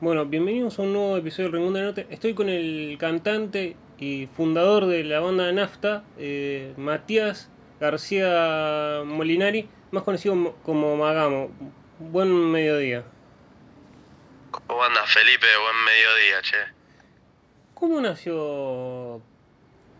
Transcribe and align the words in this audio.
Bueno, 0.00 0.26
bienvenidos 0.26 0.78
a 0.78 0.82
un 0.82 0.92
nuevo 0.92 1.16
episodio 1.16 1.44
del 1.44 1.52
Rincón 1.54 1.74
del 1.74 1.84
Norte. 1.84 2.06
Estoy 2.10 2.34
con 2.34 2.48
el 2.48 2.96
cantante 2.98 3.76
y 3.98 4.26
fundador 4.26 4.86
de 4.86 5.04
la 5.04 5.20
banda 5.20 5.44
de 5.46 5.52
Nafta, 5.52 6.04
eh, 6.18 6.74
Matías 6.76 7.48
García 7.80 9.02
Molinari, 9.04 9.68
más 9.92 10.02
conocido 10.02 10.34
mo- 10.34 10.56
como 10.62 10.96
Magamo. 10.96 11.50
Buen 11.98 12.28
mediodía. 12.50 13.04
¿Cómo 14.50 14.82
andas, 14.82 15.10
Felipe? 15.12 15.46
Buen 15.62 15.84
mediodía, 15.84 16.42
che. 16.42 16.56
¿Cómo 17.74 18.00
nació 18.00 19.20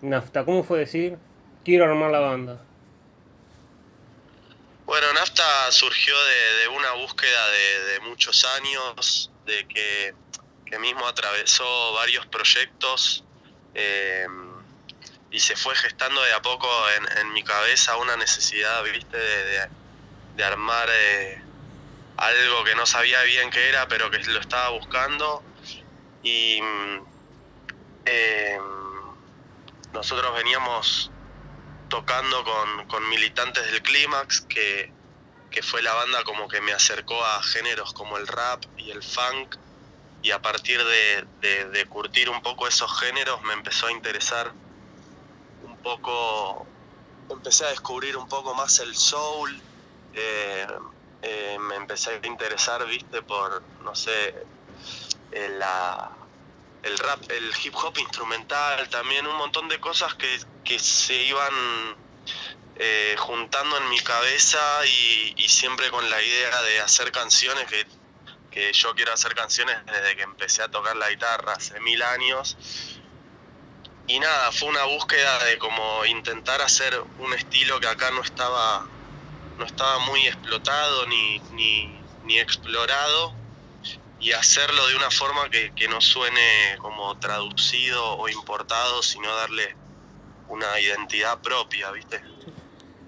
Nafta? 0.03 0.45
¿Cómo 0.45 0.65
fue 0.65 0.81
decir, 0.81 1.17
quiero 1.65 1.85
armar 1.85 2.11
la 2.11 2.21
banda? 2.21 2.61
Bueno, 4.87 5.07
Nafta 5.15 5.43
surgió 5.71 6.15
de, 6.15 6.63
de 6.63 6.77
una 6.77 6.93
búsqueda 7.03 7.49
de, 7.51 7.93
de 7.93 8.01
muchos 8.01 8.45
años, 8.45 9.31
de 9.45 9.67
que, 9.69 10.15
que 10.65 10.79
mismo 10.79 11.07
atravesó 11.07 11.93
varios 11.95 12.27
proyectos 12.27 13.25
eh, 13.75 14.27
y 15.30 15.41
se 15.41 15.57
fue 15.57 15.75
gestando 15.77 16.23
de 16.23 16.33
a 16.33 16.43
poco 16.43 16.69
en, 16.91 17.19
en 17.19 17.33
mi 17.33 17.43
cabeza 17.43 17.97
una 17.97 18.16
necesidad, 18.16 18.83
viste, 18.85 19.16
de, 19.16 19.69
de- 20.35 20.45
armar 20.45 20.88
eh, 20.93 21.43
algo 22.16 22.65
que 22.65 22.75
no 22.75 22.87
sabía 22.87 23.23
bien 23.23 23.51
qué 23.51 23.69
era, 23.69 23.88
pero 23.88 24.11
que 24.11 24.19
lo 24.19 24.41
estaba 24.41 24.71
buscando. 24.71 25.45
Y 26.23 26.61
eh, 28.05 28.59
nosotros 29.93 30.35
veníamos 30.35 31.13
tocando 31.88 32.45
con, 32.45 32.87
con 32.87 33.09
militantes 33.09 33.65
del 33.71 33.83
Clímax, 33.83 34.43
que, 34.43 34.94
que 35.55 35.63
fue 35.63 35.83
la 35.83 35.95
banda 35.95 36.25
como 36.25 36.49
que 36.49 36.61
me 36.61 36.73
acercó 36.73 37.25
a 37.25 37.41
géneros 37.45 37.93
como 37.95 38.19
el 38.19 38.27
rap 38.27 38.65
y 38.77 38.91
el 38.91 39.05
funk, 39.05 39.55
y 40.21 40.33
a 40.33 40.43
partir 40.43 40.83
de, 40.85 41.29
de- 41.41 41.87
curtir 41.87 42.30
un 42.30 42.43
poco 42.43 42.67
esos 42.69 42.91
géneros 43.01 43.41
me 43.45 43.55
empezó 43.55 43.87
a 43.87 43.93
interesar 43.93 44.57
un 45.61 45.79
poco, 45.80 46.73
empecé 47.29 47.66
a 47.66 47.71
descubrir 47.71 48.16
un 48.16 48.27
poco 48.27 48.55
más 48.55 48.80
el 48.80 48.95
soul, 48.96 49.65
eh, 50.13 50.66
eh, 51.23 51.59
me 51.61 51.77
empecé 51.77 52.21
a 52.23 52.27
interesar, 52.27 52.87
viste, 52.87 53.23
por, 53.23 53.71
no 53.80 53.95
sé, 53.95 54.35
eh, 55.30 55.49
la, 55.51 56.16
el 56.83 56.99
rap, 56.99 57.23
el 57.30 57.52
hip 57.65 57.74
hop 57.77 57.99
instrumental, 57.99 58.89
también 58.91 59.27
un 59.27 59.37
montón 59.37 59.68
de 59.68 59.80
cosas 59.80 60.15
que, 60.16 60.39
que 60.65 60.79
se 60.79 61.15
iban 61.24 61.55
eh, 62.77 63.15
juntando 63.19 63.77
en 63.77 63.89
mi 63.89 64.00
cabeza 64.00 64.59
y, 64.87 65.49
siempre 65.49 65.91
con 65.91 66.09
la 66.11 66.21
idea 66.21 66.62
de 66.62 66.81
hacer 66.81 67.12
canciones, 67.12 67.67
que, 67.67 67.87
que 68.50 68.72
yo 68.72 68.94
quiero 68.94 69.12
hacer 69.12 69.34
canciones 69.34 69.77
desde 69.87 70.17
que 70.17 70.22
empecé 70.22 70.62
a 70.62 70.69
tocar 70.69 70.97
la 70.97 71.09
guitarra 71.11 71.53
hace 71.53 71.78
mil 71.81 72.03
años. 72.03 72.56
Y 74.06 74.19
nada, 74.19 74.53
fue 74.53 74.69
una 74.69 74.84
búsqueda 74.84 75.45
de 75.45 75.59
como 75.59 76.05
intentar 76.06 76.61
hacer 76.61 77.00
un 77.19 77.33
estilo 77.33 77.78
que 77.81 77.87
acá 77.87 78.11
no 78.11 78.22
estaba, 78.22 78.91
no 79.56 79.65
estaba 79.65 80.00
muy 80.00 80.27
explotado 80.27 81.06
ni, 81.06 81.39
ni, 81.53 82.03
ni 82.25 82.39
explorado 82.39 83.34
y 84.19 84.33
hacerlo 84.33 84.87
de 84.89 84.97
una 84.97 85.11
forma 85.11 85.49
que, 85.50 85.72
que 85.75 85.87
no 85.87 86.00
suene 86.00 86.77
como 86.78 87.19
traducido 87.19 88.17
o 88.17 88.28
importado, 88.28 89.03
sino 89.03 89.34
darle 89.37 89.77
una 90.49 90.78
identidad 90.81 91.41
propia, 91.41 91.91
¿viste? 91.91 92.22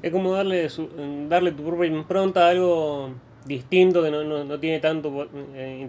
Es 0.06 0.12
como 0.12 0.34
darle, 0.34 0.68
su- 0.70 0.88
darle 1.28 1.50
tu 1.50 1.64
propia 1.64 1.86
impronta 1.88 2.46
a 2.46 2.50
algo 2.50 3.10
distinto 3.44 4.04
que 4.04 4.10
no, 4.12 4.22
no- 4.22 4.44
no 4.44 4.60
tiene 4.60 4.78
tanto, 4.78 5.28
eh, 5.34 5.88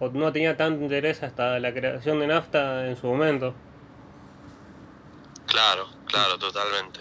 o 0.00 0.08
no 0.08 0.32
tenía 0.32 0.56
tanto 0.56 0.82
interés 0.82 1.22
hasta 1.22 1.58
la 1.58 1.74
creación 1.74 2.18
de 2.20 2.28
Nafta 2.28 2.88
en 2.88 2.96
su 2.96 3.06
momento. 3.08 3.52
Claro, 5.46 5.86
claro, 6.06 6.38
totalmente. 6.38 7.00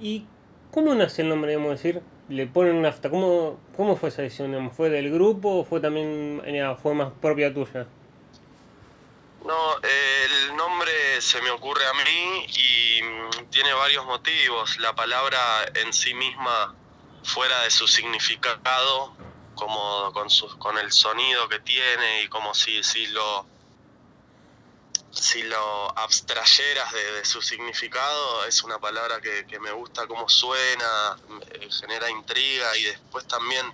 ¿Y 0.00 0.24
cómo 0.72 0.94
nace 0.94 1.22
el 1.22 1.28
nombre, 1.28 1.52
digamos, 1.52 1.72
decir? 1.72 2.02
Le 2.28 2.46
ponen 2.46 2.82
nafta. 2.82 3.08
¿Cómo, 3.10 3.58
cómo 3.76 3.96
fue 3.96 4.08
esa 4.08 4.22
decisión? 4.22 4.70
¿Fue 4.72 4.90
del 4.90 5.10
grupo 5.12 5.48
o 5.60 5.64
fue 5.64 5.80
también 5.80 6.42
eh, 6.44 6.74
fue 6.82 6.94
más 6.94 7.12
propia 7.20 7.52
tuya? 7.54 7.86
No, 9.46 9.78
el 9.80 10.56
nombre 10.56 11.22
se 11.22 11.40
me 11.40 11.50
ocurre 11.50 11.86
a 11.86 11.92
mí 11.94 12.46
y 12.48 13.00
mm, 13.00 13.50
tiene 13.50 13.72
varios 13.74 14.04
motivos. 14.04 14.76
La 14.80 14.92
palabra 14.92 15.38
en 15.72 15.92
sí 15.92 16.14
misma, 16.14 16.74
fuera 17.22 17.60
de 17.60 17.70
su 17.70 17.86
significado, 17.86 19.16
como 19.54 20.12
con, 20.12 20.30
su, 20.30 20.58
con 20.58 20.76
el 20.78 20.90
sonido 20.90 21.48
que 21.48 21.60
tiene 21.60 22.24
y 22.24 22.28
como 22.28 22.54
si, 22.54 22.82
si 22.82 23.06
lo 23.06 23.46
si 25.12 25.44
lo 25.44 25.96
abstrayeras 25.96 26.92
de, 26.92 27.24
su 27.24 27.40
significado, 27.40 28.44
es 28.46 28.64
una 28.64 28.80
palabra 28.80 29.20
que, 29.20 29.60
me 29.60 29.70
gusta 29.70 30.08
cómo 30.08 30.28
suena, 30.28 31.16
genera 31.70 32.10
intriga 32.10 32.76
y 32.76 32.82
después 32.82 33.26
también 33.26 33.64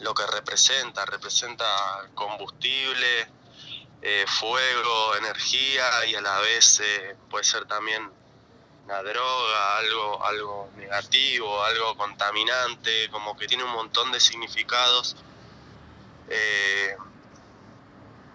lo 0.00 0.14
que 0.14 0.26
representa, 0.26 1.06
representa 1.06 2.10
combustible, 2.14 3.37
eh, 4.02 4.24
fuego, 4.26 5.16
energía 5.16 6.06
y 6.06 6.14
a 6.14 6.20
la 6.20 6.38
vez 6.40 6.80
eh, 6.80 7.16
puede 7.28 7.44
ser 7.44 7.66
también 7.66 8.10
una 8.84 9.02
droga, 9.02 9.78
algo, 9.78 10.24
algo 10.24 10.70
negativo, 10.76 11.62
algo 11.64 11.96
contaminante, 11.96 13.10
como 13.10 13.36
que 13.36 13.46
tiene 13.46 13.64
un 13.64 13.72
montón 13.72 14.10
de 14.12 14.20
significados. 14.20 15.16
Eh, 16.28 16.96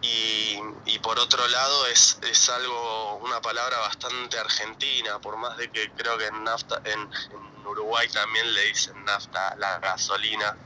y, 0.01 0.59
y 0.85 0.99
por 0.99 1.17
otro 1.17 1.47
lado 1.47 1.87
es, 1.87 2.19
es 2.23 2.49
algo, 2.49 3.15
una 3.23 3.41
palabra 3.41 3.79
bastante 3.79 4.37
argentina, 4.37 5.19
por 5.19 5.37
más 5.37 5.57
de 5.57 5.71
que 5.71 5.91
creo 5.91 6.17
que 6.17 6.27
en 6.27 6.43
nafta, 6.43 6.81
en, 6.83 6.99
en 6.99 7.65
Uruguay 7.65 8.07
también 8.09 8.53
le 8.53 8.65
dicen 8.65 9.03
nafta 9.05 9.55
la 9.55 9.79
gasolina. 9.79 10.57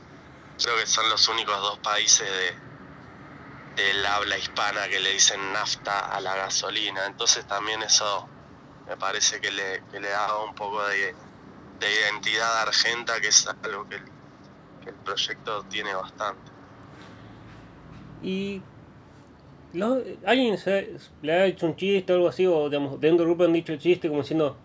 Creo 0.60 0.76
que 0.76 0.86
son 0.86 1.08
los 1.08 1.28
únicos 1.28 1.56
dos 1.60 1.78
países 1.78 2.28
de, 2.28 2.67
del 3.78 4.04
habla 4.06 4.36
hispana 4.36 4.88
que 4.88 4.98
le 4.98 5.12
dicen 5.12 5.52
nafta 5.52 6.10
a 6.10 6.20
la 6.20 6.34
gasolina. 6.34 7.06
Entonces 7.06 7.46
también 7.46 7.82
eso 7.82 8.28
me 8.88 8.96
parece 8.96 9.40
que 9.40 9.50
le, 9.50 9.82
que 9.90 10.00
le 10.00 10.08
un 10.44 10.54
poco 10.54 10.84
de, 10.86 11.14
de 11.78 11.86
identidad 12.00 12.62
argenta, 12.62 13.20
que 13.20 13.28
es 13.28 13.46
algo 13.62 13.88
que 13.88 13.96
el, 13.96 14.04
que 14.82 14.90
el 14.90 14.96
proyecto 14.96 15.62
tiene 15.70 15.94
bastante. 15.94 16.50
¿Y 18.22 18.60
alguien 20.26 20.58
se, 20.58 20.96
le 21.22 21.32
ha 21.32 21.46
hecho 21.46 21.66
un 21.66 21.76
chiste 21.76 22.12
o 22.12 22.16
algo 22.16 22.28
así? 22.28 22.46
O 22.46 22.68
digamos, 22.68 23.00
dentro 23.00 23.24
del 23.24 23.28
grupo 23.28 23.44
han 23.44 23.52
dicho 23.52 23.72
el 23.72 23.78
chiste 23.78 24.08
como 24.08 24.22
diciendo 24.22 24.56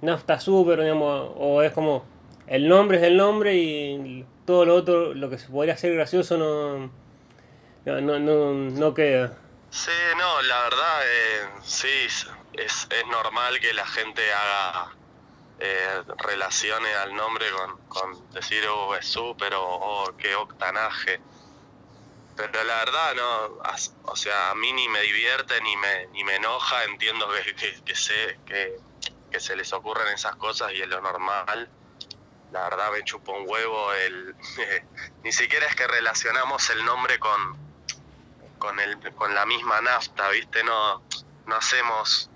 nafta 0.00 0.40
super, 0.40 0.80
digamos, 0.80 1.32
o 1.36 1.62
es 1.62 1.72
como 1.72 2.02
el 2.46 2.66
nombre 2.66 2.96
es 2.96 3.02
el 3.02 3.16
nombre 3.18 3.56
y 3.56 4.24
todo 4.46 4.64
lo 4.64 4.74
otro, 4.74 5.12
lo 5.12 5.28
que 5.28 5.36
se 5.36 5.48
podría 5.48 5.74
hacer 5.74 5.92
gracioso 5.92 6.38
no, 6.38 6.90
no, 7.84 8.18
no, 8.18 8.52
no, 8.52 8.94
queda. 8.94 9.36
Sí, 9.70 9.90
no, 10.16 10.42
la 10.42 10.62
verdad, 10.62 11.00
eh, 11.04 11.48
sí, 11.62 11.88
es, 12.52 12.88
es 12.90 13.06
normal 13.06 13.60
que 13.60 13.72
la 13.74 13.86
gente 13.86 14.32
haga 14.32 14.92
eh, 15.60 16.02
relaciones 16.18 16.96
al 16.96 17.14
nombre 17.14 17.46
con, 17.50 17.78
con 17.88 18.30
decir, 18.30 18.64
oh, 18.68 18.94
es 18.94 19.06
súper 19.06 19.54
o 19.54 19.62
oh, 19.62 20.16
qué 20.16 20.34
octanaje. 20.34 21.20
Pero 22.36 22.62
la 22.62 22.76
verdad, 22.76 23.14
no, 23.16 23.60
o 24.04 24.16
sea, 24.16 24.50
a 24.50 24.54
mí 24.54 24.72
ni 24.72 24.88
me 24.88 25.00
divierte 25.02 25.60
ni 25.60 25.76
me, 25.76 26.06
ni 26.08 26.22
me 26.22 26.36
enoja, 26.36 26.84
entiendo 26.84 27.28
que, 27.30 27.54
que, 27.56 27.82
que 27.82 27.94
sé 27.96 28.38
que, 28.46 28.78
que 29.30 29.40
se 29.40 29.56
les 29.56 29.72
ocurren 29.72 30.06
esas 30.14 30.36
cosas 30.36 30.72
y 30.72 30.80
es 30.80 30.88
lo 30.88 31.00
normal. 31.00 31.68
La 32.52 32.62
verdad 32.68 32.92
me 32.92 33.02
chupa 33.02 33.32
un 33.32 33.44
huevo 33.48 33.92
el... 33.92 34.36
ni 35.24 35.32
siquiera 35.32 35.66
es 35.66 35.74
que 35.74 35.86
relacionamos 35.88 36.70
el 36.70 36.84
nombre 36.84 37.18
con, 37.18 37.67
con, 38.58 38.78
el, 38.80 38.98
con 39.14 39.34
la 39.34 39.46
misma 39.46 39.80
nafta, 39.80 40.28
¿viste? 40.30 40.62
No, 40.64 41.02
no 41.46 41.56
hacemos 41.56 42.30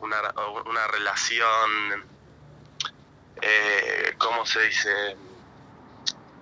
una, 0.00 0.20
una 0.66 0.86
relación, 0.88 2.06
eh, 3.42 4.14
¿cómo 4.18 4.46
se 4.46 4.62
dice? 4.62 5.16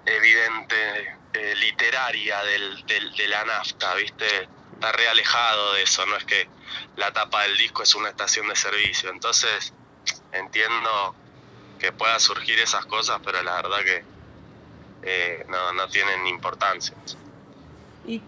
Evidente, 0.06 1.16
eh, 1.32 1.54
literaria 1.56 2.42
del, 2.44 2.84
de 2.86 3.28
la 3.28 3.44
nafta, 3.44 3.94
¿viste? 3.94 4.48
Está 4.74 4.92
re 4.92 5.08
alejado 5.08 5.74
de 5.74 5.82
eso, 5.82 6.04
no 6.06 6.16
es 6.16 6.24
que 6.24 6.48
la 6.96 7.12
tapa 7.12 7.42
del 7.42 7.56
disco 7.56 7.82
es 7.82 7.94
una 7.94 8.10
estación 8.10 8.48
de 8.48 8.56
servicio. 8.56 9.10
Entonces, 9.10 9.72
entiendo 10.32 11.14
que 11.78 11.92
pueda 11.92 12.18
surgir 12.20 12.58
esas 12.58 12.86
cosas, 12.86 13.20
pero 13.24 13.42
la 13.42 13.56
verdad 13.56 13.84
que 13.84 14.04
eh, 15.02 15.44
no, 15.48 15.72
no 15.72 15.88
tienen 15.88 16.26
importancia. 16.26 16.94
¿Y 18.06 18.20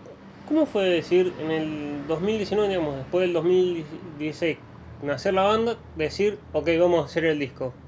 cómo 0.47 0.67
fue 0.67 0.85
decir 0.87 1.35
en 1.39 1.51
el 1.51 2.07
2019, 2.07 2.69
digamos, 2.71 2.97
después 2.99 3.23
del 3.23 3.35
2016, 3.35 4.65
nacer 5.01 5.35
la 5.35 5.43
banda, 5.45 5.85
decir, 5.95 6.47
ok, 6.53 6.69
vamos 6.81 7.03
a 7.03 7.07
hacer 7.07 7.25
el 7.27 7.39
disco? 7.39 7.83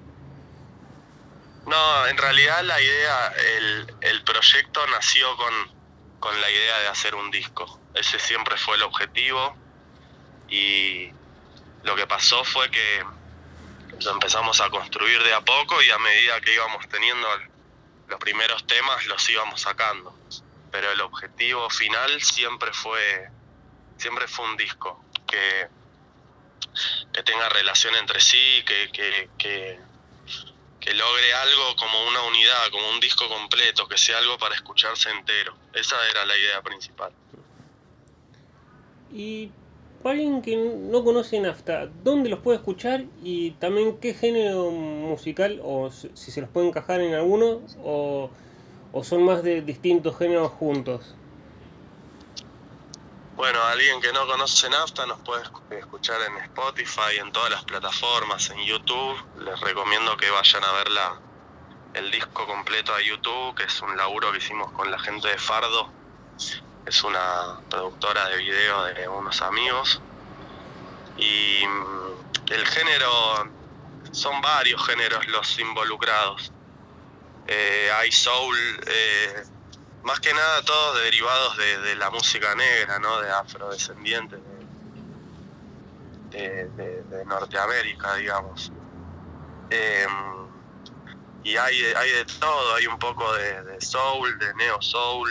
No, 1.65 2.07
en 2.07 2.17
realidad 2.17 2.63
la 2.65 2.81
idea, 2.81 3.29
el, 3.59 3.97
el 4.01 4.25
proyecto 4.25 4.87
nació 4.89 5.37
con, 5.37 5.55
con 6.19 6.41
la 6.41 6.51
idea 6.51 6.79
de 6.81 6.89
hacer 6.89 7.15
un 7.15 7.31
disco. 7.31 7.85
Ese 7.93 8.19
siempre 8.19 8.57
fue 8.57 8.77
el 8.77 8.83
objetivo 8.83 9.61
y 10.49 11.17
lo 11.83 11.97
que 11.97 12.07
pasó 12.07 12.45
fue 12.45 12.71
que 12.71 13.05
lo 14.01 14.13
empezamos 14.13 14.61
a 14.61 14.71
construir 14.71 15.23
de 15.23 15.35
a 15.35 15.43
poco 15.43 15.83
y 15.83 15.91
a 15.91 15.99
medida 15.99 16.41
que 16.41 16.55
íbamos 16.55 16.89
teniendo 16.89 17.29
los 18.07 18.19
primeros 18.21 18.67
temas 18.67 19.07
los 19.07 19.29
íbamos 19.31 19.61
sacando. 19.63 20.21
Pero 20.70 20.93
el 20.93 21.00
objetivo 21.00 21.69
final 21.70 22.20
siempre 22.23 22.73
fue 22.73 23.31
siempre 23.99 24.29
fue 24.29 24.47
un 24.47 24.56
disco 24.56 25.05
que, 25.26 25.69
que 27.12 27.23
tenga 27.23 27.49
relación 27.49 27.94
entre 27.97 28.20
sí, 28.20 28.62
que, 28.67 28.91
que, 28.93 29.29
que, 29.37 29.79
que 30.81 30.94
logre 30.94 31.35
algo 31.35 31.76
como 31.76 32.09
una 32.09 32.23
unidad, 32.23 32.70
como 32.70 32.88
un 32.91 33.00
disco 33.00 33.29
completo, 33.29 33.87
que 33.88 33.99
sea 33.99 34.19
algo 34.19 34.38
para 34.38 34.55
escucharse 34.55 35.11
entero. 35.11 35.55
Esa 35.75 35.97
era 36.11 36.25
la 36.25 36.37
idea 36.37 36.62
principal. 36.62 37.12
Y 39.12 39.50
para 40.03 40.14
alguien 40.14 40.43
que 40.43 40.56
no 40.56 41.03
conoce 41.03 41.41
Nafta, 41.41 41.87
¿dónde 41.87 42.31
los 42.31 42.41
puede 42.41 42.59
escuchar? 42.59 43.05
Y 43.23 43.53
también 43.53 43.99
qué 43.99 44.14
género 44.14 44.71
musical, 44.71 45.61
o 45.62 45.91
si 45.91 46.31
se 46.31 46.41
los 46.41 46.50
puede 46.50 46.69
encajar 46.69 47.00
en 47.00 47.14
alguno, 47.14 47.62
o, 47.82 48.31
o 48.99 49.05
son 49.05 49.25
más 49.25 49.45
de 49.45 49.62
distintos 49.62 50.19
géneros 50.19 50.50
juntos. 50.53 51.15
Bueno, 53.37 53.62
alguien 53.62 54.00
que 54.00 54.12
no 54.12 54.27
conoce 54.27 54.69
Nafta 54.69 55.06
nos 55.06 55.21
puede 55.21 55.45
escuchar 55.79 56.21
en 56.23 56.37
Spotify, 56.39 57.19
en 57.21 57.31
todas 57.31 57.50
las 57.50 57.65
plataformas, 57.65 58.50
en 58.50 58.59
YouTube. 58.65 59.17
Les 59.45 59.61
recomiendo 59.61 60.17
que 60.17 60.29
vayan 60.29 60.65
a 60.65 60.73
ver 60.73 60.91
la, 60.91 61.21
el 61.95 62.11
disco 62.11 62.45
completo 62.45 62.93
a 62.93 63.00
YouTube, 63.00 63.55
que 63.55 63.62
es 63.62 63.81
un 63.81 63.97
laburo 63.97 64.33
que 64.33 64.39
hicimos 64.39 64.73
con 64.73 64.91
la 64.91 64.99
gente 64.99 65.29
de 65.29 65.39
Fardo 65.39 65.93
es 66.85 67.05
una 67.05 67.61
productora 67.69 68.29
de 68.31 68.39
video 68.39 68.85
de 68.85 69.06
unos 69.09 69.43
amigos. 69.43 70.00
Y 71.19 71.65
mm, 71.67 72.53
el 72.53 72.67
género, 72.67 73.49
son 74.11 74.41
varios 74.41 74.85
géneros 74.87 75.29
los 75.29 75.59
involucrados. 75.59 76.50
Eh, 77.50 77.91
hay 77.97 78.12
soul, 78.12 78.55
eh, 78.87 79.43
más 80.03 80.21
que 80.21 80.35
nada 80.35 80.62
todos 80.62 81.03
derivados 81.03 81.56
de, 81.56 81.97
la 81.97 82.11
música 82.11 82.55
negra, 82.55 82.99
¿no? 82.99 83.23
de 83.23 83.31
afrodescendientes 83.31 84.39
de, 86.31 86.69
de, 86.69 87.25
Norteamérica, 87.25 88.17
digamos. 88.17 88.71
Em, 89.71 90.11
y 91.43 91.56
hay, 91.56 91.85
hay 91.97 92.11
de 92.11 92.27
todo, 92.39 92.75
hay 92.75 92.87
un 92.87 92.99
poco 92.99 93.33
de, 93.33 93.81
soul, 93.81 94.39
de 94.39 94.55
neo 94.55 94.83
soul, 94.83 95.31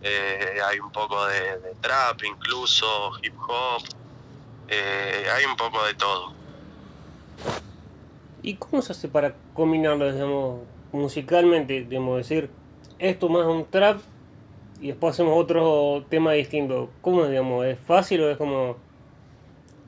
eh, 0.00 0.58
hay 0.64 0.80
un 0.80 0.90
poco 0.90 1.26
de, 1.26 1.76
trap 1.82 2.24
incluso, 2.24 3.12
hip 3.22 3.34
hop, 3.46 3.82
hay 4.70 5.44
un 5.44 5.56
poco 5.56 5.84
de 5.84 5.94
todo. 5.94 6.32
¿Y 8.42 8.56
cómo 8.56 8.80
se 8.80 8.92
hace 8.92 9.06
para 9.06 9.34
combinarlo, 9.52 10.10
digamos, 10.10 10.71
musicalmente, 10.92 11.84
digamos, 11.84 12.18
decir, 12.18 12.50
esto 12.98 13.28
más 13.28 13.46
un 13.46 13.68
trap 13.68 14.00
y 14.80 14.88
después 14.88 15.14
hacemos 15.14 15.38
otro 15.38 16.04
tema 16.08 16.32
distinto? 16.32 16.90
¿Cómo, 17.00 17.26
digamos, 17.26 17.66
es 17.66 17.78
fácil 17.78 18.22
o 18.22 18.30
es 18.30 18.36
como 18.36 18.76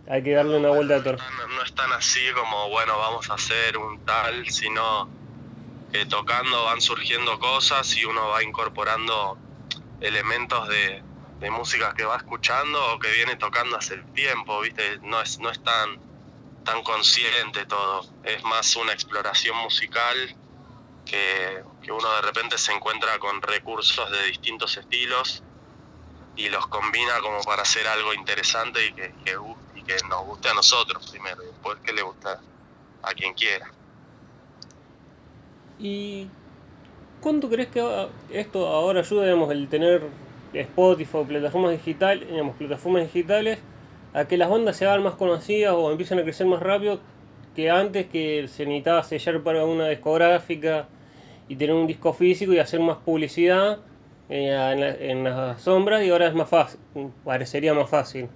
hay 0.09 0.23
que 0.23 0.33
darle 0.33 0.57
una 0.57 0.71
vuelta 0.71 0.97
a 0.97 1.03
todo? 1.03 1.17
No, 1.17 1.57
no 1.57 1.63
es 1.63 1.75
tan 1.75 1.93
así 1.93 2.21
como, 2.35 2.69
bueno, 2.71 2.99
vamos 2.99 3.31
a 3.31 3.35
hacer 3.35 3.79
un 3.79 4.05
tal, 4.05 4.49
sino 4.51 5.09
que 5.93 6.07
tocando 6.07 6.65
van 6.65 6.81
surgiendo 6.81 7.39
cosas 7.39 7.97
y 7.97 8.05
uno 8.05 8.29
va 8.29 8.43
incorporando 8.43 9.39
elementos 10.01 10.69
de, 10.69 11.03
de 11.41 11.51
música 11.51 11.95
que 11.95 12.05
va 12.05 12.17
escuchando 12.17 12.95
o 12.95 12.99
que 12.99 13.11
viene 13.13 13.37
tocando 13.37 13.77
hace 13.77 13.97
tiempo, 14.15 14.61
¿viste? 14.61 14.99
No 15.03 15.21
es, 15.21 15.39
no 15.39 15.51
es 15.51 15.63
tan, 15.63 15.99
tan 16.65 16.83
consciente 16.83 17.65
todo, 17.67 18.07
es 18.25 18.43
más 18.45 18.77
una 18.77 18.93
exploración 18.93 19.57
musical 19.59 20.37
que, 21.05 21.63
uno 21.91 22.15
de 22.17 22.23
repente 22.23 22.59
se 22.59 22.73
encuentra 22.73 23.19
con 23.19 23.41
recursos 23.43 24.11
de 24.11 24.27
distintos 24.27 24.77
estilos 24.77 25.43
y 26.37 26.49
los 26.49 26.67
combina 26.67 27.21
como 27.21 27.43
para 27.43 27.63
hacer 27.63 27.87
algo 27.87 28.13
interesante 28.15 28.85
y 28.87 28.93
que, 28.93 29.15
que, 29.25 29.37
y 29.77 29.83
que 29.83 29.97
nos 30.09 30.25
guste 30.25 30.49
a 30.49 30.55
nosotros 30.55 31.09
primero 31.11 31.43
y 31.43 31.47
después 31.47 31.79
que 31.81 31.93
le 31.93 32.03
gusta 32.03 32.41
a 33.03 33.15
quien 33.15 33.35
quiera. 33.35 33.71
Y 35.79 36.27
¿Cuánto 37.25 37.49
crees 37.49 37.69
que 37.69 37.83
esto 38.35 38.67
ahora 38.67 39.01
ayuda, 39.01 39.25
digamos, 39.25 39.51
el 39.51 39.67
tener 39.69 40.03
Spotify 40.53 41.17
o 41.17 41.25
plataformas 41.25 41.71
digitales, 41.71 42.29
digamos, 42.29 42.55
plataformas 42.57 43.05
digitales, 43.05 43.59
a 44.13 44.27
que 44.27 44.37
las 44.37 44.51
bandas 44.51 44.77
se 44.77 44.85
hagan 44.85 45.03
más 45.03 45.15
conocidas 45.15 45.73
o 45.75 45.91
empiecen 45.91 46.19
a 46.19 46.23
crecer 46.23 46.47
más 46.47 46.61
rápido 46.61 47.01
que 47.57 47.71
antes 47.71 48.09
que 48.09 48.47
se 48.49 48.67
necesitaba 48.67 49.03
sellar 49.05 49.43
para 49.43 49.65
una 49.65 49.89
discográfica 49.89 50.87
y 51.49 51.57
tener 51.57 51.75
un 51.75 51.87
disco 51.87 52.13
físico 52.13 52.53
y 52.53 52.59
hacer 52.59 52.81
más 52.81 52.99
publicidad 52.99 53.79
eh, 54.29 54.97
en, 55.01 55.25
las 55.25 55.63
sombras 55.63 56.03
y 56.03 56.11
ahora 56.11 56.29
es 56.29 56.35
más 56.35 56.49
fácil, 56.49 56.81
parecería 57.25 57.75
más 57.75 57.91
fácil. 57.91 58.29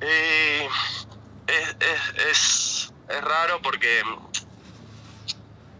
Eh, 0.00 0.68
es, 1.46 1.76
es, 2.30 2.92
es 3.08 3.20
raro 3.24 3.60
porque 3.62 4.02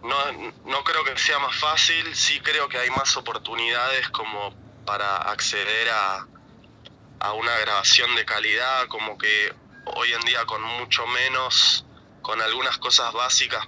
no, 0.02 0.16
no 0.66 0.84
creo 0.84 1.04
que 1.04 1.16
sea 1.16 1.38
más 1.38 1.56
fácil, 1.56 2.14
sí 2.14 2.40
creo 2.40 2.68
que 2.68 2.78
hay 2.78 2.90
más 2.90 3.16
oportunidades 3.16 4.08
como 4.10 4.54
para 4.84 5.16
acceder 5.16 5.88
a, 5.90 6.26
a 7.20 7.32
una 7.34 7.56
grabación 7.58 8.14
de 8.16 8.24
calidad, 8.24 8.86
como 8.88 9.16
que 9.16 9.54
hoy 9.96 10.12
en 10.12 10.20
día 10.22 10.44
con 10.44 10.62
mucho 10.62 11.06
menos, 11.06 11.84
con 12.20 12.40
algunas 12.40 12.78
cosas 12.78 13.12
básicas 13.12 13.66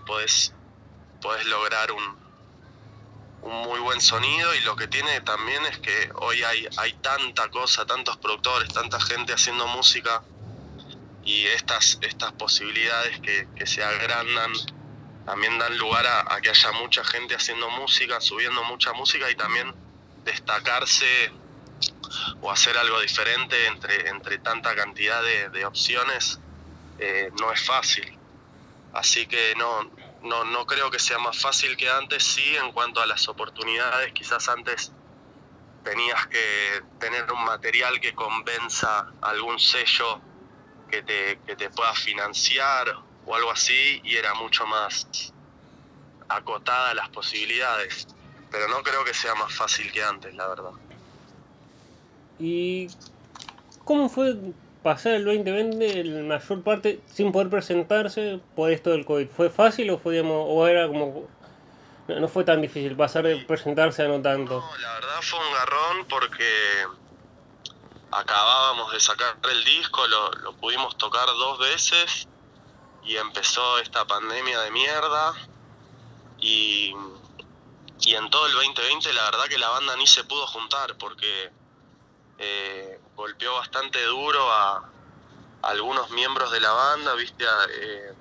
puedes 1.24 1.46
lograr 1.46 1.90
un, 1.90 2.18
un 3.40 3.62
muy 3.62 3.80
buen 3.80 3.98
sonido 4.02 4.54
y 4.54 4.60
lo 4.60 4.76
que 4.76 4.88
tiene 4.88 5.22
también 5.22 5.64
es 5.64 5.78
que 5.78 6.10
hoy 6.16 6.42
hay, 6.42 6.68
hay 6.76 6.92
tanta 7.00 7.48
cosa, 7.48 7.86
tantos 7.86 8.18
productores, 8.18 8.68
tanta 8.74 9.00
gente 9.00 9.32
haciendo 9.32 9.66
música 9.68 10.22
y 11.24 11.46
estas, 11.46 11.98
estas 12.02 12.32
posibilidades 12.32 13.20
que, 13.20 13.48
que 13.56 13.66
se 13.66 13.82
agrandan 13.82 14.52
también 15.24 15.58
dan 15.58 15.78
lugar 15.78 16.06
a, 16.06 16.38
que 16.42 16.50
haya 16.50 16.72
mucha 16.72 17.02
gente 17.02 17.34
haciendo 17.34 17.70
música, 17.70 18.20
subiendo 18.20 18.62
mucha 18.64 18.92
música 18.92 19.30
y 19.30 19.34
también 19.34 19.74
destacarse 20.26 21.32
o 22.42 22.50
hacer 22.50 22.76
algo 22.76 23.00
diferente 23.00 23.66
entre, 23.68 24.10
entre 24.10 24.36
tanta 24.40 24.74
cantidad 24.74 25.22
de, 25.22 25.64
opciones 25.64 26.38
eh, 26.98 27.30
no 27.40 27.50
es 27.50 27.64
fácil. 27.64 28.18
Así 28.92 29.26
que 29.26 29.54
no, 29.56 29.90
no, 30.24 30.44
no 30.44 30.66
creo 30.66 30.90
que 30.90 30.98
sea 30.98 31.18
más 31.18 31.38
fácil 31.40 31.76
que 31.76 31.88
antes, 31.88 32.24
sí, 32.24 32.56
en 32.56 32.72
cuanto 32.72 33.00
a 33.00 33.06
las 33.06 33.28
oportunidades, 33.28 34.12
quizás 34.12 34.48
antes 34.48 34.92
tenías 35.84 36.26
que 36.28 36.82
tener 36.98 37.30
un 37.30 37.44
material 37.44 38.00
que 38.00 38.14
convenza 38.14 39.12
algún 39.20 39.58
sello 39.60 40.20
que 40.90 41.02
te, 41.02 41.38
que 41.46 41.56
te 41.56 41.68
pueda 41.70 41.92
financiar 41.92 42.88
o 43.26 43.34
algo 43.34 43.50
así 43.50 44.00
y 44.02 44.16
era 44.16 44.34
mucho 44.34 44.66
más 44.66 45.32
acotada 46.28 46.94
las 46.94 47.10
posibilidades. 47.10 48.08
Pero 48.50 48.68
no 48.68 48.82
creo 48.82 49.04
que 49.04 49.12
sea 49.12 49.34
más 49.34 49.54
fácil 49.54 49.92
que 49.92 50.02
antes, 50.02 50.34
la 50.34 50.48
verdad. 50.48 50.70
¿Y 52.38 52.88
cómo 53.84 54.08
fue 54.08 54.34
pasar 54.84 55.14
el 55.14 55.24
2020 55.24 56.04
la 56.04 56.22
mayor 56.22 56.62
parte 56.62 57.00
sin 57.06 57.32
poder 57.32 57.48
presentarse 57.48 58.38
por 58.54 58.70
esto 58.70 58.90
del 58.90 59.06
COVID? 59.06 59.28
¿Fue 59.30 59.48
fácil 59.48 59.90
o, 59.90 59.98
fue, 59.98 60.20
o 60.20 60.66
era 60.68 60.86
como... 60.86 61.26
No, 62.06 62.28
fue 62.28 62.44
tan 62.44 62.60
difícil 62.60 62.94
pasar 62.94 63.24
de 63.24 63.36
presentarse 63.38 64.02
a 64.02 64.08
no 64.08 64.20
tanto? 64.20 64.60
No, 64.60 64.76
la 64.76 64.92
verdad 64.92 65.22
fue 65.22 65.38
un 65.40 65.54
garrón 65.54 66.06
porque 66.06 66.46
acabábamos 68.10 68.92
de 68.92 69.00
sacar 69.00 69.38
el 69.50 69.64
disco, 69.64 70.06
lo, 70.06 70.30
lo 70.32 70.52
pudimos 70.56 70.98
tocar 70.98 71.26
dos 71.28 71.58
veces 71.58 72.28
y 73.04 73.16
empezó 73.16 73.78
esta 73.78 74.04
pandemia 74.06 74.60
de 74.60 74.70
mierda 74.70 75.32
y, 76.38 76.94
y 78.02 78.14
en 78.14 78.28
todo 78.28 78.46
el 78.46 78.52
2020 78.52 79.12
la 79.14 79.24
verdad 79.24 79.44
que 79.48 79.56
la 79.56 79.70
banda 79.70 79.96
ni 79.96 80.06
se 80.06 80.24
pudo 80.24 80.46
juntar 80.46 80.94
porque 80.98 81.50
eh, 82.38 83.00
golpeó 83.14 83.54
bastante 83.54 84.02
duro 84.04 84.50
a, 84.50 84.90
algunos 85.62 86.10
miembros 86.10 86.50
de 86.50 86.60
la 86.60 86.72
banda, 86.72 87.14
viste, 87.14 87.44
eh, 87.70 88.14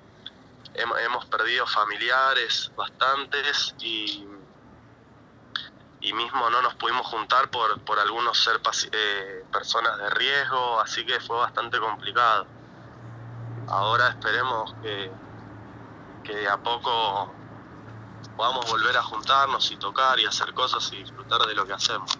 hemos, 0.74 1.26
perdido 1.26 1.66
familiares 1.66 2.72
bastantes 2.74 3.74
y, 3.80 4.26
y 6.00 6.12
mismo 6.14 6.48
no 6.48 6.62
nos 6.62 6.74
pudimos 6.76 7.06
juntar 7.06 7.50
por, 7.50 7.78
por 7.82 7.98
algunos 7.98 8.42
ser 8.42 8.60
eh, 8.92 9.44
personas 9.52 9.98
de 9.98 10.10
riesgo, 10.10 10.80
así 10.80 11.04
que 11.04 11.20
fue 11.20 11.36
bastante 11.36 11.78
complicado 11.78 12.46
ahora 13.68 14.08
esperemos 14.08 14.74
que, 14.82 15.10
que 16.22 16.36
de 16.36 16.48
a 16.48 16.56
poco 16.56 17.32
podamos 18.36 18.70
volver 18.70 18.96
a 18.96 19.02
juntarnos 19.02 19.70
y 19.70 19.76
tocar 19.76 20.18
y 20.18 20.26
hacer 20.26 20.52
cosas 20.54 20.90
y 20.92 20.96
disfrutar 20.96 21.40
de 21.42 21.54
lo 21.54 21.66
que 21.66 21.72
hacemos. 21.72 22.18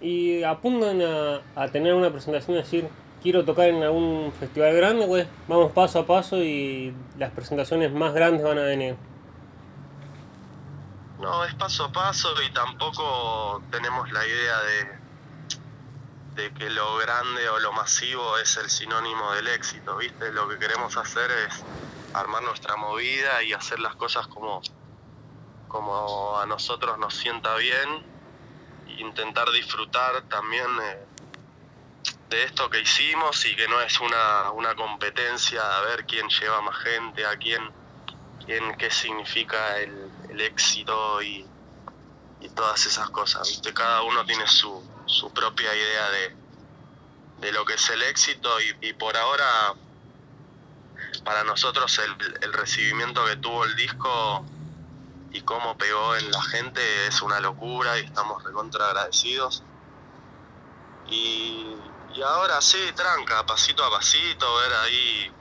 ¿Y 0.00 0.42
apuntan 0.44 1.02
a, 1.02 1.42
a 1.54 1.68
tener 1.68 1.94
una 1.94 2.10
presentación 2.10 2.56
decir, 2.56 2.88
quiero 3.22 3.44
tocar 3.44 3.68
en 3.68 3.82
algún 3.82 4.32
festival 4.32 4.74
grande, 4.74 5.06
pues 5.06 5.28
vamos 5.46 5.72
paso 5.72 6.00
a 6.00 6.06
paso 6.06 6.38
y 6.38 6.94
las 7.18 7.32
presentaciones 7.32 7.92
más 7.92 8.14
grandes 8.14 8.42
van 8.42 8.58
a 8.58 8.62
venir? 8.62 8.96
No, 11.20 11.44
es 11.44 11.54
paso 11.54 11.84
a 11.84 11.92
paso 11.92 12.28
y 12.42 12.50
tampoco 12.50 13.62
tenemos 13.70 14.10
la 14.10 14.26
idea 14.26 14.60
de, 14.62 16.42
de 16.42 16.54
que 16.54 16.70
lo 16.70 16.96
grande 16.96 17.46
o 17.50 17.58
lo 17.58 17.72
masivo 17.72 18.38
es 18.38 18.56
el 18.56 18.70
sinónimo 18.70 19.32
del 19.32 19.48
éxito, 19.48 19.98
¿viste? 19.98 20.32
Lo 20.32 20.48
que 20.48 20.58
queremos 20.58 20.96
hacer 20.96 21.30
es 21.46 21.62
armar 22.14 22.42
nuestra 22.42 22.76
movida 22.76 23.42
y 23.42 23.52
hacer 23.52 23.80
las 23.80 23.96
cosas 23.96 24.26
como, 24.28 24.62
como 25.68 26.38
a 26.38 26.46
nosotros 26.46 26.96
nos 26.96 27.14
sienta 27.14 27.54
bien 27.56 28.09
intentar 28.98 29.50
disfrutar 29.50 30.22
también 30.28 30.66
eh, 30.82 31.04
de 32.30 32.44
esto 32.44 32.70
que 32.70 32.80
hicimos 32.80 33.44
y 33.44 33.56
que 33.56 33.66
no 33.68 33.80
es 33.80 33.98
una, 34.00 34.52
una 34.52 34.74
competencia 34.74 35.60
a 35.78 35.80
ver 35.82 36.06
quién 36.06 36.28
lleva 36.28 36.60
más 36.62 36.76
gente, 36.78 37.26
a 37.26 37.36
quién, 37.36 37.60
quién 38.46 38.76
qué 38.76 38.90
significa 38.90 39.78
el, 39.78 40.10
el 40.30 40.40
éxito 40.40 41.20
y, 41.22 41.44
y, 42.40 42.48
todas 42.50 42.86
esas 42.86 43.10
cosas. 43.10 43.48
¿viste? 43.48 43.74
Cada 43.74 44.02
uno 44.02 44.24
tiene 44.24 44.46
su, 44.46 44.82
su 45.06 45.32
propia 45.32 45.74
idea 45.74 46.10
de, 46.10 46.36
de, 47.40 47.52
lo 47.52 47.64
que 47.64 47.74
es 47.74 47.90
el 47.90 48.02
éxito 48.02 48.60
y, 48.60 48.88
y 48.88 48.92
por 48.92 49.16
ahora 49.16 49.74
para 51.24 51.42
nosotros 51.42 51.98
el, 51.98 52.34
el, 52.42 52.52
recibimiento 52.52 53.24
que 53.26 53.36
tuvo 53.36 53.64
el 53.64 53.74
disco 53.74 54.44
y 55.32 55.42
cómo 55.42 55.76
pegó 55.76 56.16
en 56.16 56.30
la 56.30 56.42
gente 56.42 57.06
es 57.06 57.22
una 57.22 57.40
locura 57.40 57.98
y 57.98 58.04
estamos 58.04 58.42
recontra 58.42 58.86
agradecidos. 58.88 59.64
Y, 61.04 61.94
y 62.08 62.22
ahora 62.22 62.60
sí, 62.60 62.78
tranca, 62.94 63.44
pasito 63.46 63.84
a 63.84 63.90
pasito, 63.90 64.56
ver 64.56 64.72
ahí 64.84 65.32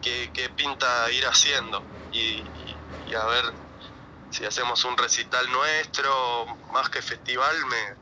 qué, 0.00 0.30
qué 0.32 0.50
pinta 0.50 1.10
ir 1.12 1.24
haciendo 1.26 1.86
y, 2.10 2.80
y, 3.04 3.14
a 3.14 3.24
ver 3.26 3.44
si 4.30 4.44
hacemos 4.44 4.84
un 4.84 4.96
recital 4.96 5.50
nuestro, 5.50 6.46
más 6.72 6.90
que 6.90 7.00
festival, 7.00 7.56
me, 7.66 7.96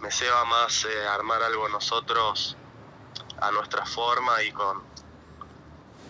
me 0.00 0.10
ceba 0.10 0.44
más 0.44 0.84
eh, 0.84 1.06
armar 1.06 1.42
algo 1.42 1.68
nosotros 1.68 2.58
a 3.38 3.50
nuestra 3.52 3.86
forma 3.86 4.42
y 4.42 4.52
con 4.52 4.84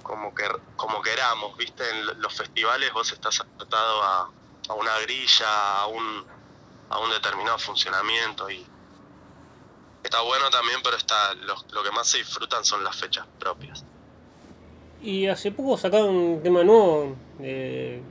como 0.02 0.34
que 0.34 0.44
como 0.76 1.00
queramos, 1.00 1.56
viste, 1.56 1.88
en 1.88 2.20
los 2.20 2.34
festivales 2.34 2.92
vos 2.92 3.11
estás 3.12 3.40
atado 3.40 4.02
a, 4.02 4.34
a 4.68 4.75
una 4.75 4.99
grilla, 5.00 5.80
a 5.80 5.87
un, 5.87 6.25
a 6.90 6.99
un 6.99 7.11
determinado 7.11 7.59
funcionamiento 7.59 8.50
y 8.50 8.64
está 10.02 10.21
bueno 10.23 10.50
también, 10.50 10.80
pero 10.83 10.97
está 10.97 11.35
lo, 11.35 11.54
lo, 11.73 11.83
que 11.83 11.90
más 11.90 12.09
se 12.09 12.18
disfrutan 12.18 12.64
son 12.64 12.85
las 12.85 12.97
fechas 12.97 13.26
propias. 13.38 13.85
Y 15.02 15.26
hace 15.26 15.50
poco 15.50 15.76
sacaron 15.76 16.14
un 16.14 16.42
tema 16.42 16.62
nuevo. 16.64 17.16
Eh, 17.40 18.02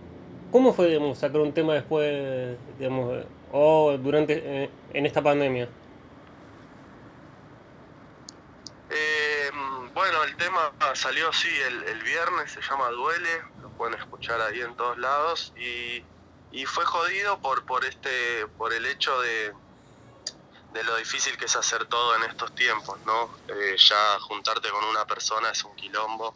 ¿Cómo 0.51 0.73
fue 0.73 0.87
digamos, 0.87 1.17
sacar 1.17 1.41
un 1.41 1.53
tema 1.53 1.73
después, 1.73 2.57
digamos, 2.77 3.25
o 3.51 3.97
durante, 3.97 4.41
eh, 4.43 4.69
en 4.93 5.05
esta 5.05 5.21
pandemia? 5.21 5.67
Eh, 8.91 9.49
bueno, 9.95 10.23
el 10.23 10.35
tema 10.37 10.71
salió 10.93 11.29
así 11.29 11.49
el, 11.67 11.83
el, 11.83 12.03
viernes, 12.03 12.51
se 12.51 12.61
llama 12.61 12.89
Duele, 12.89 13.41
lo 13.63 13.69
pueden 13.71 13.99
escuchar 13.99 14.39
ahí 14.41 14.61
en 14.61 14.75
todos 14.75 14.99
lados 14.99 15.53
y, 15.57 16.03
y 16.53 16.67
fue 16.67 16.85
jodido 16.85 17.39
por, 17.39 17.65
por, 17.65 17.83
este, 17.83 18.45
por 18.59 18.73
el 18.73 18.85
hecho 18.85 19.19
de, 19.21 19.53
de 20.71 20.83
lo 20.83 20.95
difícil 20.97 21.35
que 21.35 21.45
es 21.45 21.55
hacer 21.55 21.85
todo 21.85 22.15
en 22.15 22.23
estos 22.29 22.53
tiempos, 22.53 22.99
¿no? 23.07 23.35
Eh, 23.47 23.75
ya 23.75 24.19
juntarte 24.19 24.69
con 24.69 24.83
una 24.85 25.05
persona 25.05 25.49
es 25.49 25.63
un 25.63 25.75
quilombo. 25.75 26.35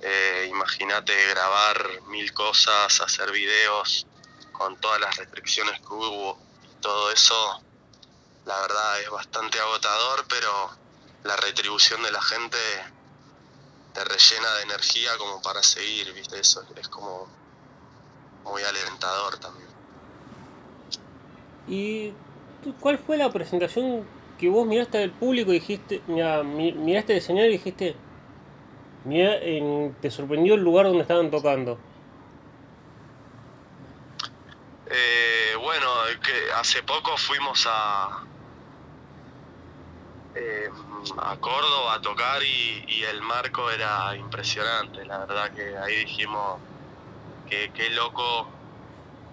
Eh, 0.00 0.46
Imagínate 0.48 1.14
grabar 1.28 2.02
mil 2.06 2.32
cosas, 2.32 3.02
hacer 3.02 3.30
videos 3.30 4.06
con 4.50 4.80
todas 4.80 4.98
las 4.98 5.14
restricciones 5.16 5.78
que 5.80 5.88
hubo 5.88 6.38
y 6.64 6.80
todo 6.80 7.10
eso, 7.10 7.62
la 8.46 8.60
verdad 8.62 9.00
es 9.02 9.10
bastante 9.10 9.60
agotador, 9.60 10.24
pero 10.26 10.70
la 11.24 11.36
retribución 11.36 12.02
de 12.02 12.12
la 12.12 12.22
gente 12.22 12.56
te 13.92 14.04
rellena 14.04 14.54
de 14.54 14.62
energía 14.62 15.18
como 15.18 15.42
para 15.42 15.62
seguir, 15.62 16.14
¿viste? 16.14 16.40
Eso 16.40 16.64
es 16.76 16.88
como 16.88 17.41
muy 18.44 18.62
alentador 18.62 19.38
también. 19.38 19.68
Y 21.66 22.14
¿Cuál 22.80 22.98
fue 22.98 23.16
la 23.16 23.32
presentación 23.32 24.08
que 24.38 24.48
vos 24.48 24.66
miraste 24.66 25.02
al 25.02 25.12
público 25.12 25.50
y 25.50 25.58
dijiste, 25.58 26.02
mira, 26.06 26.42
miraste 26.44 27.12
el 27.12 27.18
escenario 27.18 27.50
y 27.50 27.54
dijiste, 27.54 27.96
mira, 29.04 29.40
te 30.00 30.10
sorprendió 30.10 30.54
el 30.54 30.62
lugar 30.62 30.86
donde 30.86 31.02
estaban 31.02 31.30
tocando? 31.30 31.80
Eh, 34.86 35.54
bueno, 35.60 35.88
que 36.24 36.52
hace 36.56 36.82
poco 36.82 37.16
fuimos 37.16 37.66
a 37.66 38.10
eh, 40.34 40.68
a 41.18 41.36
Córdoba 41.36 41.94
a 41.94 42.00
tocar 42.00 42.42
y, 42.42 42.84
y, 42.88 43.02
el 43.04 43.22
marco 43.22 43.70
era 43.70 44.16
impresionante. 44.16 45.04
La 45.04 45.18
verdad 45.18 45.52
que 45.52 45.76
ahí 45.78 45.96
dijimos 45.96 46.60
qué 47.74 47.90
loco 47.90 48.48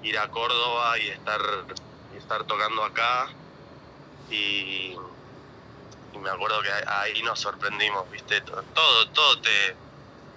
ir 0.04 0.18
a 0.18 0.30
Córdoba 0.30 0.98
y 1.00 1.08
estar 1.10 1.42
estar 2.18 2.44
tocando 2.46 2.84
acá 2.84 3.30
y, 4.30 4.96
me 6.20 6.30
acuerdo 6.30 6.62
que 6.62 6.70
ahí 6.70 7.22
nos 7.24 7.40
sorprendimos, 7.40 8.10
viste, 8.12 8.42
todo, 8.42 9.08
todo 9.14 9.42
te, 9.42 9.76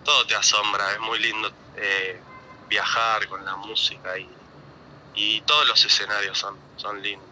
todo 0.05 0.25
te 0.27 0.37
asombra, 0.37 0.93
es 0.93 1.01
muy 1.01 1.19
lindo 1.19 1.51
eh, 1.77 2.21
viajar 2.69 3.27
con 3.27 3.45
la 3.45 3.57
música 3.57 4.17
y, 4.17 4.29
y 5.15 5.41
todos 5.41 5.67
los 5.67 5.85
escenarios 5.85 6.39
son, 6.39 6.57
son 6.77 7.03
lindos. 7.03 7.29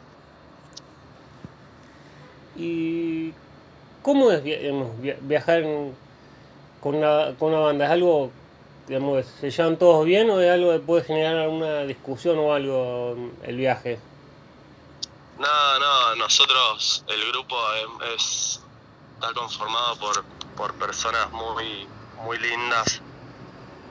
¿Y 2.56 3.32
cómo 4.02 4.32
es 4.32 4.42
viajar 5.22 5.62
con 6.82 6.94
una, 6.96 7.34
con 7.38 7.52
una 7.52 7.60
banda? 7.60 7.84
¿Es 7.84 7.90
algo, 7.92 8.32
se 9.40 9.50
llevan 9.50 9.78
todos 9.78 10.04
bien 10.04 10.28
o 10.30 10.40
es 10.40 10.50
algo 10.50 10.72
que 10.72 10.80
puede 10.80 11.04
generar 11.04 11.36
alguna 11.36 11.82
discusión 11.82 12.38
o 12.38 12.52
algo 12.52 13.16
el 13.44 13.56
viaje? 13.56 14.00
No, 15.38 15.78
no, 15.78 16.16
nosotros, 16.16 17.04
el 17.06 17.30
grupo 17.30 17.56
es, 18.14 18.60
está 19.14 19.32
conformado 19.32 19.96
por, 19.96 20.24
por 20.56 20.74
personas 20.74 21.30
muy, 21.30 21.86
muy 22.24 22.38
lindas, 22.38 23.00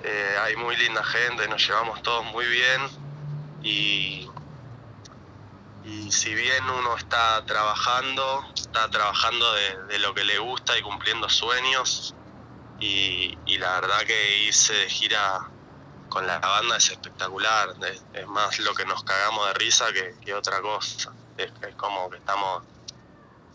eh, 0.03 0.35
hay 0.41 0.57
muy 0.57 0.75
linda 0.75 1.03
gente, 1.03 1.47
nos 1.47 1.65
llevamos 1.65 2.03
todos 2.03 2.25
muy 2.25 2.45
bien 2.45 2.81
y, 3.63 4.29
y 5.85 6.11
si 6.11 6.35
bien 6.35 6.69
uno 6.77 6.97
está 6.97 7.45
trabajando, 7.45 8.45
está 8.53 8.89
trabajando 8.89 9.53
de, 9.53 9.83
de 9.93 9.99
lo 9.99 10.13
que 10.13 10.25
le 10.25 10.39
gusta 10.39 10.77
y 10.77 10.81
cumpliendo 10.81 11.29
sueños 11.29 12.13
y, 12.79 13.57
la 13.57 13.81
verdad 13.81 13.99
que 14.07 14.45
irse 14.45 14.73
de 14.73 14.89
gira 14.89 15.49
con 16.07 16.25
la 16.25 16.39
banda 16.39 16.77
es 16.77 16.89
espectacular, 16.89 17.75
es, 18.13 18.27
más 18.27 18.57
lo 18.59 18.73
que 18.73 18.85
nos 18.85 19.03
cagamos 19.03 19.47
de 19.47 19.53
risa 19.53 19.91
que, 19.91 20.15
que 20.23 20.33
otra 20.33 20.61
cosa 20.61 21.13
es, 21.37 21.51
es, 21.67 21.75
como 21.75 22.09
que 22.09 22.17
estamos 22.17 22.63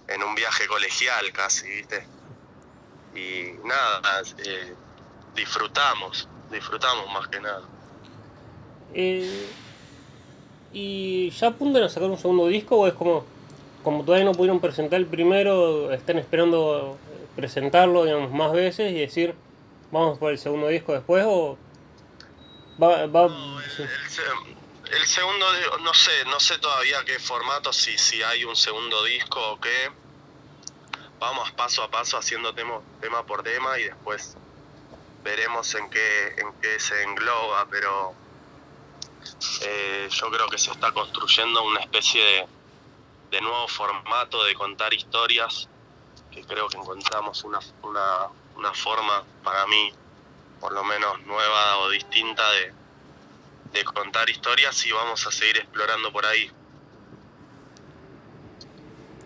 en 0.09 0.23
un 0.23 0.35
viaje 0.35 0.67
colegial 0.67 1.33
casi, 1.33 1.67
¿viste? 1.69 2.07
Y 3.15 3.67
nada, 3.67 4.23
eh, 4.45 4.75
disfrutamos, 5.35 6.29
disfrutamos 6.51 7.11
más 7.13 7.29
que 7.29 7.41
nada. 7.41 7.63
Eh, 8.93 9.49
¿Y 10.73 11.31
ya 11.31 11.49
apuntan 11.49 11.85
a 11.85 11.89
sacar 11.89 12.11
un 12.11 12.19
segundo 12.19 12.49
disco 12.49 12.77
o 12.77 12.87
es 12.87 12.95
como, 12.95 13.25
como 13.83 14.05
todavía 14.05 14.25
no 14.25 14.33
pudieron 14.33 14.61
presentar 14.61 15.01
el 15.01 15.07
primero, 15.07 15.93
están 15.93 16.19
esperando 16.19 16.99
presentarlo 17.37 18.05
digamos, 18.05 18.31
más 18.33 18.53
veces 18.53 18.93
y 18.93 19.01
decir, 19.01 19.35
vamos 19.91 20.19
por 20.19 20.33
el 20.33 20.39
segundo 20.39 20.69
disco 20.69 20.93
después 20.93 21.25
o 21.27 21.59
va... 22.83 23.07
va 23.07 23.27
el, 23.27 23.33
el, 23.33 24.55
el 24.93 25.07
segundo, 25.07 25.47
no 25.83 25.95
sé, 25.95 26.13
no 26.27 26.39
sé 26.39 26.59
todavía 26.59 27.05
qué 27.05 27.19
formato, 27.19 27.73
si, 27.73 27.97
si 27.99 28.23
hay 28.23 28.45
un 28.45 28.57
segundo 28.57 29.03
disco 29.05 29.53
o 29.53 29.61
qué. 29.61 29.91
Vamos 31.19 31.51
paso 31.53 31.83
a 31.83 31.91
paso 31.91 32.19
haciendo 32.19 32.55
tema, 32.55 32.81
tema 33.01 33.25
por 33.25 33.43
tema 33.43 33.79
y 33.79 33.85
después 33.85 34.37
veremos 35.23 35.75
en 35.75 35.89
qué, 35.89 36.27
en 36.37 36.53
qué 36.61 36.79
se 36.79 37.03
engloba, 37.03 37.67
pero 37.71 38.15
eh, 39.63 40.09
yo 40.11 40.31
creo 40.31 40.47
que 40.49 40.59
se 40.59 40.71
está 40.71 40.93
construyendo 40.93 41.65
una 41.65 41.81
especie 41.81 42.47
de, 43.31 43.41
nuevo 43.41 43.67
formato 43.67 44.45
de 44.45 44.55
contar 44.55 44.93
historias, 44.93 45.69
que 46.35 46.43
creo 46.43 46.69
que 46.69 46.77
encontramos 46.77 47.45
una, 47.45 47.61
una, 47.83 48.29
una 48.57 48.75
forma 48.75 49.25
para 49.43 49.67
mí, 49.67 49.93
por 50.61 50.73
lo 50.73 50.83
menos 50.85 51.25
nueva 51.27 51.79
o 51.79 51.91
distinta 51.91 52.43
de, 52.53 53.79
de 53.79 53.85
contar 53.85 54.29
historias 54.29 54.85
y 54.87 54.93
vamos 54.93 55.27
a 55.27 55.31
seguir 55.31 55.59
explorando 55.59 56.13
por 56.13 56.27
ahí. 56.27 56.51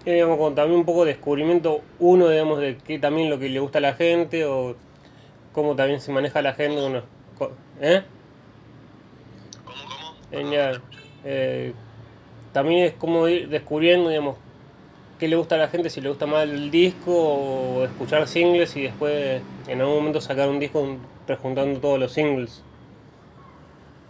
digamos, 0.04 0.54
también 0.54 0.80
un 0.80 0.86
poco 0.86 1.04
descubrimiento, 1.04 1.82
uno, 1.98 2.28
digamos, 2.28 2.60
de 2.60 2.78
qué 2.78 2.98
también 2.98 3.30
lo 3.30 3.38
que 3.38 3.48
le 3.48 3.60
gusta 3.60 3.78
a 3.78 3.82
la 3.82 3.94
gente 3.94 4.44
o 4.46 4.76
cómo 5.52 5.76
también 5.76 6.00
se 6.00 6.12
maneja 6.12 6.40
la 6.42 6.54
gente. 6.54 6.80
Uno, 6.82 7.02
¿Eh? 7.80 8.02
¿Cómo, 9.64 10.14
cómo? 10.30 10.82
Eh, 11.24 11.74
también 12.52 12.84
es 12.86 12.94
como 12.94 13.28
ir 13.28 13.48
descubriendo, 13.48 14.08
digamos, 14.08 14.36
qué 15.18 15.28
le 15.28 15.36
gusta 15.36 15.56
a 15.56 15.58
la 15.58 15.68
gente, 15.68 15.90
si 15.90 16.00
le 16.00 16.08
gusta 16.08 16.26
más 16.26 16.44
el 16.44 16.70
disco 16.70 17.12
o 17.12 17.84
escuchar 17.84 18.26
singles 18.28 18.76
y 18.76 18.82
después 18.82 19.42
en 19.66 19.80
algún 19.80 19.96
momento 19.96 20.20
sacar 20.20 20.48
un 20.48 20.60
disco 20.60 20.96
prejuntando 21.26 21.80
todos 21.80 21.98
los 21.98 22.12
singles. 22.12 22.62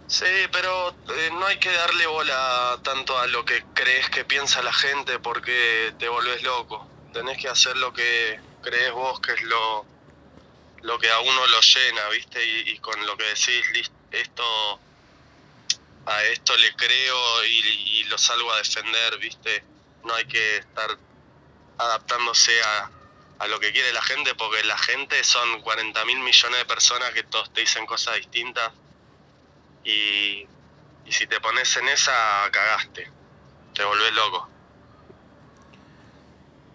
Sí, 0.07 0.25
pero 0.51 0.89
eh, 0.89 1.29
no 1.33 1.45
hay 1.45 1.57
que 1.57 1.71
darle 1.71 2.07
bola 2.07 2.79
tanto 2.83 3.17
a 3.17 3.27
lo 3.27 3.45
que 3.45 3.63
crees 3.75 4.09
que 4.09 4.25
piensa 4.25 4.61
la 4.63 4.73
gente 4.73 5.19
porque 5.19 5.93
te 5.99 6.09
volvés 6.09 6.41
loco. 6.41 6.87
Tenés 7.13 7.37
que 7.37 7.47
hacer 7.47 7.77
lo 7.77 7.93
que 7.93 8.39
crees 8.63 8.91
vos 8.91 9.19
que 9.19 9.33
es 9.33 9.43
lo, 9.43 9.85
lo 10.81 10.97
que 10.97 11.11
a 11.11 11.19
uno 11.19 11.47
lo 11.47 11.61
llena, 11.61 12.09
¿viste? 12.09 12.43
Y, 12.43 12.77
con 12.79 13.05
lo 13.05 13.15
que 13.17 13.25
decís, 13.25 13.91
esto 14.11 14.79
a 16.07 16.23
esto 16.23 16.57
le 16.57 16.73
creo 16.75 17.45
y, 17.45 18.03
lo 18.05 18.17
salgo 18.17 18.51
a 18.51 18.57
defender, 18.57 19.19
¿viste? 19.19 19.63
No 20.03 20.13
hay 20.13 20.25
que 20.25 20.57
estar 20.57 20.97
adaptándose 21.77 22.51
a, 22.61 22.91
a 23.39 23.47
lo 23.47 23.59
que 23.59 23.71
quiere 23.71 23.93
la 23.93 24.01
gente 24.01 24.35
porque 24.35 24.63
la 24.63 24.77
gente 24.77 25.23
son 25.23 25.61
40 25.61 26.05
mil 26.05 26.19
millones 26.19 26.59
de 26.59 26.65
personas 26.65 27.11
que 27.11 27.23
todos 27.23 27.51
te 27.53 27.61
dicen 27.61 27.85
cosas 27.85 28.17
distintas 28.17 28.71
y, 29.83 30.45
si 31.09 31.25
te 31.25 31.39
pones 31.39 31.75
en 31.77 31.87
esa, 31.87 32.11
cagaste. 32.51 33.09
Te 33.73 33.83
volvés 33.83 34.13
loco. 34.13 34.49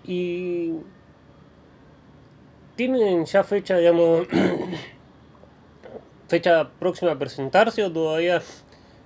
Y 0.04 0.72
tienen 2.76 3.24
ya 3.26 3.44
fecha, 3.44 3.76
digamos, 3.76 4.26
fecha 6.28 6.68
próxima 6.70 7.12
a 7.12 7.18
presentarse 7.18 7.84
o 7.84 7.92
todavía 7.92 8.42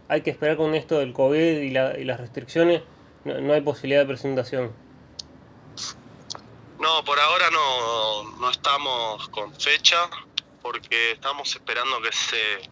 hay 0.09 0.23
que 0.23 0.31
esperar 0.31 0.57
con 0.57 0.75
esto 0.75 0.99
del 1.01 1.13
COVID 1.13 1.59
y, 1.59 1.71
la, 1.71 1.99
y 1.99 2.05
las 2.05 2.19
restricciones? 2.19 2.83
No, 3.25 3.41
no, 3.41 3.53
hay 3.53 3.61
posibilidad 3.61 4.01
de 4.03 4.07
presentación. 4.07 4.73
No, 6.79 7.05
por 7.05 7.19
ahora 7.19 7.51
no, 7.51 8.37
no 8.39 8.51
estamos 8.51 9.29
con 9.31 9.53
fecha 9.55 10.09
porque 10.63 11.13
estamos 11.13 11.51
esperando 11.51 12.01
que 12.01 12.13
se 12.13 12.71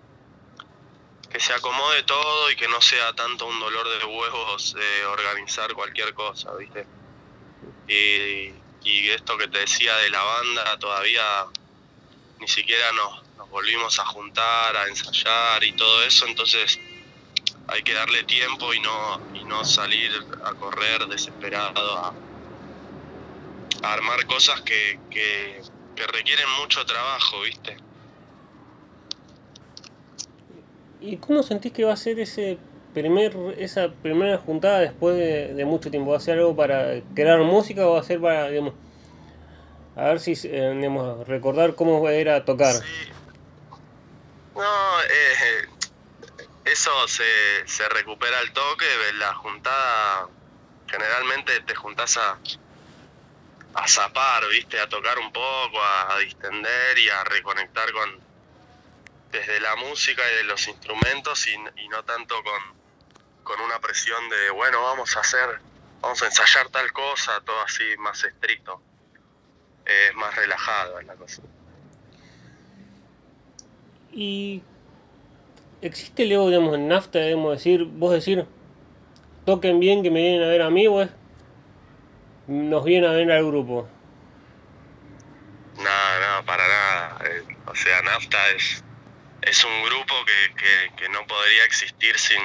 que 1.31 1.41
se 1.41 1.53
acomode 1.53 2.03
todo 2.05 2.51
y 2.51 2.57
que 2.57 2.69
no 2.69 2.81
sea 2.81 3.13
tanto 3.15 3.47
un 3.47 3.59
dolor 3.59 3.87
de 3.89 4.05
huevos 4.05 4.77
eh, 4.79 5.05
organizar 5.07 5.75
cualquier 5.75 6.15
cosa, 6.15 6.55
¿viste? 6.55 6.87
Y, 7.89 8.55
y, 8.89 9.11
esto 9.11 9.37
que 9.37 9.49
te 9.49 9.59
decía 9.59 9.95
de 9.97 10.11
la 10.11 10.23
banda, 10.23 10.79
todavía 10.79 11.47
ni 12.39 12.49
siquiera 12.49 12.93
nos, 12.93 13.23
nos 13.37 13.51
volvimos 13.51 13.99
a 13.99 14.07
juntar, 14.07 14.77
a 14.77 14.89
ensayar 14.89 15.63
y 15.65 15.73
todo 15.73 16.03
eso, 16.05 16.27
entonces 16.27 16.79
hay 17.69 17.83
que 17.83 17.95
darle 17.95 18.25
tiempo 18.25 18.73
y 18.73 18.81
no, 18.81 19.21
y 19.35 19.45
no 19.45 19.65
salir 19.65 20.11
a 20.45 20.55
correr 20.55 21.07
desesperado 21.09 21.99
a, 21.99 22.15
armar 23.83 24.25
cosas 24.27 24.61
que, 24.63 25.01
que, 25.11 25.61
que 25.95 26.07
requieren 26.07 26.49
mucho 26.61 26.85
trabajo, 26.85 27.43
¿viste? 27.43 27.77
¿Y 31.01 31.19
cómo 31.19 31.43
sentís 31.43 31.73
que 31.73 31.85
va 31.85 31.93
a 31.93 31.97
ser 31.97 32.19
ese 32.19 32.59
primer, 32.95 33.37
esa 33.59 33.93
primera 34.03 34.39
juntada 34.39 34.81
después 34.81 35.17
de, 35.17 35.65
mucho 35.65 35.91
tiempo? 35.91 36.11
¿Va 36.11 36.17
a 36.17 36.21
ser 36.21 36.39
algo 36.39 36.57
para 36.57 37.01
crear 37.15 37.39
música 37.41 37.87
o 37.87 37.93
va 37.93 38.01
a 38.01 38.05
ser 38.05 38.21
para, 38.21 38.49
digamos, 38.49 38.75
a 39.95 40.05
ver 40.05 40.21
si, 40.21 40.33
eh, 40.33 40.75
digamos, 40.77 41.27
recordar 41.29 41.75
cómo 41.75 42.09
era 42.09 42.45
tocar? 42.45 42.75
Sí. 42.75 43.13
No, 44.55 45.01
eh, 45.03 45.76
eso 46.67 47.09
se, 47.09 47.67
se 47.67 47.89
recupera 47.89 48.39
al 48.41 48.53
toque, 48.53 48.87
la 49.15 49.35
juntada, 49.35 50.29
generalmente 50.87 51.61
te 51.61 51.75
juntás 51.75 52.17
a, 52.17 52.39
a 53.75 53.89
zapar, 53.89 54.47
viste, 54.49 54.79
a 54.79 54.89
tocar 54.89 55.19
un 55.19 55.33
poco, 55.33 55.83
a 55.83 56.19
distender 56.19 56.99
y 56.99 57.09
a 57.09 57.25
reconectar 57.25 57.91
con, 57.93 58.27
desde 59.31 59.61
la 59.61 59.77
música 59.77 60.23
y 60.33 60.37
de 60.37 60.45
los 60.45 60.67
instrumentos 60.69 61.47
y, 61.47 61.57
no 61.89 62.05
tanto 62.05 62.43
con, 62.43 62.61
con, 63.43 63.61
una 63.61 63.79
presión 63.81 64.29
de, 64.29 64.51
bueno, 64.51 64.83
vamos 64.83 65.17
a 65.17 65.21
hacer, 65.21 65.61
vamos 66.01 66.23
a 66.23 66.27
ensayar 66.27 66.69
tal 66.71 66.93
cosa, 66.93 67.41
todo 67.43 67.61
así 67.63 67.85
más 67.99 68.23
estricto. 68.25 68.83
Es 69.85 70.15
más 70.17 70.35
relajado 70.35 71.01
la 71.03 71.15
cosa. 71.15 71.43
Y 74.11 74.63
existe 75.87 76.27
luego, 76.27 76.49
digamos, 76.49 76.75
en 76.75 76.89
NAFTA, 76.89 77.19
debemos 77.19 77.57
decir, 77.57 77.85
vos 77.85 78.13
decir, 78.13 78.47
toquen 79.45 79.81
bien 79.81 80.03
que 80.03 80.11
me 80.11 80.21
vienen 80.21 80.43
a 80.43 80.49
ver 80.49 80.63
a 80.63 80.71
mí, 80.71 80.89
pues, 80.89 81.11
nos 82.47 82.85
vienen 82.85 83.11
a 83.11 83.13
ver 83.15 83.31
al 83.31 83.47
grupo. 83.47 83.89
No, 85.77 85.83
no, 85.83 86.47
para 86.47 86.67
nada. 86.67 87.19
Eh, 87.25 87.57
o 87.67 87.75
sea, 87.75 88.03
NAFTA 88.03 88.51
es 88.57 88.85
es 89.47 89.65
un 89.65 89.83
grupo 89.85 90.15
que, 90.25 90.93
que, 90.97 91.09
no 91.09 91.25
podría 91.27 91.65
existir 91.65 92.19
sin, 92.19 92.41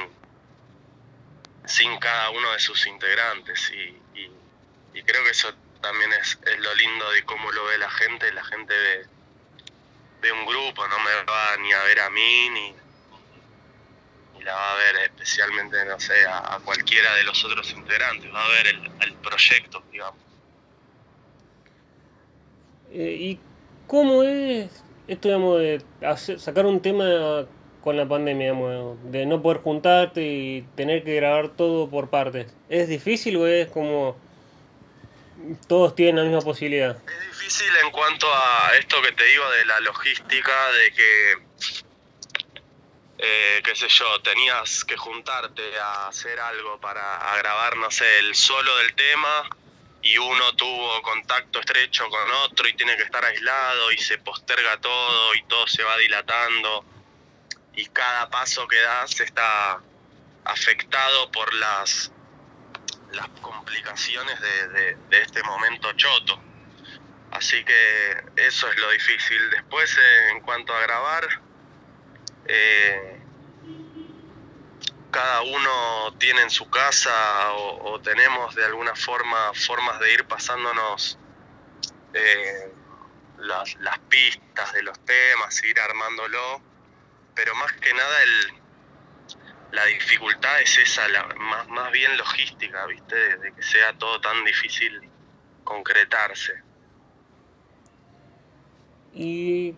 sin 1.66 1.98
cada 1.98 2.30
uno 2.30 2.52
de 2.52 2.60
sus 2.60 2.86
integrantes 2.86 3.70
y, 3.70 4.00
y, 4.94 5.02
creo 5.02 5.24
que 5.24 5.30
eso 5.30 5.52
también 5.80 6.12
es, 6.12 6.38
es, 6.46 6.58
lo 6.60 6.74
lindo 6.74 7.10
de 7.10 7.24
cómo 7.24 7.50
lo 7.50 7.64
ve 7.64 7.78
la 7.78 7.90
gente, 7.90 8.32
la 8.32 8.44
gente 8.44 8.72
de, 8.72 9.06
de 10.20 10.32
un 10.32 10.46
grupo, 10.46 10.86
no 10.86 10.98
me 11.00 11.24
va 11.24 11.56
ni 11.56 11.72
a 11.72 11.82
ver 11.82 12.00
a 12.00 12.10
mí 12.10 12.50
ni, 12.50 12.74
la 14.42 14.54
va 14.54 14.72
a 14.72 14.76
ver 14.76 14.96
especialmente, 15.04 15.84
no 15.84 15.98
sé, 16.00 16.14
a, 16.26 16.58
cualquiera 16.64 17.14
de 17.14 17.24
los 17.24 17.44
otros 17.44 17.70
integrantes, 17.72 18.32
va 18.32 18.44
a 18.44 18.48
ver 18.48 18.66
el, 18.68 18.90
el 19.00 19.14
proyecto, 19.14 19.82
digamos. 19.90 20.20
Eh, 22.92 23.16
¿Y 23.18 23.40
cómo 23.86 24.22
es 24.22 24.70
esto, 25.08 25.28
digamos, 25.28 25.60
de 25.60 25.82
sacar 26.38 26.66
un 26.66 26.80
tema 26.80 27.46
con 27.82 27.96
la 27.96 28.08
pandemia, 28.08 28.52
digamos, 28.52 28.96
de 29.10 29.26
no 29.26 29.42
poder 29.42 29.60
juntarte 29.60 30.22
y 30.22 30.62
tener 30.76 31.02
que 31.04 31.16
grabar 31.16 31.48
todo 31.48 31.90
por 31.90 32.10
partes, 32.10 32.54
¿es 32.68 32.88
difícil 32.88 33.36
o 33.36 33.46
es 33.46 33.68
como 33.68 34.16
todos 35.66 35.94
tienen 35.94 36.16
la 36.16 36.22
misma 36.22 36.40
posibilidad? 36.40 36.96
Es 36.96 37.38
difícil 37.38 37.68
en 37.84 37.90
cuanto 37.90 38.26
a 38.32 38.70
esto 38.78 39.02
que 39.02 39.12
te 39.12 39.24
digo 39.24 39.50
de 39.50 39.64
la 39.66 39.80
logística, 39.80 40.52
de 40.72 40.92
que, 40.92 41.81
eh, 43.24 43.62
qué 43.62 43.76
sé 43.76 43.88
yo, 43.88 44.20
tenías 44.20 44.84
que 44.84 44.96
juntarte 44.96 45.78
a 45.78 46.08
hacer 46.08 46.40
algo 46.40 46.80
para 46.80 47.36
grabar, 47.36 47.76
no 47.76 47.88
sé, 47.88 48.18
el 48.18 48.34
solo 48.34 48.76
del 48.78 48.96
tema 48.96 49.48
y 50.02 50.18
uno 50.18 50.56
tuvo 50.56 51.00
contacto 51.02 51.60
estrecho 51.60 52.08
con 52.08 52.28
otro 52.44 52.66
y 52.66 52.74
tiene 52.74 52.96
que 52.96 53.04
estar 53.04 53.24
aislado 53.24 53.92
y 53.92 53.98
se 53.98 54.18
posterga 54.18 54.80
todo 54.80 55.36
y 55.36 55.44
todo 55.44 55.68
se 55.68 55.84
va 55.84 55.96
dilatando 55.98 56.84
y 57.74 57.86
cada 57.86 58.28
paso 58.28 58.66
que 58.66 58.80
das 58.80 59.20
está 59.20 59.80
afectado 60.44 61.30
por 61.30 61.54
las, 61.54 62.10
las 63.12 63.28
complicaciones 63.40 64.40
de, 64.40 64.96
este 65.12 65.44
momento 65.44 65.92
choto. 65.92 66.42
Así 67.30 67.64
que 67.64 68.24
eso 68.34 68.68
es 68.68 68.78
lo 68.78 68.90
difícil. 68.90 69.50
Después, 69.50 69.96
en 70.32 70.40
cuanto 70.40 70.74
a 70.74 70.80
grabar, 70.80 71.41
eh, 72.46 73.20
cada 75.10 75.42
uno 75.42 76.14
tiene 76.18 76.42
en 76.42 76.50
su 76.50 76.68
casa 76.70 77.52
o, 77.52 78.00
tenemos 78.00 78.54
de 78.54 78.64
alguna 78.64 78.96
forma 78.96 79.52
formas 79.54 80.00
de 80.00 80.14
ir 80.14 80.24
pasándonos 80.24 81.18
eh, 82.14 82.72
las, 83.38 83.98
pistas 84.08 84.72
de 84.72 84.82
los 84.82 84.98
temas, 85.04 85.62
ir 85.62 85.78
armándolo, 85.78 86.62
pero 87.34 87.54
más 87.54 87.72
que 87.74 87.92
nada 87.92 88.22
el, 88.22 88.62
la 89.72 89.84
dificultad 89.84 90.60
es 90.62 90.78
esa, 90.78 91.06
la, 91.08 91.26
más, 91.36 91.68
más 91.68 91.92
bien 91.92 92.16
logística, 92.16 92.86
¿viste? 92.86 93.36
de 93.36 93.52
que 93.54 93.62
sea 93.62 93.92
todo 93.98 94.20
tan 94.20 94.44
difícil 94.44 95.08
concretarse. 95.64 96.62
Y 99.14 99.76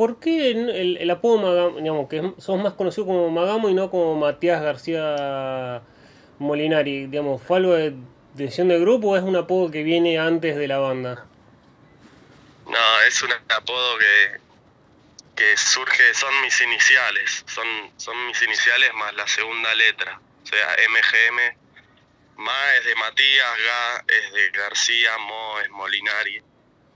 ¿Por 0.00 0.18
qué 0.18 0.50
el, 0.52 1.10
apodo 1.10 1.36
Magamo, 1.36 1.76
digamos, 1.76 2.08
que 2.08 2.32
sos 2.38 2.58
más 2.58 2.72
conocido 2.72 3.04
como 3.04 3.28
Magamo 3.28 3.68
y 3.68 3.74
no 3.74 3.90
como 3.90 4.16
Matías 4.16 4.62
García 4.62 5.82
Molinari? 6.38 7.08
Digamos, 7.08 7.42
¿Fue 7.42 7.60
de 7.60 7.94
decisión 8.32 8.68
del 8.68 8.80
grupo 8.80 9.08
o 9.08 9.16
es 9.18 9.22
un 9.22 9.36
apodo 9.36 9.70
que 9.70 9.82
viene 9.82 10.18
antes 10.18 10.56
de 10.56 10.68
la 10.68 10.78
banda? 10.78 11.26
No, 12.64 13.00
es 13.06 13.22
un 13.22 13.30
apodo 13.50 13.98
que, 13.98 14.40
que 15.36 15.54
surge, 15.58 16.14
son 16.14 16.32
mis 16.40 16.58
iniciales, 16.62 17.44
son, 17.46 17.66
son 17.98 18.26
mis 18.26 18.40
iniciales 18.40 18.94
más 18.94 19.12
la 19.12 19.28
segunda 19.28 19.74
letra, 19.74 20.18
o 20.44 20.46
sea, 20.46 20.76
MGM 20.88 21.58
Ma 22.38 22.74
es 22.78 22.86
de 22.86 22.94
Matías, 22.94 23.58
Ga 23.66 24.04
es 24.08 24.32
de 24.32 24.50
García, 24.52 25.18
Mo 25.18 25.60
es 25.60 25.68
Molinari. 25.68 26.49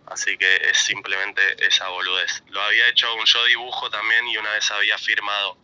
Así 0.07 0.37
que 0.37 0.57
es 0.71 0.79
simplemente 0.79 1.67
esa 1.67 1.89
boludez. 1.89 2.43
Lo 2.49 2.61
había 2.61 2.89
hecho 2.89 3.13
un 3.15 3.25
yo 3.25 3.45
dibujo 3.47 3.89
también 3.91 4.27
y 4.29 4.37
una 4.37 4.53
vez 4.53 4.71
había 4.71 4.99
firmado 4.99 5.59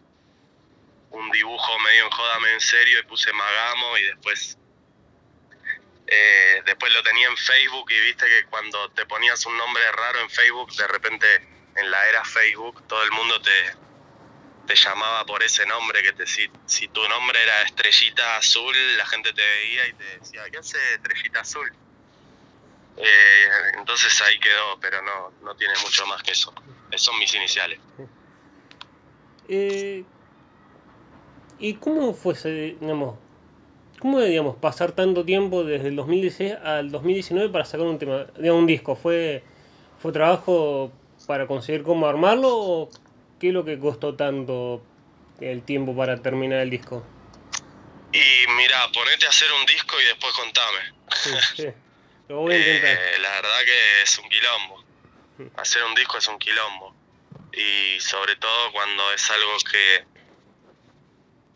un 1.11 1.31
dibujo 1.31 1.79
medio 1.81 2.05
en 2.05 2.11
jodame 2.11 2.53
en 2.53 2.61
serio 2.61 3.00
y 3.00 3.03
puse 3.03 3.33
Magamo 3.33 3.98
y 3.98 4.05
después 4.05 4.57
eh, 6.07 6.62
después 6.66 6.92
lo 6.92 7.03
tenía 7.03 7.29
en 7.29 7.37
Facebook 7.37 7.90
y 7.90 8.00
viste 8.00 8.26
que 8.26 8.46
cuando 8.46 8.90
te 8.90 9.07
ponías 9.07 9.44
un 9.46 9.57
nombre 9.57 9.83
raro 9.92 10.20
en 10.20 10.31
Facebook, 10.31 10.72
de 10.74 10.87
repente 10.88 11.26
en 11.76 11.90
la 11.90 12.09
era 12.09 12.24
Facebook 12.24 12.87
todo 12.88 13.03
el 13.05 13.12
mundo 13.12 13.40
te, 13.40 13.76
te 14.66 14.74
llamaba 14.74 15.24
por 15.24 15.42
ese 15.42 15.66
nombre, 15.66 16.03
que 16.03 16.12
te, 16.12 16.26
si, 16.26 16.50
si 16.66 16.88
tu 16.88 17.07
nombre 17.09 17.40
era 17.42 17.62
Estrellita 17.62 18.37
Azul, 18.38 18.74
la 18.96 19.07
gente 19.07 19.33
te 19.33 19.42
veía 19.42 19.87
y 19.87 19.92
te 19.92 20.18
decía, 20.18 20.42
¿qué 20.50 20.59
hace 20.59 20.79
Estrellita 20.94 21.40
Azul? 21.40 21.72
Eh, 23.02 23.72
entonces 23.78 24.20
ahí 24.22 24.38
quedó, 24.38 24.78
pero 24.80 25.00
no, 25.02 25.32
no 25.42 25.54
tiene 25.56 25.74
mucho 25.82 26.06
más 26.06 26.22
que 26.22 26.32
eso. 26.32 26.52
Esos 26.90 27.02
son 27.02 27.18
mis 27.18 27.34
iniciales. 27.34 27.78
Eh, 29.48 30.04
¿Y 31.58 31.74
cómo 31.74 32.14
fue, 32.14 32.34
digamos, 32.80 33.16
cómo 33.98 34.20
digamos, 34.20 34.56
pasar 34.56 34.92
tanto 34.92 35.24
tiempo 35.24 35.64
desde 35.64 35.88
el 35.88 35.96
2016 35.96 36.54
al 36.62 36.90
2019 36.90 37.48
para 37.50 37.64
sacar 37.64 37.86
un 37.86 37.98
tema, 37.98 38.26
digamos, 38.38 38.60
un 38.60 38.66
disco? 38.66 38.96
¿Fue, 38.96 39.42
fue 40.00 40.12
trabajo 40.12 40.92
para 41.26 41.46
conseguir 41.46 41.82
cómo 41.82 42.06
armarlo 42.06 42.48
o 42.54 42.90
qué 43.38 43.48
es 43.48 43.54
lo 43.54 43.64
que 43.64 43.78
costó 43.78 44.14
tanto 44.14 44.82
el 45.40 45.62
tiempo 45.62 45.96
para 45.96 46.20
terminar 46.22 46.60
el 46.60 46.70
disco? 46.70 47.02
Y 48.12 48.52
mira, 48.56 48.76
ponete 48.92 49.26
a 49.26 49.30
hacer 49.30 49.48
un 49.52 49.64
disco 49.66 49.96
y 50.00 50.04
después 50.04 50.32
contame. 50.34 51.80
Eh, 52.32 53.18
la 53.20 53.30
verdad 53.30 53.64
que 53.64 54.02
es 54.02 54.18
un 54.18 54.28
quilombo. 54.28 54.84
Hacer 55.56 55.82
un 55.82 55.94
disco 55.94 56.18
es 56.18 56.28
un 56.28 56.38
quilombo. 56.38 56.94
Y 57.52 57.98
sobre 58.00 58.36
todo 58.36 58.72
cuando 58.72 59.12
es 59.12 59.30
algo 59.30 59.56
que 59.70 60.04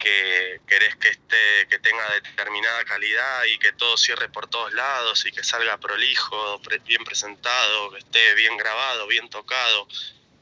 que 0.05 0.61
querés 0.67 0.97
que 0.97 1.09
esté, 1.09 1.67
que 1.71 1.79
tenga 1.79 2.07
determinada 2.11 2.85
calidad 2.85 3.45
y 3.45 3.59
que 3.59 3.73
todo 3.73 3.97
cierre 3.97 4.29
por 4.29 4.49
todos 4.49 4.73
lados 4.75 5.25
y 5.25 5.33
que 5.33 5.43
salga 5.43 5.79
prolijo, 5.79 6.61
bien 6.85 7.03
presentado, 7.05 7.91
que 7.91 7.99
esté 7.99 8.35
bien 8.35 8.55
grabado, 8.59 9.07
bien 9.07 9.31
tocado, 9.31 9.89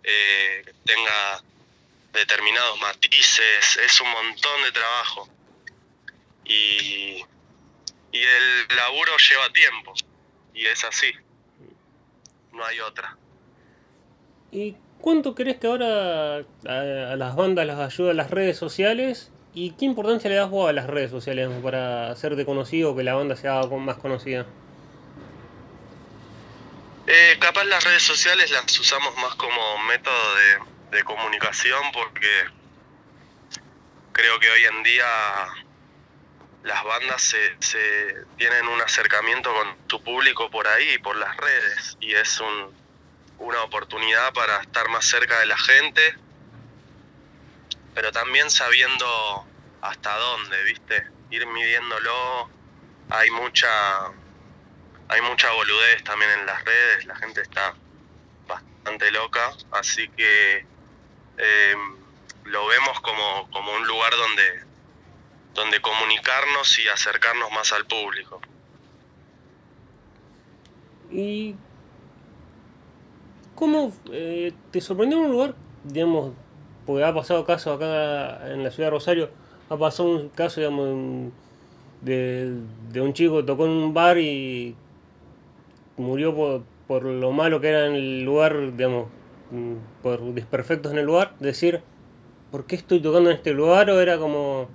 eh, 0.03 0.63
que 0.65 0.73
tenga 0.85 1.43
determinados 2.13 2.81
matices, 2.81 3.77
es 3.77 4.01
un 4.01 4.11
montón 4.11 4.63
de 4.65 4.73
trabajo. 4.73 5.29
Y, 6.45 7.25
y 8.11 8.21
el 8.21 8.67
laburo 8.69 9.17
lleva 9.17 9.49
tiempo, 9.51 9.95
y 10.55 10.67
es 10.67 10.85
así, 10.85 11.13
no 12.53 12.65
hay 12.65 12.81
otra. 12.81 13.17
¿Y 14.51 14.77
cuánto 15.01 15.35
crees 15.35 15.57
que 15.59 15.67
ahora 15.67 16.39
a, 16.39 16.43
a 17.13 17.17
las 17.17 17.37
bandas 17.37 17.67
las 17.67 17.79
ayuda 17.79 18.13
las 18.15 18.31
redes 18.31 18.57
sociales 18.59 19.33
¿Y 19.55 19.73
qué 19.73 19.85
importancia 19.85 20.31
le 20.31 20.37
das 20.37 20.49
vos 20.49 20.69
a 20.69 20.73
las 20.73 20.87
redes 20.87 21.11
sociales 21.11 21.51
para 21.63 22.11
hacerte 22.11 22.47
conocido 22.47 22.93
o 22.93 22.97
que 22.97 23.03
la 23.03 23.15
banda 23.15 23.37
sea 23.37 23.61
más 23.67 23.99
conocida? 23.99 24.47
Eh, 27.07 27.37
capaz 27.39 27.65
las 27.65 27.85
redes 27.85 28.03
sociales 28.03 28.51
las 28.51 28.79
usamos 28.79 29.15
más 29.19 29.35
como 29.35 29.79
método 29.89 30.35
de, 30.91 31.05
comunicación 31.05 31.83
porque 31.93 32.29
creo 34.13 34.39
que 34.39 34.49
hoy 34.51 34.65
en 34.65 34.83
día 34.83 35.05
las 36.63 36.85
bandas 36.85 37.23
se, 37.23 37.57
se, 37.61 38.15
tienen 38.37 38.69
un 38.69 38.81
acercamiento 38.81 39.53
con 39.53 39.77
tu 39.89 40.03
público 40.03 40.51
por 40.51 40.67
ahí, 40.69 40.99
por 40.99 41.17
las 41.17 41.37
redes, 41.37 41.97
y 42.01 42.15
es 42.15 42.41
un, 42.41 42.75
una 43.39 43.63
oportunidad 43.63 44.33
para 44.33 44.61
estar 44.61 44.89
más 44.89 45.05
cerca 45.05 45.41
de 45.41 45.47
la 45.47 45.59
gente 45.59 46.17
pero 47.95 48.13
también 48.13 48.51
sabiendo 48.51 49.47
hasta 49.81 50.17
dónde, 50.17 50.63
¿viste? 50.65 51.07
Ir 51.31 51.47
midiéndolo. 51.47 52.51
Hay 53.11 53.31
mucha 53.31 54.07
hay 55.09 55.21
mucha 55.23 55.51
boludez 55.51 56.03
también 56.05 56.31
en 56.31 56.47
las 56.47 56.65
redes, 56.65 57.05
la 57.05 57.17
gente 57.17 57.43
está 57.43 57.75
bastante 58.47 59.11
loca, 59.11 59.53
así 59.73 60.09
que 60.09 60.65
eh, 61.37 61.75
lo 62.45 62.67
vemos 62.67 62.99
como, 63.03 63.51
como 63.51 63.73
un 63.75 63.87
lugar 63.87 64.11
donde, 64.17 64.65
donde 65.55 65.81
comunicarnos 65.81 66.79
y 66.79 66.89
acercarnos 66.89 67.51
más 67.53 67.73
al 67.73 67.87
público. 67.87 68.41
¿Y 71.11 71.55
cómo 73.55 73.93
eh, 74.11 74.53
te 74.71 74.81
sorprendió 74.81 75.19
un 75.21 75.31
lugar, 75.31 75.55
digamos, 75.85 76.33
porque 76.87 77.05
ha 77.05 77.15
pasado 77.15 77.45
casos 77.45 77.77
acá 77.77 78.53
en 78.53 78.65
la 78.65 78.71
ciudad 78.71 78.89
de 78.89 78.91
Rosario, 78.91 79.31
ha 79.69 79.77
pasado 79.77 80.09
un 80.09 80.29
caso, 80.31 80.61
digamos, 80.61 81.33
de, 82.01 82.61
un 82.97 83.13
chico 83.13 83.37
que 83.39 83.43
tocó 83.45 83.67
en 83.67 83.73
un 83.73 83.95
bar 83.95 84.19
y 84.19 84.75
murió 85.97 86.35
por, 86.35 86.63
por 86.89 87.05
lo 87.05 87.31
malo 87.33 87.61
que 87.61 87.69
era 87.69 87.87
en 87.87 87.95
el 87.95 88.25
lugar, 88.25 88.77
digamos, 88.77 89.09
por 90.03 90.21
desperfectos 90.35 90.93
en 90.93 90.99
el 90.99 91.05
lugar, 91.05 91.35
decir, 91.39 91.83
¿por 92.51 92.67
qué 92.67 92.77
estoy 92.77 93.01
tocando 93.01 93.31
en 93.31 93.37
este 93.37 93.53
lugar? 93.53 93.91
O 93.91 94.01
era 94.01 94.19
como, 94.19 94.69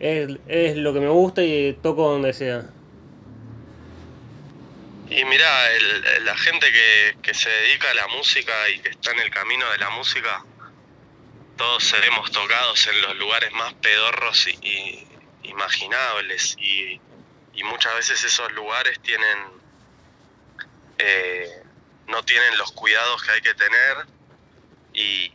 es, 0.00 0.30
es 0.46 0.76
lo 0.76 0.92
que 0.92 1.00
me 1.00 1.08
gusta 1.08 1.42
y 1.42 1.72
toco 1.82 2.10
donde 2.10 2.32
sea. 2.32 2.64
Y 5.10 5.24
mira, 5.24 5.48
la 6.20 6.36
gente 6.36 6.70
que, 7.22 7.34
se 7.34 7.48
dedica 7.48 7.90
a 7.90 7.94
la 7.94 8.08
música 8.08 8.52
y 8.70 8.80
que 8.80 8.90
está 8.90 9.12
en 9.12 9.20
el 9.20 9.30
camino 9.30 9.70
de 9.70 9.78
la 9.78 9.90
música, 9.90 10.44
todos 11.56 11.84
seremos 11.84 12.30
tocados 12.30 12.86
en 12.88 13.00
los 13.02 13.16
lugares 13.16 13.50
más 13.52 13.72
pedorros 13.74 14.46
y, 14.48 15.06
imaginables 15.44 16.56
y, 16.58 17.00
muchas 17.64 17.94
veces 17.96 18.22
esos 18.22 18.50
lugares 18.52 19.00
tienen 19.00 19.38
eh, 20.96 21.62
no 22.06 22.22
tienen 22.22 22.56
los 22.56 22.70
cuidados 22.70 23.20
que 23.22 23.32
hay 23.32 23.40
que 23.40 23.52
tener 23.54 24.06
y, 24.94 25.32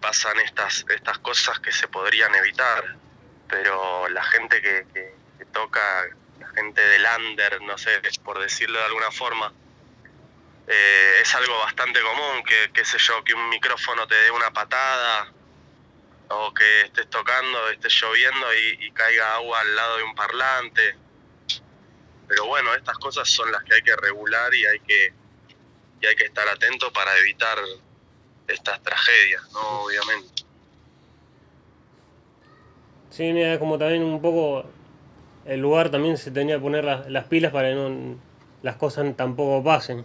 pasan 0.00 0.38
estas 0.40 0.84
estas 0.88 1.18
cosas 1.18 1.58
que 1.60 1.72
se 1.72 1.88
podrían 1.88 2.34
evitar 2.36 2.96
pero 3.50 4.08
la 4.08 4.22
gente 4.24 4.62
que, 4.62 4.86
que 4.92 5.44
toca 5.52 5.80
gente 6.54 6.80
del 6.80 7.04
under, 7.18 7.60
no 7.62 7.76
sé, 7.78 8.00
por 8.24 8.38
decirlo 8.38 8.78
de 8.78 8.84
alguna 8.84 9.10
forma, 9.10 9.52
eh, 10.66 11.20
es 11.22 11.34
algo 11.34 11.58
bastante 11.58 12.00
común, 12.00 12.44
que, 12.44 12.70
qué 12.72 12.84
sé 12.84 12.98
yo, 12.98 13.24
que 13.24 13.34
un 13.34 13.48
micrófono 13.48 14.06
te 14.06 14.14
dé 14.14 14.30
una 14.30 14.52
patada 14.52 15.32
o 16.28 16.54
que 16.54 16.82
estés 16.82 17.10
tocando, 17.10 17.68
estés 17.70 17.92
lloviendo 18.00 18.46
y, 18.54 18.92
caiga 18.92 19.34
agua 19.34 19.60
al 19.60 19.74
lado 19.74 19.96
de 19.96 20.02
un 20.04 20.14
parlante. 20.14 20.96
Pero 22.28 22.46
bueno, 22.46 22.72
estas 22.74 22.96
cosas 22.98 23.28
son 23.28 23.50
las 23.50 23.64
que 23.64 23.74
hay 23.74 23.82
que 23.82 23.96
regular 23.96 24.54
y 24.54 24.64
hay 24.64 24.78
que, 24.80 25.12
y 26.00 26.06
hay 26.06 26.14
que 26.14 26.26
estar 26.26 26.46
atento 26.48 26.92
para 26.92 27.16
evitar 27.18 27.58
estas 28.46 28.80
tragedias, 28.82 29.42
¿no? 29.52 29.60
Obviamente. 29.82 30.44
Sí, 33.10 33.32
mira, 33.32 33.58
como 33.58 33.76
también 33.76 34.04
un 34.04 34.22
poco 34.22 34.64
el 35.44 35.60
lugar 35.60 35.90
también 35.90 36.16
se 36.16 36.30
tenía 36.30 36.56
que 36.56 36.60
poner 36.62 36.84
las, 36.84 37.24
pilas 37.24 37.52
para 37.52 37.68
que 37.68 37.74
no, 37.74 38.16
las 38.62 38.76
cosas 38.76 39.16
tampoco 39.16 39.62
pasen. 39.64 40.04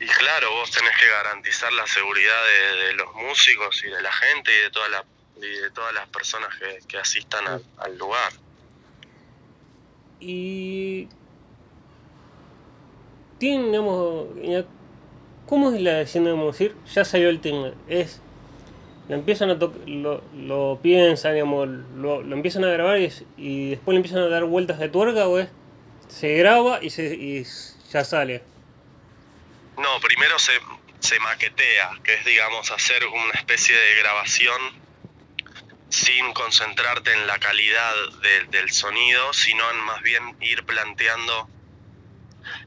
Y 0.00 0.06
claro, 0.06 0.50
vos 0.52 0.70
tenés 0.70 0.96
que 0.96 1.06
garantizar 1.08 1.72
la 1.72 1.86
seguridad 1.86 2.40
de, 2.86 2.94
los 2.94 3.12
músicos 3.14 3.82
y 3.84 3.88
de 3.88 4.00
la 4.00 4.12
gente 4.12 4.50
y 4.56 4.62
de, 4.62 4.70
toda 4.70 4.88
la, 4.88 5.04
de 5.36 5.70
todas 5.72 5.92
las 5.92 6.08
personas 6.08 6.48
que, 6.86 6.98
asistan 6.98 7.62
al 7.76 7.98
lugar. 7.98 8.32
Y 10.20 11.08
tiene, 13.38 13.78
¿cómo 15.46 15.72
es 15.72 15.80
la 15.80 15.94
decisión 15.94 16.24
de 16.24 16.32
decir? 16.32 16.76
Ya 16.94 17.04
salió 17.04 17.28
el 17.28 17.40
tema, 17.40 17.72
es 17.88 18.20
lo 19.08 19.14
empiezan 19.14 19.50
a 19.50 19.54
lo, 19.54 20.22
lo, 20.34 20.78
piensan, 20.82 21.32
digamos, 21.32 21.66
lo, 21.96 22.22
lo, 22.22 22.36
empiezan 22.36 22.64
a 22.64 22.68
grabar 22.68 22.98
y, 22.98 23.70
después 23.70 23.94
le 23.94 23.96
empiezan 23.96 24.22
a 24.22 24.28
dar 24.28 24.44
vueltas 24.44 24.78
de 24.78 24.88
tuerca 24.90 25.26
o 25.26 25.38
es, 25.38 25.48
se 26.08 26.34
graba 26.34 26.82
y, 26.82 26.90
se, 26.90 27.14
y 27.14 27.46
ya 27.90 28.04
sale. 28.04 28.42
No, 29.78 30.00
primero 30.00 30.38
se, 30.38 30.52
se 31.00 31.18
maquetea, 31.20 31.90
que 32.04 32.14
es 32.14 32.24
digamos 32.24 32.70
hacer 32.70 33.06
una 33.06 33.32
especie 33.34 33.74
de 33.74 33.94
grabación 34.00 34.60
sin 35.88 36.32
concentrarte 36.34 37.12
en 37.14 37.26
la 37.26 37.38
calidad 37.38 37.94
del 38.50 38.70
sonido, 38.70 39.32
sino 39.32 39.64
más 39.86 40.02
bien 40.02 40.36
ir 40.42 40.64
planteando 40.64 41.48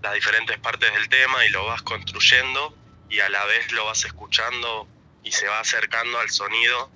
las 0.02 0.14
diferentes 0.16 0.58
partes 0.58 0.92
del 0.92 1.08
tema 1.08 1.46
y 1.46 1.50
lo 1.50 1.66
vas 1.66 1.84
construyendo 1.84 2.76
y 3.10 3.20
a 3.20 3.30
la 3.30 3.46
vez 3.46 3.72
lo 3.74 3.86
vas 3.86 4.06
escuchando 4.06 4.88
y 5.24 5.32
se 5.32 5.48
va 5.48 5.60
acercando 5.60 6.20
al 6.20 6.30
sonido 6.30 6.92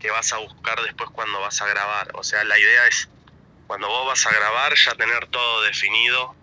que 0.00 0.10
vas 0.10 0.32
a 0.32 0.38
buscar 0.38 0.82
después 0.82 1.10
cuando 1.10 1.40
vas 1.40 1.60
a 1.62 1.66
grabar. 1.66 2.10
O 2.14 2.24
sea, 2.24 2.44
la 2.44 2.58
idea 2.58 2.86
es 2.86 3.08
cuando 3.66 3.88
vos 3.88 4.06
vas 4.06 4.26
a 4.26 4.32
grabar 4.32 4.74
ya 4.74 4.94
tener 4.94 5.28
todo 5.28 5.62
definido 5.62 6.34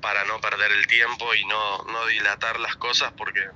para 0.00 0.24
no 0.24 0.40
perder 0.40 0.72
el 0.72 0.86
tiempo 0.86 1.34
y 1.34 1.44
no, 1.46 1.84
no 1.84 2.06
dilatar 2.06 2.60
las 2.60 2.76
cosas 2.76 3.12
porque 3.16 3.48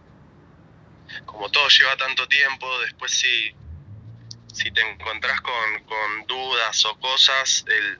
como 1.26 1.50
todo 1.50 1.68
lleva 1.68 1.96
tanto 1.96 2.26
tiempo, 2.28 2.78
después 2.80 3.12
si, 3.12 3.54
si 4.52 4.70
te 4.70 4.80
encontrás 4.80 5.40
con, 5.40 5.84
con 5.84 6.26
dudas 6.26 6.84
o 6.84 6.98
cosas, 7.00 7.64
el, 7.66 7.98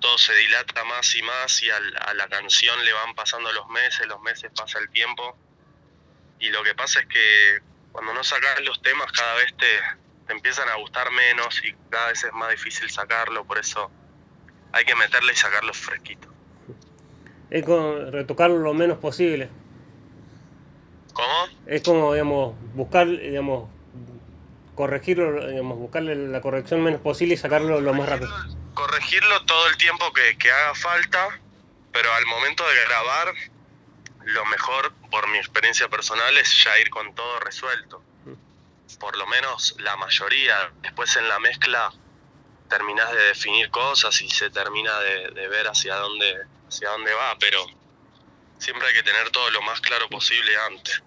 todo 0.00 0.18
se 0.18 0.34
dilata 0.34 0.84
más 0.84 1.14
y 1.16 1.22
más 1.22 1.62
y 1.62 1.70
a 1.70 1.80
la 2.14 2.28
canción 2.28 2.84
le 2.84 2.92
van 2.92 3.14
pasando 3.14 3.52
los 3.52 3.68
meses, 3.68 4.06
los 4.06 4.20
meses 4.20 4.50
pasa 4.54 4.78
el 4.78 4.90
tiempo 4.90 5.36
y 6.38 6.50
lo 6.50 6.62
que 6.62 6.74
pasa 6.74 7.00
es 7.00 7.06
que 7.06 7.62
cuando 7.92 8.14
no 8.14 8.24
sacas 8.24 8.60
los 8.64 8.80
temas 8.82 9.12
cada 9.12 9.34
vez 9.34 9.54
te, 9.56 9.66
te 10.26 10.32
empiezan 10.32 10.68
a 10.68 10.76
gustar 10.76 11.10
menos 11.12 11.62
y 11.64 11.74
cada 11.90 12.08
vez 12.08 12.24
es 12.24 12.32
más 12.32 12.50
difícil 12.50 12.90
sacarlo, 12.90 13.44
por 13.44 13.58
eso 13.58 13.90
hay 14.72 14.84
que 14.84 14.94
meterle 14.94 15.32
y 15.32 15.36
sacarlo 15.36 15.72
fresquito. 15.74 16.28
Es 17.50 17.64
como 17.64 17.96
retocarlo 18.10 18.58
lo 18.58 18.72
menos 18.72 18.98
posible. 18.98 19.50
¿Cómo? 21.12 21.46
Es 21.66 21.82
como, 21.82 22.14
digamos, 22.14 22.54
buscar, 22.74 23.06
digamos, 23.06 23.68
corregirlo, 24.74 25.46
digamos, 25.46 25.78
buscarle 25.78 26.16
la 26.16 26.40
corrección 26.40 26.82
menos 26.82 27.02
posible 27.02 27.34
y 27.34 27.36
sacarlo 27.36 27.80
lo 27.80 27.92
más 27.92 28.08
rápido. 28.08 28.30
Corregirlo 28.72 29.44
todo 29.44 29.68
el 29.68 29.76
tiempo 29.76 30.10
que, 30.14 30.38
que 30.38 30.50
haga 30.50 30.74
falta, 30.74 31.28
pero 31.92 32.10
al 32.14 32.24
momento 32.24 32.64
de 32.66 32.74
grabar, 32.86 33.34
lo 34.24 34.44
mejor, 34.46 34.92
por 35.10 35.28
mi 35.28 35.38
experiencia 35.38 35.88
personal, 35.88 36.36
es 36.38 36.64
ya 36.64 36.78
ir 36.78 36.90
con 36.90 37.14
todo 37.14 37.40
resuelto. 37.40 38.02
Por 39.00 39.16
lo 39.16 39.26
menos 39.26 39.74
la 39.78 39.96
mayoría. 39.96 40.72
Después 40.82 41.16
en 41.16 41.28
la 41.28 41.38
mezcla 41.38 41.92
terminas 42.68 43.12
de 43.12 43.22
definir 43.24 43.70
cosas 43.70 44.20
y 44.22 44.28
se 44.28 44.50
termina 44.50 44.98
de, 45.00 45.48
ver 45.48 45.66
hacia 45.66 45.96
dónde, 45.96 46.46
hacia 46.68 46.90
dónde 46.90 47.12
va, 47.12 47.36
pero 47.38 47.58
siempre 48.58 48.88
hay 48.88 48.94
que 48.94 49.02
tener 49.02 49.30
todo 49.30 49.50
lo 49.50 49.60
más 49.62 49.80
claro 49.80 50.08
posible 50.08 50.50
antes. 50.70 51.02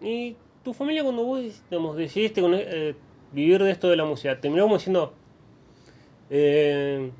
¿Y 0.00 0.36
tu 0.64 0.74
familia 0.74 1.02
cuando 1.02 1.22
vos 1.22 1.42
decidiste 1.96 2.42
eh, 2.44 2.96
vivir 3.32 3.62
de 3.62 3.70
esto 3.70 3.88
de 3.88 3.96
la 3.96 4.04
música, 4.04 4.40
terminó 4.40 4.64
como 4.64 4.78
diciendo, 4.78 5.14
eh, 6.30 7.10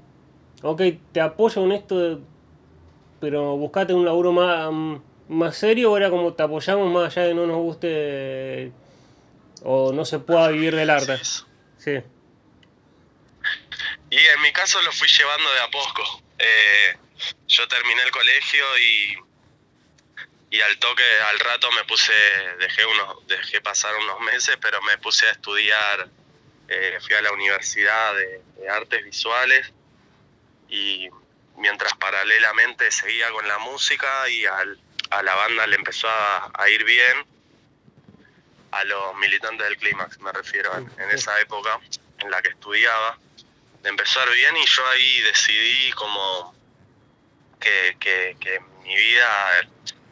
ok, 0.63 0.83
te 1.13 1.21
apoyo 1.21 1.65
en 1.65 1.73
esto, 1.73 1.99
de- 1.99 2.19
pero 3.21 3.57
buscate 3.57 3.93
un 3.93 4.05
laburo 4.05 4.33
más, 4.33 4.71
más 5.29 5.57
serio 5.57 5.93
o 5.93 5.97
era 5.97 6.11
como 6.11 6.33
te 6.35 6.43
apoyamos 6.43 6.91
más 6.93 7.17
allá 7.17 7.29
de 7.29 7.35
no 7.35 7.47
nos 7.47 7.57
guste 7.57 8.73
o 9.63 9.93
no 9.93 10.05
se 10.05 10.19
pueda 10.19 10.49
vivir 10.49 10.75
del 10.75 10.91
arte? 10.91 11.19
Sí. 11.25 11.45
Sí. 11.79 12.03
Y 14.11 14.17
en 14.17 14.43
mi 14.43 14.53
caso 14.53 14.81
lo 14.83 14.93
fui 14.93 15.09
llevando 15.09 15.53
de 15.53 15.61
a 15.61 15.71
poco. 15.71 16.23
Eh, 16.39 16.97
yo 17.47 17.69
terminé 17.69 18.03
el 18.03 18.11
colegio 18.11 18.65
y, 18.79 19.19
y 20.57 20.61
al 20.61 20.79
toque, 20.79 21.05
al 21.31 21.39
rato 21.41 21.71
me 21.73 21.85
puse, 21.85 22.13
dejé, 22.59 22.87
unos, 22.87 23.27
dejé 23.27 23.61
pasar 23.61 23.95
unos 23.97 24.21
meses, 24.21 24.57
pero 24.61 24.81
me 24.83 24.97
puse 24.99 25.27
a 25.27 25.33
estudiar, 25.33 26.09
eh, 26.69 26.99
fui 27.05 27.15
a 27.17 27.23
la 27.23 27.33
Universidad 27.33 28.15
de, 28.15 28.43
de 28.61 28.69
Artes 28.69 29.05
Visuales 29.05 29.73
y 30.69 31.09
mientras 31.59 31.95
paralelamente 31.95 32.91
seguía 32.91 33.31
con 33.31 33.47
la 33.47 33.59
música 33.59 34.29
y 34.29 34.45
al- 34.47 34.79
a 35.11 35.23
la 35.23 35.35
banda 35.35 35.67
le 35.67 35.77
empezó 35.77 36.09
a, 36.09 36.69
ir 36.71 36.85
bien, 36.85 37.27
a 38.73 38.85
los 38.85 39.17
militantes 39.17 39.67
del 39.67 39.79
clímax 39.79 40.19
me 40.21 40.33
refiero, 40.33 40.77
en, 40.77 40.91
en 41.01 41.11
esa 41.11 41.41
época 41.41 41.81
en 42.19 42.31
la 42.31 42.43
que 42.43 42.51
estudiaba, 42.51 43.19
de 43.83 43.89
empezar 43.89 44.29
bien 44.31 44.57
y 44.57 44.67
yo 44.67 44.87
ahí 44.89 45.21
decidí 45.23 45.93
como 45.93 46.55
que, 47.61 47.97
que, 47.99 48.37
que 48.41 48.61
mi 48.83 48.95
vida, 48.97 49.69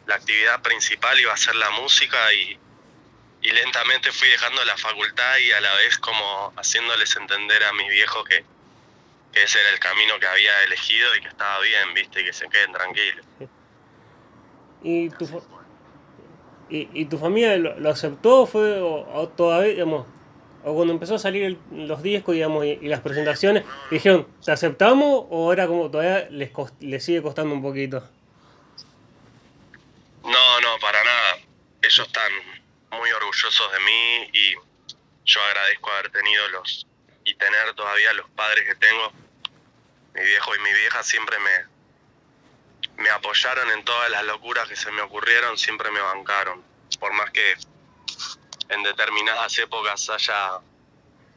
la 0.07 0.15
actividad 0.15 0.61
principal 0.61 1.19
iba 1.19 1.33
a 1.33 1.37
ser 1.37 1.55
la 1.55 1.69
música 1.71 2.33
y, 2.33 2.57
y 3.41 3.51
lentamente 3.51 4.11
fui 4.11 4.27
dejando 4.29 4.63
la 4.65 4.77
facultad 4.77 5.37
y 5.37 5.51
a 5.51 5.61
la 5.61 5.73
vez 5.75 5.97
como 5.99 6.53
haciéndoles 6.57 7.15
entender 7.15 7.63
a 7.63 7.73
mis 7.73 7.89
viejos 7.89 8.27
que, 8.27 8.43
que 9.31 9.43
ese 9.43 9.59
era 9.59 9.69
el 9.71 9.79
camino 9.79 10.19
que 10.19 10.27
había 10.27 10.63
elegido 10.63 11.15
y 11.15 11.21
que 11.21 11.27
estaba 11.27 11.59
bien, 11.61 11.93
viste, 11.93 12.21
y 12.21 12.25
que 12.25 12.33
se 12.33 12.49
queden 12.49 12.71
tranquilos. 12.73 13.25
¿Y 14.79 15.09
tu, 15.09 15.25
y, 16.69 17.01
y 17.01 17.05
tu 17.09 17.17
familia 17.17 17.57
lo, 17.57 17.79
lo 17.79 17.89
aceptó 17.89 18.45
fue 18.45 18.79
o, 18.79 19.05
o 19.07 19.29
todavía, 19.29 19.69
digamos, 19.71 20.07
o 20.61 20.75
cuando 20.75 20.93
empezó 20.93 21.15
a 21.15 21.19
salir 21.19 21.43
el- 21.43 21.63
los 21.69 22.01
discos, 22.03 22.35
digamos, 22.35 22.65
y, 22.65 22.69
y 22.71 22.87
las 22.87 23.01
presentaciones, 23.01 23.65
dijeron, 23.89 24.35
¿te 24.43 24.51
aceptamos 24.51 25.25
o 25.29 25.53
era 25.53 25.67
como 25.67 25.89
todavía 25.91 26.27
les, 26.29 26.51
cos- 26.51 26.75
les 26.79 27.03
sigue 27.03 27.21
costando 27.21 27.53
un 27.55 27.61
poquito? 27.61 28.13
No, 30.23 30.61
no, 30.61 30.77
para 30.81 31.03
nada. 31.03 31.35
Ellos 31.81 32.05
están 32.07 32.31
muy 32.91 33.09
orgullosos 33.11 33.71
de 33.71 33.79
mí 33.79 34.29
y 34.33 34.53
yo 35.25 35.41
agradezco 35.41 35.91
haber 35.91 36.11
tenido 36.11 36.47
los 36.49 36.87
y 37.27 37.35
tener 37.35 37.73
todavía 37.73 38.13
los 38.13 38.29
padres 38.29 38.65
que 38.65 38.75
tengo. 38.75 39.11
Mi 40.13 40.23
viejo 40.23 40.55
y 40.55 40.59
mi 40.59 40.73
vieja 40.73 41.03
siempre 41.03 41.37
me, 41.39 43.03
me 43.03 43.09
apoyaron 43.09 43.69
en 43.71 43.83
todas 43.83 44.09
las 44.09 44.23
locuras 44.23 44.65
que 44.69 44.77
se 44.77 44.89
me 44.91 45.01
ocurrieron, 45.01 45.57
siempre 45.57 45.91
me 45.91 45.99
bancaron. 45.99 46.63
Por 46.97 47.11
más 47.11 47.29
que 47.31 47.57
en 48.69 48.81
determinadas 48.81 49.57
épocas 49.57 50.09
haya, 50.09 50.59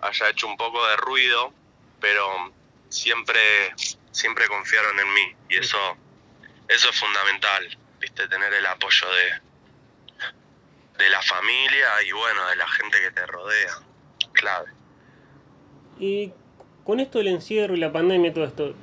haya 0.01 0.29
hecho 0.29 0.47
un 0.47 0.57
poco 0.57 0.87
de 0.87 0.97
ruido, 0.97 1.53
pero 2.01 2.55
siempre, 2.89 3.75
siempre 4.13 4.47
confiaron 4.47 4.97
en 5.01 5.13
mí 5.13 5.37
y 5.49 5.59
eso, 5.59 5.97
eso 6.69 6.89
es 6.89 7.01
fundamental, 7.01 7.79
viste, 7.99 8.29
tener 8.29 8.55
el 8.55 8.67
apoyo 8.67 9.09
de, 9.11 9.41
de 10.99 11.11
la 11.11 11.21
familia 11.21 12.01
y 12.03 12.13
bueno, 12.13 12.47
de 12.47 12.57
la 12.57 12.69
gente 12.69 13.01
que 13.01 13.11
te 13.11 13.27
rodea, 13.27 13.75
clave. 14.33 14.80
Y 16.01 16.33
con 16.85 16.99
esto 16.99 17.19
del 17.19 17.29
encierro 17.29 17.77
y 17.77 17.79
la 17.79 17.93
pandemia 17.93 18.31
y 18.31 18.33
todo 18.33 18.45
esto, 18.45 18.75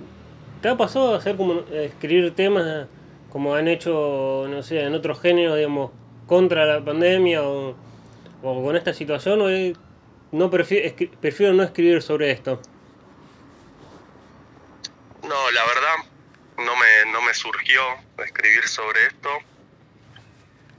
¿te 0.61 0.69
ha 0.69 0.77
pasado 0.77 1.15
a 1.15 1.17
hacer 1.17 1.35
como 1.35 1.61
eh, 1.71 1.85
escribir 1.91 2.33
temas 2.35 2.87
como 3.31 3.55
han 3.55 3.67
hecho, 3.67 4.45
no 4.47 4.61
sé, 4.61 4.81
en 4.81 4.93
otros 4.93 5.19
géneros, 5.19 5.57
digamos, 5.57 5.91
contra 6.27 6.65
la 6.65 6.85
pandemia 6.85 7.41
o, 7.43 7.75
con 8.41 8.75
esta 8.75 8.93
situación? 8.93 9.41
¿O 9.41 9.47
no 10.31 10.49
prefiero, 10.51 10.95
prefiero 11.19 11.53
no 11.53 11.63
escribir 11.63 12.03
sobre 12.03 12.31
esto? 12.31 12.61
No, 15.23 15.51
la 15.51 15.65
verdad 15.65 15.95
no 16.57 16.75
me, 16.75 17.11
no 17.11 17.21
me 17.23 17.33
surgió 17.33 17.81
escribir 18.23 18.67
sobre 18.67 19.07
esto. 19.07 19.29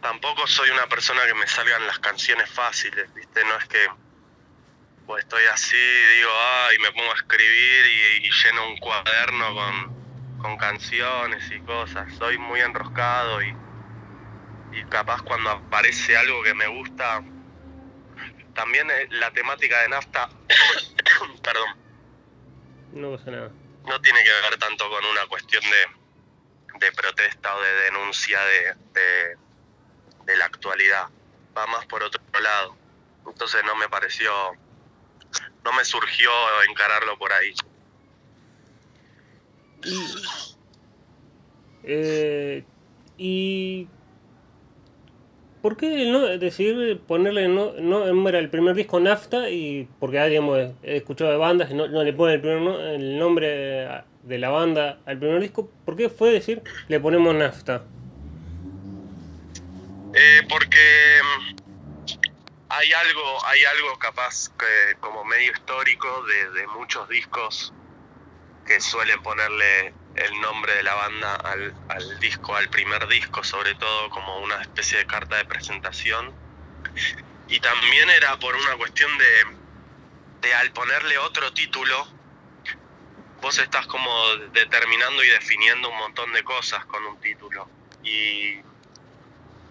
Tampoco 0.01 0.46
soy 0.46 0.70
una 0.70 0.87
persona 0.87 1.20
que 1.27 1.35
me 1.35 1.48
salgan 1.48 1.85
las 1.87 1.98
canciones 1.98 2.48
fáciles, 2.48 3.12
¿viste? 3.14 3.44
No 3.44 3.59
es 3.59 3.64
que 3.66 3.79
pues 5.09 5.25
estoy 5.25 5.42
así, 5.47 5.77
digo, 5.77 6.31
ah, 6.31 6.68
y 6.77 6.83
me 6.83 6.92
pongo 6.92 7.11
a 7.11 7.14
escribir 7.14 7.87
y, 7.87 8.27
y 8.27 8.31
lleno 8.31 8.68
un 8.68 8.77
cuaderno 8.77 9.55
con, 9.55 10.38
con 10.38 10.57
canciones 10.59 11.51
y 11.51 11.61
cosas. 11.62 12.12
Soy 12.18 12.37
muy 12.37 12.61
enroscado 12.61 13.42
y, 13.42 13.57
y 14.73 14.85
capaz 14.85 15.23
cuando 15.23 15.51
aparece 15.51 16.14
algo 16.14 16.42
que 16.42 16.53
me 16.53 16.66
gusta, 16.68 17.23
también 18.55 18.90
eh, 18.90 19.09
la 19.12 19.31
temática 19.33 19.81
de 19.81 19.88
nafta, 19.88 20.29
perdón, 21.42 21.68
No 22.92 23.16
pasa 23.16 23.31
nada. 23.31 23.51
no 23.87 24.01
tiene 24.03 24.23
que 24.23 24.31
ver 24.31 24.59
tanto 24.59 24.90
con 24.90 25.05
una 25.07 25.27
cuestión 25.27 25.62
de, 25.64 26.87
de 26.87 26.92
protesta 26.92 27.57
o 27.57 27.62
de 27.62 27.73
denuncia 27.85 28.38
de, 28.44 28.75
de, 28.92 29.37
de 30.27 30.37
la 30.37 30.44
actualidad. 30.44 31.07
Va 31.57 31.66
más 31.66 31.87
por 31.87 32.03
otro 32.03 32.21
lado. 32.40 32.77
Entonces 33.27 33.64
no 33.64 33.75
me 33.77 33.88
pareció, 33.88 34.31
no 35.64 35.73
me 35.73 35.85
surgió 35.85 36.31
encararlo 36.68 37.16
por 37.18 37.33
ahí. 37.33 37.53
Y, 39.85 40.05
eh, 41.83 42.64
y 43.16 43.88
¿por 45.61 45.77
qué 45.77 46.07
no 46.11 46.27
decidir 46.38 47.01
ponerle 47.07 47.49
no, 47.49 47.73
no 47.73 48.29
era 48.29 48.38
el 48.38 48.51
primer 48.51 48.75
disco 48.75 49.01
Nafta 49.01 49.51
y 49.51 49.88
porque 49.99 50.18
ah, 50.18 50.27
digamos, 50.27 50.59
he 50.83 50.97
escuchado 50.97 51.31
de 51.31 51.37
bandas 51.37 51.68
que 51.68 51.75
no, 51.75 51.88
no 51.88 52.03
le 52.05 52.12
ponen 52.12 52.37
el, 52.37 52.40
primer 52.40 52.61
no- 52.61 52.81
el 52.81 53.18
nombre 53.18 53.88
de 54.23 54.38
la 54.38 54.51
banda 54.51 55.03
al 55.07 55.18
primer 55.18 55.40
disco? 55.40 55.73
¿Por 55.85 55.97
qué 55.97 56.09
fue 56.09 56.31
decir 56.31 56.62
le 56.88 57.01
ponemos 57.01 57.35
Nafta? 57.35 57.85
Eh, 60.12 60.40
porque 60.49 60.79
hay 62.70 62.92
algo, 62.92 63.46
hay 63.46 63.64
algo 63.64 63.98
capaz 63.98 64.50
que 64.59 64.96
como 65.00 65.24
medio 65.24 65.52
histórico 65.52 66.24
de, 66.24 66.66
muchos 66.68 67.09
discos 67.09 67.72
que 68.66 68.81
suelen 68.81 69.22
ponerle 69.22 69.94
el 70.16 70.40
nombre 70.40 70.74
de 70.74 70.83
la 70.83 70.94
banda 70.94 71.35
al, 71.37 71.74
al 71.88 72.20
disco, 72.20 72.54
al 72.54 72.68
primer 72.68 73.07
disco, 73.09 73.42
sobre 73.42 73.74
todo 73.74 74.11
como 74.11 74.40
una 74.40 74.61
especie 74.61 74.98
de 74.98 75.07
carta 75.07 75.37
de 75.37 75.44
presentación. 75.46 76.33
Y 77.48 77.61
también 77.61 78.11
era 78.11 78.38
por 78.38 78.54
una 78.54 78.76
cuestión 78.76 79.16
de, 79.16 79.46
de 80.42 80.54
al 80.54 80.70
ponerle 80.72 81.16
otro 81.18 81.52
título, 81.52 82.07
vos 83.40 83.59
estás 83.59 83.87
como 83.87 84.11
determinando 84.52 85.24
y 85.24 85.28
definiendo 85.28 85.88
un 85.88 85.96
montón 85.96 86.33
de 86.33 86.44
cosas 86.44 86.85
con 86.85 87.04
un 87.04 87.18
título. 87.20 87.68
Y, 88.02 88.61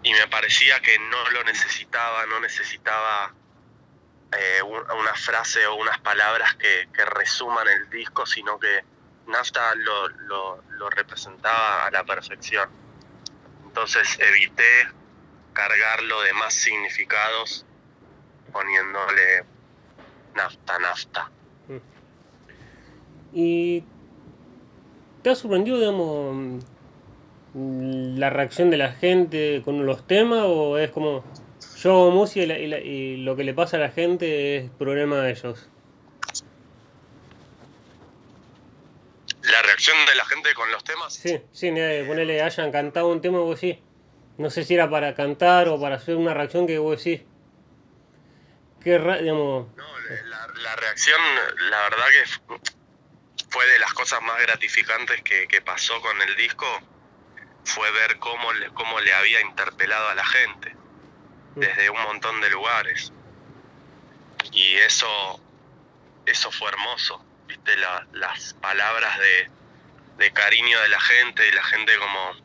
y 0.08 0.14
me 0.14 0.26
parecía 0.30 0.80
que 0.80 0.98
no 1.00 1.30
lo 1.32 1.44
necesitaba, 1.44 2.26
no 2.28 2.40
necesitaba 2.40 3.34
eh, 4.32 4.62
una 4.64 5.14
frase 5.16 5.68
o 5.68 5.76
unas 5.76 6.00
palabras 6.00 6.56
que, 6.56 6.88
resuman 7.06 7.68
el 7.68 7.90
disco, 7.90 8.26
sino 8.26 8.58
que 8.58 8.86
Nafta 9.28 9.76
lo, 9.76 10.90
representaba 10.92 11.86
a 11.86 11.92
la 11.92 12.06
perfección. 12.06 12.70
Entonces 13.66 14.18
evité 14.18 14.88
cargarlo 15.52 16.22
de 16.22 16.32
más 16.32 16.54
significados 16.54 17.66
poniéndole 18.54 19.44
nafta, 20.36 20.80
nafta. 20.80 21.32
¿Y 23.34 23.84
te 25.22 25.32
ha 25.32 25.36
sorprendido, 25.36 25.78
digamos, 25.78 26.64
la 27.54 28.30
reacción 28.30 28.70
de 28.70 28.78
la 28.78 28.92
gente 28.92 29.62
con 29.64 29.86
los 29.86 30.06
temas 30.06 30.44
o 30.46 30.78
es 30.78 30.92
como 30.92 31.24
yo 31.82 31.92
hago 31.92 32.12
música 32.12 32.58
y, 32.58 33.18
lo 33.18 33.36
que 33.36 33.44
le 33.44 33.54
pasa 33.54 33.78
a 33.78 33.80
la 33.80 33.90
gente 33.90 34.58
es 34.58 34.72
problema 34.72 35.22
de 35.22 35.32
ellos? 35.32 35.70
¿La 39.44 39.62
reacción 39.62 39.98
de 40.06 40.16
la 40.16 40.26
gente 40.26 40.54
con 40.54 40.72
los 40.72 40.84
temas? 40.84 41.14
Sí, 41.14 41.42
sí, 41.52 41.70
ponele, 42.06 42.42
hayan 42.42 42.72
cantado 42.72 43.08
un 43.08 43.22
tema, 43.22 43.40
vos 43.40 43.60
sí. 43.60 43.82
No 44.38 44.50
sé 44.50 44.64
si 44.64 44.76
era 44.76 44.90
para 44.90 45.16
cantar 45.16 45.68
o 45.70 45.80
para 45.80 45.96
hacer 45.96 46.16
una 46.16 46.34
reacción 46.34 46.68
que 46.68 46.78
vos 46.78 47.04
decís. 47.04 47.26
Qué 48.84 49.00
digamos. 49.00 49.76
No, 49.76 49.84
la, 50.30 50.48
la 50.62 50.76
reacción, 50.76 51.20
la 51.70 51.82
verdad 51.90 52.06
que 52.12 52.62
fue 53.50 53.66
de 53.66 53.80
las 53.80 53.94
cosas 53.94 54.22
más 54.22 54.40
gratificantes 54.42 55.22
que, 55.24 55.62
pasó 55.62 56.00
con 56.02 56.22
el 56.22 56.36
disco, 56.36 56.66
fue 57.68 57.92
ver 57.92 58.18
cómo 58.20 58.54
le, 58.54 58.70
cómo 58.70 59.00
le 59.00 59.14
había 59.14 59.42
interpelado 59.42 60.10
a 60.10 60.16
la 60.16 60.26
gente, 60.26 60.76
desde 61.56 61.90
un 61.90 62.02
montón 62.02 62.40
de 62.42 62.50
lugares. 62.50 63.12
Y 64.52 64.76
eso, 64.76 65.42
eso 66.26 66.52
fue 66.52 66.70
hermoso, 66.70 67.24
viste, 67.46 67.76
las 68.14 68.54
palabras 68.56 69.20
de, 69.20 69.52
de, 70.18 70.32
cariño 70.32 70.80
de 70.82 70.88
la 70.88 71.02
gente 71.02 71.48
y 71.48 71.52
la 71.52 71.64
gente 71.64 71.98
como 71.98 72.36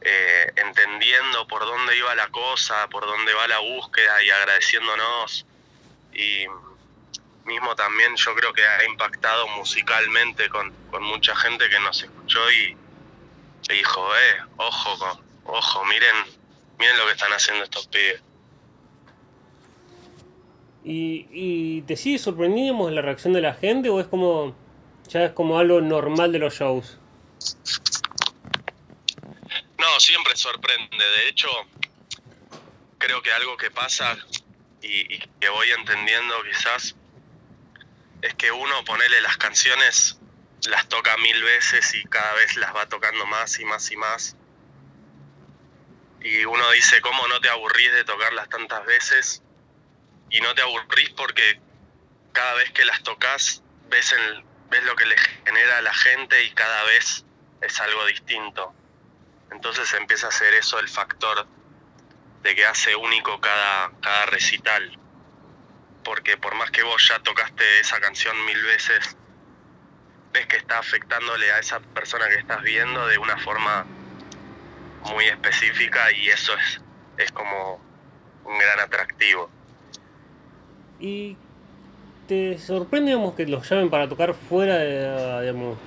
eh, 0.00 0.52
entendiendo 0.56 1.46
por 1.46 1.64
dónde 1.64 1.96
iba 1.96 2.14
la 2.16 2.28
cosa, 2.28 2.88
por 2.88 3.06
dónde 3.06 3.32
va 3.32 3.46
la 3.46 3.60
búsqueda 3.60 4.22
y 4.24 4.30
agradeciéndonos. 4.30 5.46
Y 6.12 6.46
mismo 7.44 7.76
también 7.76 8.16
yo 8.16 8.34
creo 8.34 8.52
que 8.52 8.66
ha 8.66 8.84
impactado 8.84 9.46
musicalmente 9.48 10.48
con, 10.48 10.74
mucha 11.00 11.36
gente 11.36 11.68
que 11.68 11.78
nos 11.78 12.02
escuchó 12.02 12.50
y, 12.50 12.76
dijo, 13.68 14.16
eh, 14.16 14.42
ojo, 14.56 15.20
ojo, 15.44 15.84
miren, 15.84 16.16
miren 16.78 16.96
lo 16.98 17.06
que 17.06 17.12
están 17.12 17.32
haciendo 17.32 17.64
estos 17.64 17.86
pibes. 17.88 18.22
¿Y, 20.84 21.26
y 21.32 21.82
te 21.82 21.96
sigue 21.96 22.18
sorprendiendo 22.18 22.88
la 22.90 23.02
reacción 23.02 23.32
de 23.32 23.40
la 23.40 23.54
gente 23.54 23.88
o 23.90 23.98
es 23.98 24.06
como 24.06 24.54
ya 25.08 25.24
es 25.24 25.32
como 25.32 25.58
algo 25.58 25.80
normal 25.80 26.32
de 26.32 26.38
los 26.38 26.54
shows? 26.54 26.98
No, 29.78 30.00
siempre 30.00 30.36
sorprende. 30.36 30.96
De 30.96 31.28
hecho, 31.28 31.48
creo 32.98 33.22
que 33.22 33.32
algo 33.32 33.56
que 33.56 33.70
pasa 33.70 34.16
y, 34.82 35.14
y 35.14 35.18
que 35.40 35.48
voy 35.48 35.70
entendiendo 35.70 36.34
quizás 36.48 36.94
es 38.22 38.34
que 38.34 38.50
uno 38.50 38.84
ponele 38.84 39.20
las 39.20 39.36
canciones, 39.36 40.18
las 40.64 40.88
toca 40.88 41.16
mil 41.18 41.42
veces 41.42 41.94
y 41.94 42.04
cada 42.04 42.34
vez 42.34 42.56
las 42.56 42.74
va 42.74 42.86
tocando 42.86 43.26
más 43.26 43.58
y 43.58 43.64
más 43.64 43.90
y 43.90 43.96
más. 43.96 44.36
Y 46.20 46.44
uno 46.44 46.70
dice, 46.72 47.00
¿cómo 47.00 47.26
no 47.28 47.40
te 47.40 47.48
aburrís 47.48 47.92
de 47.92 48.04
tocarlas 48.04 48.48
tantas 48.48 48.84
veces? 48.84 49.42
Y 50.30 50.40
no 50.40 50.54
te 50.54 50.62
aburrís 50.62 51.10
porque 51.10 51.60
cada 52.32 52.54
vez 52.54 52.72
que 52.72 52.84
las 52.84 53.02
tocas 53.02 53.62
ves, 53.88 54.12
el, 54.12 54.44
ves 54.70 54.82
lo 54.84 54.96
que 54.96 55.06
le 55.06 55.16
genera 55.18 55.78
a 55.78 55.82
la 55.82 55.94
gente 55.94 56.42
y 56.44 56.50
cada 56.52 56.84
vez 56.84 57.24
es 57.60 57.80
algo 57.80 58.04
distinto. 58.06 58.74
Entonces 59.52 59.92
empieza 59.94 60.28
a 60.28 60.32
ser 60.32 60.54
eso 60.54 60.78
el 60.80 60.88
factor 60.88 61.46
de 62.42 62.54
que 62.54 62.66
hace 62.66 62.96
único 62.96 63.40
cada, 63.40 63.92
cada 64.00 64.26
recital 64.26 64.98
porque 66.06 66.36
por 66.36 66.54
más 66.54 66.70
que 66.70 66.84
vos 66.84 67.04
ya 67.08 67.18
tocaste 67.18 67.80
esa 67.80 67.98
canción 67.98 68.44
mil 68.44 68.62
veces, 68.62 69.16
ves 70.36 70.46
que 70.46 70.56
está 70.56 70.78
afectándole 70.78 71.50
a 71.52 71.58
esa 71.58 71.80
persona 71.80 72.28
que 72.28 72.36
estás 72.36 72.62
viendo 72.62 73.06
de 73.06 73.18
una 73.18 73.38
forma 73.38 73.86
muy 75.10 75.24
específica 75.24 76.12
y 76.12 76.28
eso 76.28 76.52
es, 76.54 76.80
es 77.16 77.32
como 77.32 77.80
un 78.44 78.58
gran 78.58 78.80
atractivo. 78.80 79.48
¿Y 81.00 81.36
te 82.28 82.58
sorprende 82.58 83.16
que 83.36 83.46
los 83.46 83.68
llamen 83.68 83.88
para 83.88 84.08
tocar 84.08 84.34
fuera 84.34 84.76
de, 84.76 85.40
digamos, 85.40 85.78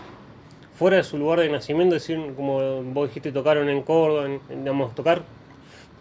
fuera 0.77 0.97
de 0.97 1.03
su 1.03 1.17
lugar 1.17 1.39
de 1.39 1.49
nacimiento? 1.49 1.95
Es 1.95 2.07
decir, 2.07 2.33
como 2.35 2.83
vos 2.83 3.09
dijiste, 3.09 3.31
tocaron 3.31 3.69
en 3.69 3.83
Córdoba, 3.83 4.39
digamos, 4.49 4.95
tocar 4.95 5.23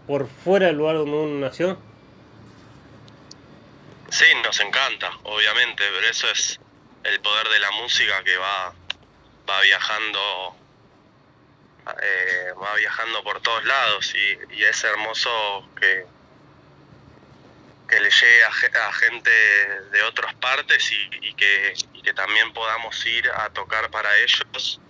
por 0.07 0.27
fuera 0.27 0.69
del 0.69 0.77
lugar 0.77 0.97
donde 0.97 1.17
uno 1.17 1.41
nació. 1.41 1.79
Sí, 4.09 4.25
nos 4.43 4.59
encanta, 4.61 5.11
obviamente, 5.25 5.83
pero 5.95 6.09
eso 6.09 6.27
es 6.31 6.59
el 7.09 7.21
poder 7.21 7.49
de 7.49 7.59
la 7.59 7.71
música 7.73 8.23
que 8.25 8.37
va, 8.37 8.73
va 9.49 9.61
viajando 9.63 10.57
eh, 12.03 12.53
va 12.61 12.75
viajando 12.77 13.23
por 13.25 13.41
todos 13.41 13.65
lados 13.65 14.15
y, 14.15 14.63
es 14.63 14.85
hermoso 14.85 15.67
que, 15.81 16.05
que 17.89 18.01
le 18.01 18.11
llegue 18.11 18.45
a, 18.45 18.93
gente 18.93 19.31
de 19.91 20.03
otras 20.03 20.35
partes 20.35 20.93
y, 20.93 21.33
que, 21.35 21.75
que, 22.05 22.13
también 22.13 22.53
podamos 22.53 23.07
ir 23.07 23.31
a 23.31 23.49
tocar 23.51 23.91
para 23.91 24.15
ellos 24.19 24.81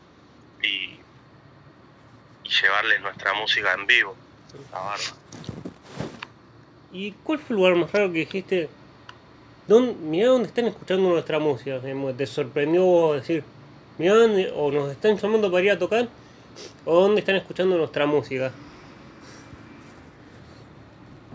y, 0.62 1.00
llevarles 2.42 3.00
nuestra 3.02 3.34
música 3.34 3.74
en 3.74 3.86
vivo. 3.86 4.16
¿Y 6.90 7.12
cuál 7.12 7.38
fue 7.38 7.48
el 7.50 7.56
lugar 7.56 7.74
más 7.74 7.92
raro 7.92 8.10
que 8.10 8.20
dijiste? 8.20 8.70
Mira 9.68 10.28
dónde 10.28 10.48
están 10.48 10.66
escuchando 10.66 11.10
nuestra 11.10 11.38
música. 11.38 11.78
¿Te 12.16 12.26
sorprendió 12.26 13.12
decir, 13.12 13.44
mira 13.98 14.14
dónde, 14.14 14.50
o 14.56 14.72
nos 14.72 14.90
están 14.90 15.18
llamando 15.18 15.52
para 15.52 15.62
ir 15.62 15.70
a 15.72 15.78
tocar, 15.78 16.08
o 16.86 17.02
dónde 17.02 17.20
están 17.20 17.36
escuchando 17.36 17.76
nuestra 17.76 18.06
música? 18.06 18.50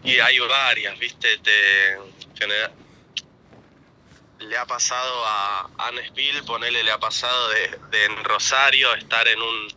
Y 0.04 0.20
hay 0.20 0.40
varias, 0.40 0.98
viste, 0.98 1.28
te, 1.44 2.00
le 4.40 4.58
ha 4.58 4.66
pasado 4.66 5.26
a 5.28 5.70
Anne 5.78 6.04
Spill, 6.08 6.44
ponele, 6.44 6.84
le 6.84 6.92
ha 6.92 6.98
pasado 6.98 7.50
de, 7.50 7.80
de, 7.92 8.06
en 8.06 8.24
Rosario 8.24 8.96
estar 8.96 9.28
en 9.28 9.40
un, 9.40 9.68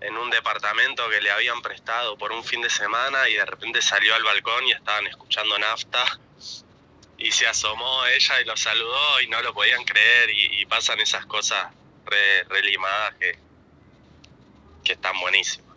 en 0.00 0.16
un 0.16 0.30
departamento 0.30 1.06
que 1.10 1.20
le 1.20 1.30
habían 1.30 1.60
prestado 1.60 2.16
por 2.16 2.32
un 2.32 2.42
fin 2.42 2.62
de 2.62 2.70
semana 2.70 3.28
y 3.28 3.34
de 3.34 3.44
repente 3.44 3.82
salió 3.82 4.14
al 4.14 4.24
balcón 4.24 4.66
y 4.66 4.72
estaban 4.72 5.06
escuchando 5.08 5.58
nafta 5.58 6.04
y 7.18 7.30
se 7.32 7.46
asomó 7.46 8.04
ella 8.06 8.40
y 8.40 8.44
lo 8.44 8.56
saludó 8.56 9.20
y 9.22 9.28
no 9.28 9.40
lo 9.42 9.54
podían 9.54 9.84
creer 9.84 10.30
y, 10.30 10.64
pasan 10.66 11.00
esas 11.00 11.24
cosas 11.26 11.72
re, 12.04 12.62
limadas 12.62 13.14
que, 13.14 13.38
que 14.84 14.92
están 14.92 15.18
buenísimas. 15.20 15.76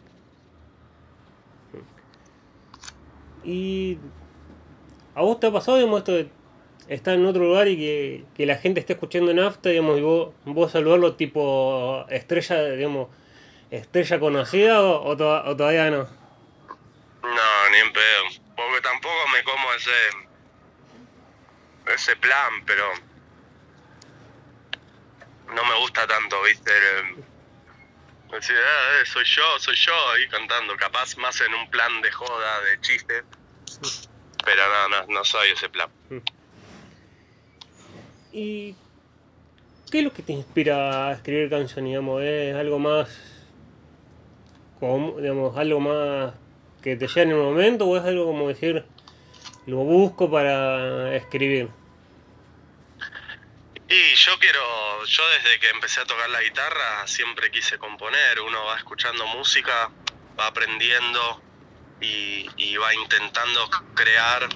¿Y 3.43 3.97
a 5.15 5.21
vos 5.21 5.39
te 5.39 5.47
ha 5.47 5.51
pasado, 5.51 5.77
digamos, 5.77 5.99
esto 5.99 6.11
de 6.13 6.29
estar 6.89 7.13
en 7.13 7.25
otro 7.25 7.43
lugar 7.43 7.67
y 7.67 7.77
que, 7.77 8.25
que 8.35 8.45
la 8.45 8.57
gente 8.57 8.79
esté 8.79 8.93
escuchando 8.93 9.33
nafta, 9.33 9.69
digamos, 9.69 9.97
y 9.97 10.01
vos, 10.01 10.33
vos 10.45 10.71
saludarlo 10.71 11.15
tipo 11.15 12.05
estrella, 12.09 12.63
digamos, 12.71 13.09
estrella 13.71 14.19
conocida 14.19 14.81
o, 14.81 15.07
o, 15.07 15.15
todavía 15.17 15.89
no? 15.91 16.03
No, 17.23 17.69
ni 17.71 17.77
en 17.77 17.93
pedo. 17.93 18.43
Porque 18.55 18.81
tampoco 18.81 19.15
me 19.31 19.43
como 19.43 19.73
ese 19.73 20.28
ese 21.93 22.15
plan, 22.15 22.63
pero 22.65 22.85
no 25.53 25.65
me 25.65 25.79
gusta 25.79 26.05
tanto, 26.07 26.41
¿viste? 26.43 26.71
Decir, 28.31 28.55
ah, 28.57 29.01
eh, 29.01 29.05
soy 29.05 29.25
yo, 29.25 29.59
soy 29.59 29.75
yo 29.75 29.93
ahí 30.11 30.27
cantando, 30.27 30.75
capaz 30.77 31.17
más 31.17 31.41
en 31.41 31.53
un 31.53 31.69
plan 31.69 32.01
de 32.01 32.11
joda, 32.11 32.61
de 32.61 32.81
chiste, 32.81 33.23
pero 34.45 34.61
no, 34.67 34.89
no, 34.89 35.13
no 35.13 35.25
soy 35.25 35.49
ese 35.51 35.67
plan. 35.69 35.89
¿Y 38.31 38.75
qué 39.91 39.99
es 39.99 40.03
lo 40.03 40.13
que 40.13 40.21
te 40.21 40.33
inspira 40.33 41.07
a 41.07 41.13
escribir 41.13 41.49
canciones, 41.49 41.89
digamos? 41.89 42.21
¿Es 42.21 42.55
algo 42.55 42.77
más, 42.77 43.09
como, 44.79 45.19
digamos, 45.19 45.57
algo 45.57 45.79
más 45.79 46.33
que 46.83 46.95
te 46.95 47.07
llega 47.07 47.23
en 47.23 47.31
el 47.31 47.37
momento 47.37 47.85
o 47.85 47.97
es 47.97 48.03
algo 48.03 48.25
como 48.25 48.47
decir, 48.47 48.85
lo 49.65 49.77
busco 49.77 50.29
para 50.29 51.15
escribir? 51.15 51.69
Y 53.91 54.15
yo 54.15 54.37
quiero, 54.39 55.03
yo 55.05 55.23
desde 55.29 55.59
que 55.59 55.69
empecé 55.69 56.01
a 56.01 56.05
tocar 56.05 56.29
la 56.29 56.43
guitarra 56.43 57.07
siempre 57.07 57.49
quise 57.49 57.79
componer, 57.79 58.39
uno 58.39 58.65
va 58.65 58.77
escuchando 58.77 59.25
música, 59.27 59.89
va 60.39 60.45
aprendiendo 60.45 61.41
y, 61.99 62.77
va 62.77 62.93
intentando 62.93 63.67
crear 63.95 64.47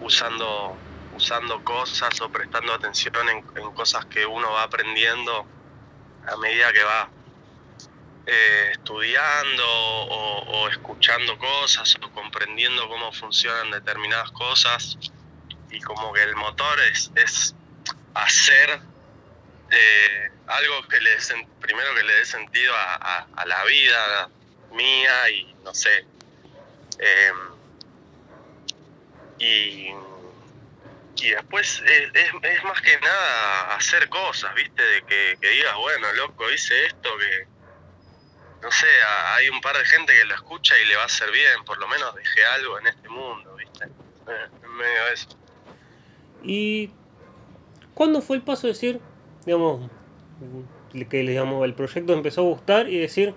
usando, 0.00 0.76
usando 1.16 1.64
cosas 1.64 2.20
o 2.20 2.30
prestando 2.30 2.74
atención 2.74 3.14
en, 3.30 3.42
cosas 3.72 4.04
que 4.06 4.26
uno 4.26 4.52
va 4.52 4.64
aprendiendo 4.64 5.46
a 6.26 6.36
medida 6.36 6.72
que 6.72 6.84
va 6.84 7.10
eh, 8.30 8.68
estudiando 8.72 9.64
o, 9.66 10.68
escuchando 10.68 11.38
cosas 11.38 11.96
o 12.02 12.12
comprendiendo 12.12 12.86
cómo 12.86 13.10
funcionan 13.10 13.70
determinadas 13.70 14.30
cosas. 14.32 14.98
Y 15.70 15.80
como 15.80 16.12
que 16.12 16.22
el 16.24 16.36
motor 16.36 16.78
es, 16.92 17.10
es 17.14 17.54
hacer 18.12 18.80
eh, 19.70 20.30
algo 20.46 20.86
que 20.88 21.00
le 21.00 21.16
primero 21.58 21.94
que 21.94 22.02
le 22.02 22.12
dé 22.16 22.24
sentido 22.26 22.74
a, 22.76 23.26
la 23.46 23.64
vida 23.64 24.30
mía 24.72 25.30
y 25.30 25.54
no 25.64 25.72
sé 25.72 26.04
em, 26.98 27.36
y, 29.38 29.88
y 31.16 31.30
después 31.30 31.82
es, 31.86 32.64
más 32.64 32.80
que 32.82 32.98
nada 33.00 33.74
hacer 33.74 34.08
cosas 34.10 34.54
viste 34.54 34.82
de 34.82 35.02
que 35.04 35.48
digas 35.48 35.76
bueno 35.76 36.12
loco 36.12 36.50
hice 36.50 36.86
esto 36.86 37.16
que 37.16 37.57
no 38.62 38.70
sé 38.70 38.86
hay 39.34 39.48
un 39.48 39.60
par 39.60 39.76
de 39.76 39.84
gente 39.84 40.12
que 40.12 40.24
lo 40.24 40.34
escucha 40.34 40.78
y 40.78 40.84
le 40.86 40.96
va 40.96 41.02
a 41.02 41.06
hacer 41.06 41.30
bien 41.30 41.64
por 41.64 41.78
lo 41.78 41.88
menos 41.88 42.14
dejé 42.14 42.44
algo 42.46 42.78
en 42.78 42.86
este 42.88 43.08
mundo 43.08 43.54
viste 43.56 43.84
eh, 43.84 44.48
en 44.62 44.70
medio 44.76 45.04
de 45.04 45.12
eso 45.12 45.28
y 46.42 46.92
¿Cuándo 47.98 48.22
fue 48.22 48.36
el 48.36 48.42
paso 48.42 48.68
de 48.68 48.74
decir, 48.74 49.00
digamos, 49.44 49.90
que 51.10 51.18
digamos, 51.18 51.64
el 51.64 51.74
proyecto 51.74 52.12
empezó 52.12 52.42
a 52.42 52.44
gustar 52.44 52.88
y 52.88 52.96
decir, 52.96 53.34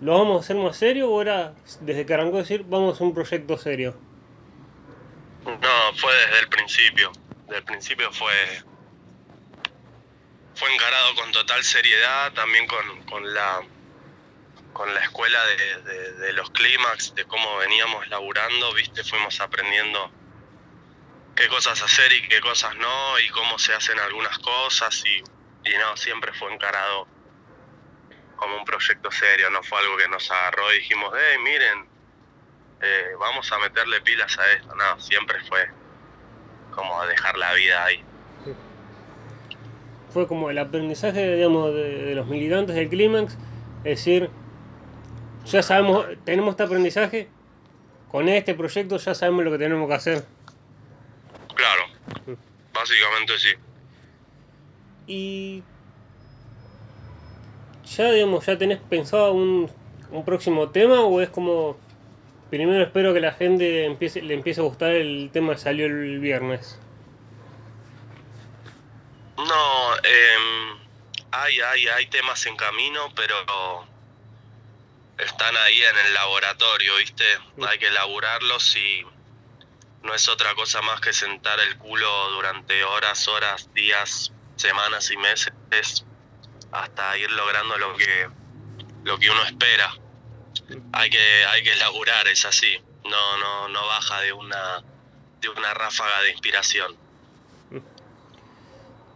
¿lo 0.00 0.18
vamos 0.18 0.36
a 0.36 0.40
hacer 0.40 0.56
más 0.56 0.76
serio 0.76 1.08
o 1.12 1.22
era 1.22 1.54
desde 1.78 2.04
que 2.04 2.12
arrancó 2.12 2.38
decir, 2.38 2.64
vamos 2.66 3.00
a 3.00 3.04
un 3.04 3.14
proyecto 3.14 3.56
serio? 3.56 3.96
No, 5.44 5.94
fue 5.96 6.12
desde 6.12 6.40
el 6.40 6.48
principio. 6.48 7.12
Desde 7.44 7.58
el 7.58 7.64
principio 7.64 8.10
fue 8.10 8.34
fue 10.56 10.74
encarado 10.74 11.14
con 11.14 11.30
total 11.30 11.62
seriedad, 11.62 12.32
también 12.32 12.66
con, 12.66 13.32
la 13.32 13.62
con 14.74 14.92
la 14.92 15.00
escuela 15.00 15.38
de, 15.46 16.32
los 16.34 16.50
clímax, 16.50 17.14
de 17.14 17.24
cómo 17.24 17.56
veníamos 17.58 18.06
laburando, 18.08 18.74
viste, 18.74 19.02
fuimos 19.04 19.40
aprendiendo 19.40 20.10
qué 21.34 21.48
cosas 21.48 21.80
hacer 21.82 22.12
y 22.12 22.28
qué 22.28 22.40
cosas 22.40 22.76
no, 22.76 23.18
y 23.20 23.28
cómo 23.30 23.58
se 23.58 23.72
hacen 23.72 23.98
algunas 24.00 24.36
cosas, 24.40 25.02
y, 25.06 25.70
y 25.70 25.78
no, 25.78 25.96
siempre 25.96 26.32
fue 26.34 26.52
encarado 26.52 27.06
como 28.36 28.56
un 28.58 28.64
proyecto 28.64 29.10
serio, 29.10 29.48
no 29.50 29.62
fue 29.62 29.78
algo 29.78 29.96
que 29.96 30.08
nos 30.08 30.30
agarró 30.30 30.72
y 30.72 30.78
dijimos, 30.78 31.14
hey, 31.16 31.38
miren, 31.42 31.86
eh, 32.82 33.12
vamos 33.18 33.50
a 33.52 33.58
meterle 33.58 34.00
pilas 34.00 34.36
a 34.38 34.52
esto, 34.52 34.74
no, 34.74 35.00
siempre 35.00 35.38
fue 35.48 35.70
como 36.74 37.06
dejar 37.06 37.38
la 37.38 37.54
vida 37.54 37.84
ahí. 37.84 38.04
Fue 40.10 40.26
como 40.26 40.50
el 40.50 40.58
aprendizaje, 40.58 41.36
digamos, 41.36 41.74
de, 41.74 42.14
los 42.14 42.26
militantes 42.26 42.76
del 42.76 42.88
Clímax, 42.88 43.36
es 43.84 43.98
decir, 43.98 44.30
ya 45.46 45.62
sabemos, 45.62 46.06
tenemos 46.24 46.52
este 46.52 46.62
aprendizaje, 46.62 47.28
con 48.10 48.28
este 48.28 48.54
proyecto 48.54 48.96
ya 48.98 49.14
sabemos 49.14 49.44
lo 49.44 49.50
que 49.52 49.58
tenemos 49.58 49.88
que 49.88 49.94
hacer. 49.94 50.24
Claro, 51.54 52.38
básicamente 52.72 53.38
sí. 53.38 53.50
Y 55.06 55.62
ya 57.84 58.10
digamos, 58.10 58.46
ya 58.46 58.56
tenés 58.56 58.78
pensado 58.78 59.32
un, 59.32 59.70
un 60.10 60.24
próximo 60.24 60.70
tema 60.70 61.00
o 61.00 61.20
es 61.20 61.28
como 61.28 61.76
primero 62.50 62.84
espero 62.84 63.12
que 63.12 63.20
la 63.20 63.32
gente 63.32 63.84
empiece, 63.84 64.22
le 64.22 64.34
empiece 64.34 64.60
a 64.60 64.64
gustar 64.64 64.92
el 64.92 65.30
tema 65.32 65.54
que 65.54 65.58
salió 65.58 65.86
el 65.86 66.20
viernes? 66.20 66.78
No, 69.36 69.96
eh, 69.96 70.78
hay, 71.32 71.58
hay, 71.60 71.88
hay 71.88 72.06
temas 72.06 72.46
en 72.46 72.56
camino, 72.56 73.00
pero 73.16 73.84
están 75.24 75.56
ahí 75.56 75.82
en 75.82 76.06
el 76.06 76.14
laboratorio, 76.14 76.96
¿viste? 76.96 77.24
Hay 77.66 77.78
que 77.78 77.88
elaborarlos 77.88 78.76
y 78.76 79.04
no 80.02 80.14
es 80.14 80.28
otra 80.28 80.54
cosa 80.54 80.82
más 80.82 81.00
que 81.00 81.12
sentar 81.12 81.58
el 81.60 81.78
culo 81.78 82.30
durante 82.30 82.84
horas, 82.84 83.26
horas, 83.28 83.72
días, 83.74 84.32
semanas 84.56 85.10
y 85.10 85.16
meses 85.16 85.52
hasta 86.70 87.16
ir 87.18 87.30
logrando 87.30 87.78
lo 87.78 87.96
que 87.96 88.28
lo 89.04 89.18
que 89.18 89.30
uno 89.30 89.42
espera. 89.44 89.94
Hay 90.92 91.10
que 91.10 91.44
hay 91.46 91.62
que 91.62 91.74
laburar, 91.76 92.26
es 92.28 92.44
así. 92.44 92.78
No 93.04 93.38
no 93.38 93.68
no 93.68 93.86
baja 93.86 94.20
de 94.20 94.32
una 94.32 94.82
de 95.40 95.48
una 95.48 95.74
ráfaga 95.74 96.22
de 96.22 96.30
inspiración. 96.30 96.96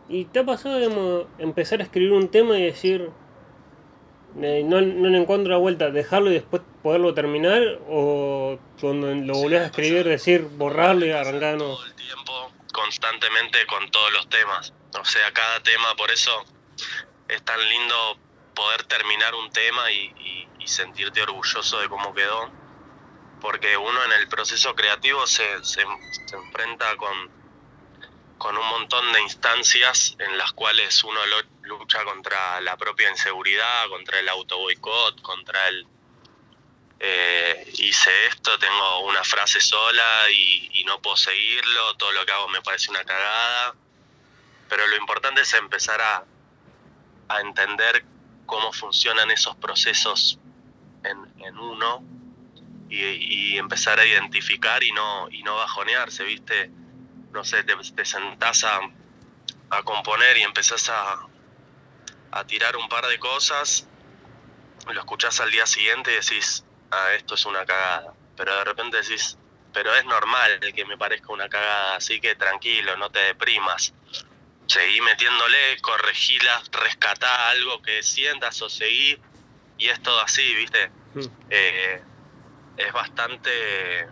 ¿Y 0.09 0.25
te 0.27 0.39
ha 0.39 0.45
pasado 0.45 1.29
empezar 1.39 1.81
a 1.81 1.85
escribir 1.85 2.13
un 2.13 2.29
tema 2.31 2.59
y 2.59 2.63
decir 2.63 3.11
eh, 4.41 4.63
no, 4.65 4.81
no 4.81 5.09
le 5.09 5.19
encuentro 5.19 5.53
la 5.53 5.59
vuelta, 5.59 5.91
dejarlo 5.91 6.31
y 6.31 6.35
después 6.35 6.63
poderlo 6.83 7.15
terminar 7.15 7.63
o 7.89 8.59
cuando 8.81 9.15
lo 9.15 9.35
volvés 9.35 9.61
a 9.63 9.67
escribir 9.67 10.07
decir 10.07 10.43
borrarlo 10.43 11.07
y 11.07 11.11
arrancar 11.11 11.59
Todo 11.59 11.85
el 11.85 11.95
tiempo, 11.95 12.53
constantemente 12.73 13.59
con 13.67 13.91
todos 13.91 14.13
los 14.13 14.29
temas. 14.29 14.73
O 15.01 15.05
sea, 15.05 15.33
cada 15.33 15.61
tema, 15.63 15.95
por 15.97 16.11
eso 16.11 16.45
es 17.29 17.43
tan 17.43 17.61
lindo 17.69 18.19
poder 18.55 18.85
terminar 18.85 19.35
un 19.35 19.51
tema 19.51 19.91
y, 19.93 20.15
sentirte 20.67 21.23
orgulloso 21.23 21.81
de 21.81 21.89
cómo 21.89 22.13
quedó. 22.13 22.51
Porque 23.41 23.75
uno 23.79 24.05
en 24.05 24.13
el 24.21 24.29
proceso 24.29 24.75
creativo 24.75 25.27
se, 25.27 25.65
se, 25.65 25.83
se 26.27 26.37
enfrenta 26.37 26.95
con, 26.99 27.31
con 28.39 28.57
un 28.57 28.67
montón 28.67 29.13
de 29.13 29.21
instancias 29.21 30.17
en 30.19 30.39
las 30.39 30.53
cuales 30.53 31.03
uno 31.05 31.21
lucha 31.63 32.05
contra 32.05 32.61
la 32.61 32.77
propia 32.77 33.11
inseguridad, 33.11 33.89
contra 33.89 34.21
el 34.21 34.29
auto 34.29 34.59
boicot, 34.59 35.21
contra 35.21 35.69
el 35.69 35.87
eh, 37.01 37.71
hice 37.75 38.11
esto, 38.27 38.59
tengo 38.59 39.07
una 39.07 39.23
frase 39.23 39.61
sola 39.61 40.31
y, 40.31 40.85
no 40.87 41.03
puedo 41.03 41.19
seguirlo, 41.19 41.95
todo 41.99 42.13
lo 42.13 42.25
que 42.25 42.33
hago 42.33 42.49
me 42.49 42.63
parece 42.63 42.91
una 42.91 43.05
cagada. 43.05 43.75
Pero 44.71 44.87
lo 44.87 44.97
importante 44.97 45.43
es 45.43 45.53
empezar 45.53 46.01
a, 46.01 46.25
a 47.29 47.41
entender 47.43 48.07
cómo 48.47 48.73
funcionan 48.73 49.31
esos 49.31 49.55
procesos 49.57 50.39
en, 51.05 51.45
en 51.45 51.59
uno 51.59 52.03
y, 52.89 53.05
y, 53.05 53.59
empezar 53.59 54.01
a 54.01 54.07
identificar 54.07 54.83
y 54.83 54.93
no, 54.93 55.29
y 55.31 55.43
no 55.43 55.57
bajonearse, 55.57 56.25
¿viste? 56.25 56.71
No 57.33 57.45
sé, 57.45 57.63
te, 57.65 57.75
te 57.77 58.05
sentás 58.05 58.65
a, 58.65 58.81
a, 59.71 59.83
componer 59.83 60.37
y 60.39 60.43
empezás 60.43 60.89
a, 60.89 61.27
a 62.33 62.45
tirar 62.45 62.77
un 62.77 62.89
par 62.89 63.07
de 63.07 63.19
cosas, 63.19 63.87
lo 64.87 65.01
escuchás 65.01 65.41
al 65.41 65.51
día 65.51 65.67
siguiente 65.67 66.13
y 66.13 66.15
decís, 66.17 66.65
ah, 66.91 67.13
esto 67.15 67.35
es 67.35 67.45
una 67.47 67.65
cagada. 67.65 68.15
Pero 68.37 68.57
de 68.57 68.65
repente 68.65 68.99
decís, 68.99 69.37
pero 69.73 69.95
es 69.95 70.05
normal 70.05 70.61
que 70.75 70.85
me 70.85 70.97
parezca 70.97 71.33
una 71.33 71.49
cagada, 71.49 71.97
así 71.97 72.21
que 72.21 72.35
tranquilo, 72.35 72.97
no 72.97 73.11
te 73.11 73.21
deprimas. 73.21 73.93
Seguí 74.67 75.01
metiéndole, 75.01 75.81
corregila, 75.81 76.63
rescatá 76.73 77.51
algo 77.51 77.81
que 77.83 78.03
sientas 78.03 78.61
o 78.63 78.69
seguí, 78.69 79.19
y 79.79 79.89
es 79.89 80.03
todo 80.03 80.21
así, 80.21 80.55
¿viste? 80.55 80.91
Hmm. 81.15 81.27
Eh, 81.51 82.03
es 82.77 82.93
bastante 82.93 84.09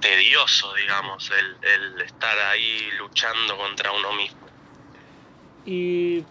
tedioso, 0.00 0.74
digamos, 0.74 1.30
el, 1.30 2.00
estar 2.02 2.38
ahí 2.50 2.88
luchando 2.98 3.56
contra 3.56 3.92
uno 3.92 4.12
mismo. 4.14 4.46
Y 5.64 6.22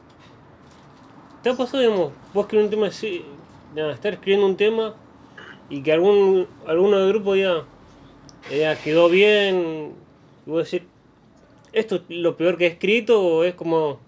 te 1.43 1.49
ha 1.49 1.53
pasado, 1.55 1.79
digamos, 1.79 2.13
vos 2.33 2.47
que 2.47 2.57
un 2.57 2.69
tema 2.69 2.87
así, 2.87 3.25
estar 3.75 4.13
escribiendo 4.13 4.45
un 4.45 4.57
tema 4.57 4.95
y 5.69 5.81
que 5.83 5.91
algún 5.91 6.47
alguno 6.67 6.99
del 6.99 7.09
grupo 7.09 7.35
ya, 7.35 7.63
ya 8.49 8.81
quedó 8.81 9.09
bien, 9.09 9.95
y 10.45 10.49
vos 10.49 10.59
decir, 10.59 10.87
¿esto 11.73 11.95
es 11.95 12.01
lo 12.07 12.37
peor 12.37 12.57
que 12.57 12.65
he 12.65 12.69
escrito 12.69 13.21
o 13.21 13.43
es 13.43 13.55
como 13.55 13.99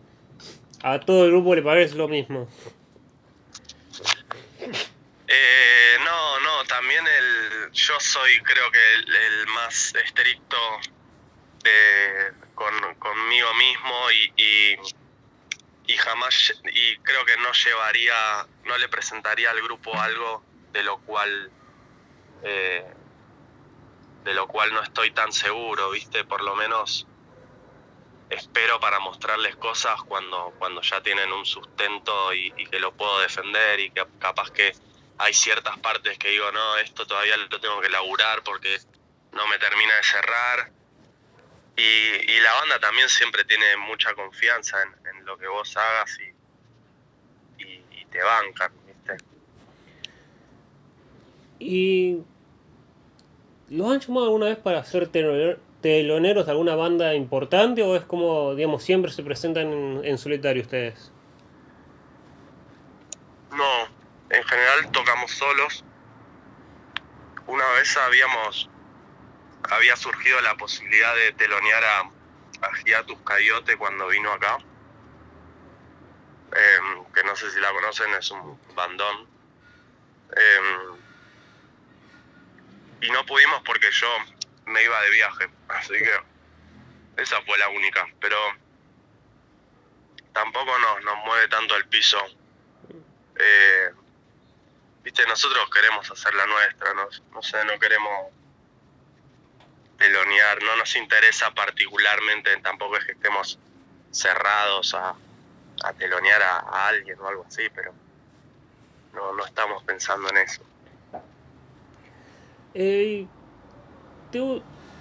a 0.83 0.99
todo 0.99 1.25
el 1.25 1.31
grupo 1.31 1.55
le 1.55 1.61
parece 1.61 1.95
lo 1.95 2.07
mismo? 2.07 2.47
Eh, 5.27 5.97
no, 6.05 6.39
no, 6.39 6.63
también 6.67 7.03
el, 7.05 7.66
yo 7.77 7.99
soy 7.99 8.39
creo 8.41 8.71
que 8.71 8.95
el, 8.95 9.47
más 9.47 9.93
estricto 9.95 10.57
con, 12.55 12.95
conmigo 12.95 13.53
mismo 13.53 14.11
y, 14.11 14.33
y, 14.35 15.93
y, 15.93 15.97
jamás, 15.97 16.53
y 16.73 16.97
creo 16.97 17.23
que 17.25 17.37
no 17.37 17.51
llevaría, 17.51 18.47
no 18.65 18.77
le 18.77 18.89
presentaría 18.89 19.51
al 19.51 19.61
grupo 19.61 19.93
algo 19.99 20.43
de 20.71 20.81
lo 20.83 20.97
cual, 20.99 21.51
eh, 22.43 22.85
de 24.23 24.33
lo 24.33 24.47
cual 24.47 24.73
no 24.73 24.81
estoy 24.81 25.11
tan 25.11 25.31
seguro, 25.31 25.91
viste, 25.91 26.23
por 26.23 26.43
lo 26.43 26.55
menos 26.55 27.05
espero 28.29 28.79
para 28.79 28.99
mostrarles 28.99 29.55
cosas 29.55 30.01
cuando, 30.03 30.53
cuando 30.57 30.81
ya 30.81 31.01
tienen 31.01 31.31
un 31.31 31.45
sustento 31.45 32.33
y, 32.33 32.51
que 32.51 32.79
lo 32.79 32.91
puedo 32.93 33.19
defender 33.19 33.79
y 33.79 33.91
que 33.91 34.03
capaz 34.19 34.49
que 34.51 34.73
hay 35.17 35.33
ciertas 35.33 35.77
partes 35.79 36.17
que 36.17 36.29
digo, 36.29 36.51
no, 36.51 36.77
esto 36.77 37.05
todavía 37.05 37.37
lo 37.37 37.59
tengo 37.59 37.81
que 37.81 37.89
laburar 37.89 38.43
porque 38.43 38.77
no 39.31 39.47
me 39.47 39.57
termina 39.57 39.95
de 39.95 40.03
cerrar. 40.03 40.71
Y, 41.75 42.39
la 42.39 42.53
banda 42.53 42.79
también 42.79 43.07
siempre 43.09 43.43
tiene 43.45 43.77
mucha 43.77 44.13
confianza 44.15 44.77
en, 44.81 45.25
lo 45.25 45.37
que 45.37 45.47
vos 45.47 45.75
hagas 45.75 46.17
y, 46.19 47.63
y, 47.63 48.05
te 48.05 48.23
bancan, 48.23 48.71
¿viste? 48.87 49.17
¿Y 51.59 52.21
los 53.69 53.91
han 53.91 53.99
llamado 53.99 54.27
alguna 54.27 54.45
vez 54.47 54.57
para 54.57 54.79
hacer 54.79 55.09
teloneros 55.09 56.45
de 56.45 56.51
alguna 56.51 56.75
banda 56.75 57.13
importante 57.15 57.83
o 57.83 57.95
es 57.95 58.05
como, 58.05 58.55
digamos, 58.55 58.83
siempre 58.83 59.11
se 59.11 59.23
presentan 59.23 60.03
en, 60.03 60.17
solitario 60.17 60.61
ustedes? 60.61 61.11
No, 63.51 63.96
en 64.29 64.43
general 64.43 64.91
tocamos 64.91 65.31
solos. 65.31 65.83
Una 67.45 67.67
vez 67.71 67.95
habíamos, 67.97 68.69
había 69.69 69.95
surgido 69.95 70.41
la 70.41 70.55
posibilidad 70.55 71.15
de 71.15 71.31
telonear 71.33 71.83
a, 71.83 71.99
a 71.99 72.73
Giatus 72.83 73.19
Cayote 73.25 73.77
cuando 73.77 74.07
vino 74.07 74.31
acá. 74.31 74.57
Em, 76.51 77.05
que 77.13 77.23
no 77.23 77.35
sé 77.35 77.51
si 77.51 77.59
la 77.59 77.71
conocen, 77.71 78.13
es 78.15 78.31
un 78.31 78.59
bandón. 78.75 79.27
Em, 80.35 80.97
y 83.01 83.11
no 83.11 83.25
pudimos 83.25 83.61
porque 83.63 83.91
yo 83.91 84.07
me 84.65 84.83
iba 84.83 85.01
de 85.01 85.09
viaje, 85.11 85.49
así 85.69 85.93
que 85.93 86.19
esa 87.21 87.41
fue 87.43 87.57
la 87.57 87.69
única, 87.69 88.07
pero 88.19 88.37
tampoco 90.33 90.77
nos, 90.79 91.03
nos 91.03 91.17
mueve 91.25 91.47
tanto 91.47 91.75
el 91.75 91.87
piso. 91.87 92.17
Eh, 93.39 93.91
viste, 95.07 95.25
nosotros 95.25 95.69
queremos 95.69 96.11
hacer 96.11 96.33
la 96.33 96.45
nuestra, 96.45 96.93
no, 96.93 97.41
sé, 97.41 97.63
no 97.63 97.79
queremos 97.79 98.27
telonear, 99.97 100.61
no 100.63 100.75
nos 100.75 100.93
interesa 100.97 101.49
particularmente, 101.51 102.49
tampoco 102.57 102.97
es 102.97 103.05
que 103.05 103.13
estemos 103.13 103.57
cerrados 104.11 104.93
a, 104.95 105.15
a 105.85 105.93
telonear 105.93 106.41
a, 106.41 106.87
alguien 106.89 107.17
o 107.21 107.25
algo 107.25 107.45
así, 107.47 107.63
pero 107.73 107.93
no, 109.13 109.31
no 109.31 109.45
estamos 109.45 109.81
pensando 109.83 110.29
en 110.29 110.37
eso. 110.39 110.61
Eh, 112.73 113.27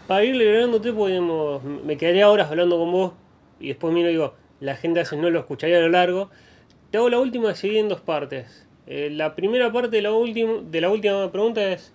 para 0.07 0.22
ir 0.22 0.36
liberándote, 0.36 0.92
podemos, 0.92 1.64
me 1.64 1.98
quedaría 1.98 2.30
horas 2.30 2.48
hablando 2.48 2.78
con 2.78 2.92
vos 2.92 3.12
y 3.59 3.68
después 3.68 3.92
miro 3.92 4.09
digo, 4.09 4.36
la 4.61 4.76
gente 4.76 5.00
a 5.00 5.16
no 5.16 5.30
lo 5.30 5.40
escucharía 5.40 5.78
a 5.78 5.80
lo 5.80 5.88
largo. 5.88 6.30
Te 6.92 6.98
hago 6.98 7.11
la 7.11 7.18
última 7.18 7.57
seguida 7.57 7.80
en 7.80 7.88
dos 7.88 8.00
partes. 8.00 8.65
Eh, 8.87 9.11
la 9.11 9.34
primera 9.34 9.72
parte 9.72 9.97
de 9.97 10.03
la, 10.03 10.11
de 10.11 10.80
la 10.80 10.91
última 10.91 11.30
pregunta 11.32 11.72
es, 11.72 11.93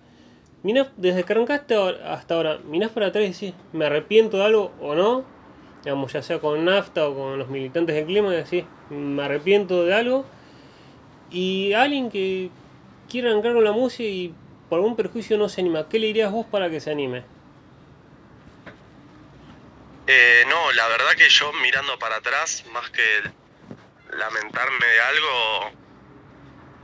desde 0.96 1.24
que 1.24 1.32
arrancaste 1.32 1.74
hasta 1.74 2.34
ahora, 2.34 2.58
mirás 2.64 2.90
para 2.90 3.06
atrás 3.06 3.24
y 3.24 3.28
decís, 3.28 3.54
¿me 3.72 3.86
arrepiento 3.86 4.36
de 4.36 4.44
algo 4.44 4.72
o 4.80 4.94
no? 4.94 5.24
Digamos, 5.84 6.12
ya 6.12 6.22
sea 6.22 6.38
con 6.38 6.64
NAFTA 6.64 7.08
o 7.08 7.14
con 7.14 7.38
los 7.38 7.48
militantes 7.48 7.96
del 7.96 8.06
clima, 8.06 8.32
y 8.32 8.36
decís, 8.36 8.64
¿me 8.90 9.22
arrepiento 9.22 9.84
de 9.84 9.94
algo? 9.94 10.24
Y 11.30 11.72
alguien 11.72 12.10
que 12.10 12.50
quiera 13.10 13.30
arrancar 13.30 13.54
con 13.54 13.64
la 13.64 13.72
música 13.72 14.04
y 14.04 14.32
por 14.68 14.78
algún 14.78 14.96
perjuicio 14.96 15.36
no 15.38 15.48
se 15.48 15.60
anima, 15.62 15.88
¿qué 15.88 15.98
le 15.98 16.08
dirías 16.08 16.30
vos 16.30 16.46
para 16.46 16.70
que 16.70 16.78
se 16.78 16.90
anime? 16.90 17.24
Eh, 20.06 20.44
no, 20.48 20.72
la 20.72 20.88
verdad 20.88 21.12
que 21.16 21.28
yo 21.28 21.52
mirando 21.62 21.98
para 21.98 22.16
atrás, 22.16 22.64
más 22.72 22.90
que 22.90 23.02
lamentarme 24.16 24.86
de 24.86 25.00
algo, 25.00 25.81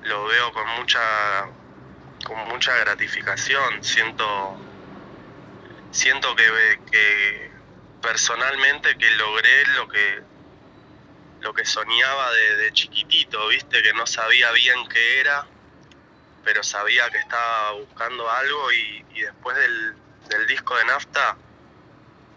lo 0.03 0.27
veo 0.27 0.53
con 0.53 0.69
mucha 0.77 1.49
con 2.25 2.49
mucha 2.49 2.77
gratificación. 2.77 3.83
Siento 3.83 4.57
siento 5.91 6.37
que, 6.37 7.51
personalmente 8.03 8.97
que 8.97 9.11
logré 9.13 9.67
lo 9.69 9.89
que 9.89 10.23
lo 11.41 11.55
que 11.55 11.65
soñaba 11.65 12.33
de, 12.33 12.73
chiquitito, 12.73 13.49
viste, 13.49 13.81
que 13.83 13.93
no 13.93 14.07
sabía 14.07 14.51
bien 14.53 14.89
qué 14.89 15.21
era 15.21 15.47
pero 16.49 16.63
sabía 16.63 17.11
que 17.11 17.19
estaba 17.19 17.73
buscando 17.73 18.31
algo 18.31 18.73
y, 18.73 19.05
después 19.21 19.55
del, 19.55 20.47
disco 20.47 20.75
de 20.77 20.85
Nafta 20.87 21.37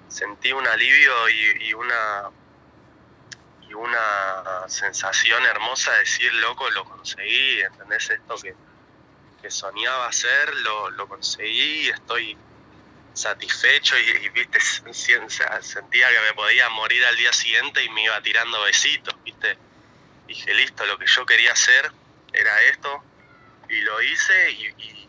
sentí 0.10 0.52
un 0.52 0.68
alivio 0.68 1.14
y, 1.30 1.74
una 1.74 2.30
y 3.72 3.74
una 3.74 4.68
sensación 4.68 5.42
hermosa 5.46 5.94
de 5.94 6.00
decir, 6.00 6.34
loco, 6.36 6.70
lo 6.72 6.84
conseguí, 6.84 7.62
¿entendés? 7.62 8.10
Esto 8.10 8.36
que, 8.36 9.50
soñaba 9.50 10.08
hacer, 10.08 10.54
lo, 10.58 11.08
conseguí, 11.08 11.90
estoy 11.90 12.38
satisfecho 13.14 13.98
y, 13.98 14.30
viste, 14.30 14.60
sentía 15.62 16.10
que 16.10 16.20
me 16.28 16.34
podía 16.34 16.70
morir 16.70 17.04
al 17.06 17.16
día 17.16 17.32
siguiente 17.32 17.84
y 17.84 17.90
me 17.90 18.04
iba 18.04 18.22
tirando 18.22 18.62
besitos, 18.64 19.16
viste. 19.24 19.58
Dije, 20.28 20.54
listo, 20.54 20.86
lo 20.86 20.98
que 20.98 21.08
yo 21.08 21.26
quería 21.26 21.54
hacer 21.54 21.92
era 22.34 22.62
esto, 22.64 23.04
y 23.70 23.82
lo 23.82 24.02
hice 24.02 24.52
y, 24.52 25.08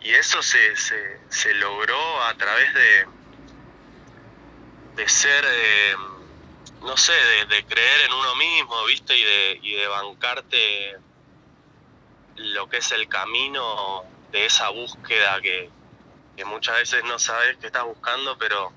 y, 0.00 0.14
eso 0.14 0.42
se, 0.42 0.76
se, 0.76 1.54
logró 1.54 2.22
a 2.24 2.34
través 2.34 2.74
de, 2.74 3.06
de 4.96 5.08
ser, 5.08 5.44
eh, 5.46 5.96
no 6.84 6.96
sé, 6.96 7.12
de, 7.48 7.64
creer 7.64 8.00
en 8.06 8.12
uno 8.12 8.34
mismo, 8.36 8.84
¿viste? 8.86 9.16
Y 9.16 9.24
de, 9.24 9.60
y 9.62 9.74
de 9.74 9.86
bancarte 9.88 10.96
lo 12.36 12.68
que 12.68 12.78
es 12.78 12.92
el 12.92 13.08
camino 13.08 14.04
de 14.32 14.46
esa 14.46 14.70
búsqueda 14.70 15.40
que, 15.40 15.70
muchas 16.44 16.76
veces 16.76 17.04
no 17.04 17.18
sabes 17.18 17.56
qué 17.58 17.66
estás 17.66 17.84
buscando, 17.84 18.36
pero, 18.36 18.72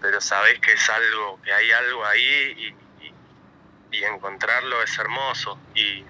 pero 0.00 0.20
sabes 0.20 0.58
que 0.60 0.72
es 0.72 0.90
algo, 0.90 1.40
que 1.42 1.52
hay 1.52 1.70
algo 1.70 2.04
ahí 2.04 2.74
y, 3.00 3.96
y 3.96 4.04
encontrarlo 4.04 4.82
es 4.82 4.98
hermoso. 4.98 5.58
Y, 5.74 6.04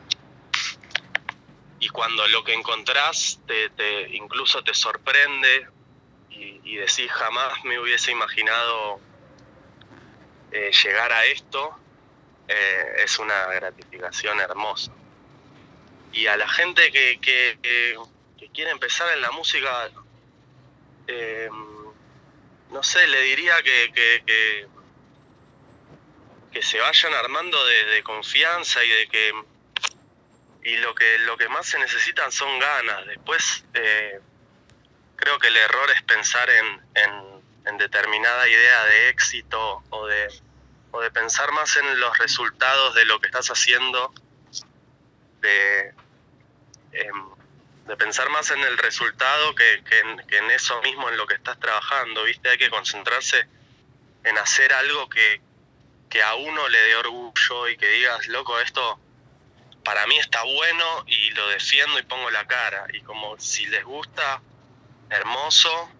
y 1.80 1.88
cuando 1.88 2.26
lo 2.28 2.42
que 2.44 2.54
encontrás 2.54 3.40
te, 3.46 4.08
incluso 4.16 4.62
te 4.62 4.74
sorprende 4.74 5.68
y, 6.30 6.76
decís 6.76 7.10
jamás 7.10 7.64
me 7.64 7.78
hubiese 7.78 8.10
imaginado 8.10 9.00
eh, 10.56 10.72
llegar 10.72 11.12
a 11.12 11.26
esto, 11.26 11.78
eh, 12.48 12.94
es 13.04 13.18
una 13.18 13.46
gratificación 13.46 14.40
hermosa. 14.40 14.90
Y 16.12 16.26
a 16.28 16.36
la 16.38 16.48
gente 16.48 16.90
que, 16.90 17.18
que, 17.20 17.98
quiere 18.54 18.70
empezar 18.70 19.12
en 19.12 19.20
la 19.20 19.30
música, 19.32 19.90
eh, 21.08 21.50
no 22.70 22.82
sé, 22.82 23.06
le 23.06 23.20
diría 23.20 23.62
que, 23.62 23.92
que, 24.24 24.66
se 26.62 26.80
vayan 26.80 27.12
armando 27.12 27.62
de 27.66 28.02
confianza 28.02 28.82
y 28.82 28.88
de 28.88 29.08
que 29.08 29.32
y 30.64 30.78
lo 30.78 30.94
que, 30.94 31.18
lo 31.18 31.36
que 31.36 31.50
más 31.50 31.66
se 31.66 31.78
necesitan 31.78 32.32
son 32.32 32.58
ganas. 32.58 33.04
Después 33.06 33.62
creo 35.16 35.38
que 35.38 35.48
el 35.48 35.56
error 35.58 35.90
es 35.90 36.02
pensar 36.02 36.48
en, 36.48 36.80
en, 36.94 37.78
determinada 37.78 38.48
idea 38.48 38.84
de 38.84 39.08
éxito 39.10 39.82
o 39.90 40.06
de, 40.06 40.28
o 40.96 41.00
de 41.02 41.10
pensar 41.10 41.52
más 41.52 41.76
en 41.76 42.00
los 42.00 42.16
resultados 42.16 42.94
de 42.94 43.04
lo 43.04 43.20
que 43.20 43.26
estás 43.26 43.48
haciendo, 43.48 44.14
de, 45.40 45.94
em, 46.92 47.28
de 47.86 47.96
pensar 47.96 48.30
más 48.30 48.50
en 48.50 48.60
el 48.60 48.78
resultado 48.78 49.54
que, 49.54 49.84
que, 49.84 50.38
en, 50.38 50.50
eso 50.50 50.80
mismo, 50.80 51.08
en 51.10 51.18
lo 51.18 51.26
que 51.26 51.34
estás 51.34 51.60
trabajando, 51.60 52.24
¿viste? 52.24 52.48
Hay 52.48 52.56
que 52.56 52.70
concentrarse 52.70 53.46
en 54.24 54.38
hacer 54.38 54.72
algo 54.72 55.08
que, 55.10 55.42
que 56.08 56.22
a 56.22 56.34
uno 56.34 56.66
le 56.68 56.78
dé 56.78 56.96
orgullo 56.96 57.68
y 57.68 57.76
que 57.76 57.88
digas, 57.88 58.26
loco, 58.28 58.58
esto 58.58 58.98
para 59.84 60.06
mí 60.06 60.16
está 60.18 60.42
bueno 60.44 61.04
y 61.06 61.30
lo 61.30 61.46
defiendo 61.48 61.98
y 61.98 62.04
pongo 62.04 62.30
la 62.30 62.46
cara. 62.46 62.86
Y 62.94 63.02
como 63.02 63.38
si 63.38 63.66
les 63.66 63.84
gusta, 63.84 64.40
hermoso. 65.10 65.90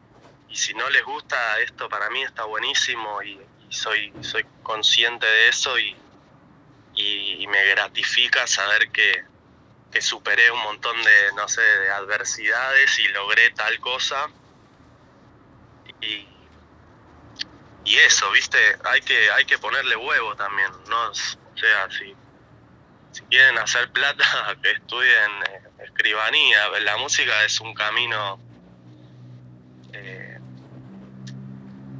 Y 0.49 0.57
si 0.57 0.73
no 0.73 0.89
les 0.89 1.05
gusta, 1.05 1.61
esto 1.61 1.87
para 1.91 2.09
mí 2.09 2.23
está 2.23 2.45
buenísimo 2.45 3.23
y, 3.23 3.39
soy, 3.77 4.13
soy 4.21 4.45
consciente 4.63 5.27
de 5.27 5.49
eso 5.49 5.79
y, 5.79 5.97
y, 6.95 7.47
me 7.47 7.65
gratifica 7.67 8.47
saber 8.47 8.91
que, 8.91 9.25
que, 9.93 10.01
superé 10.01 10.51
un 10.51 10.63
montón 10.63 10.97
de, 11.03 11.33
no 11.37 11.49
sé, 11.49 11.61
de 11.61 11.91
adversidades 11.91 12.99
y 12.99 13.09
logré 13.09 13.51
tal 13.51 13.79
cosa. 13.81 14.29
Y, 16.01 16.27
y 17.85 17.97
eso, 17.99 18.31
viste, 18.33 18.59
hay 18.85 19.01
que, 19.01 19.31
hay 19.31 19.45
que 19.45 19.59
ponerle 19.59 19.95
huevo 19.97 20.35
también, 20.35 20.71
¿no? 20.89 21.11
O 21.11 21.15
sea, 21.15 21.89
si 21.91 22.15
si 23.17 23.23
quieren 23.25 23.57
hacer 23.57 23.91
plata, 23.93 24.25
que 24.63 24.73
estudien 24.73 25.31
eh, 25.49 25.85
escribanía. 25.85 26.69
La 26.81 26.99
música 26.99 27.45
es 27.45 27.61
un 27.61 27.73
camino 27.73 28.39
eh, 29.93 30.39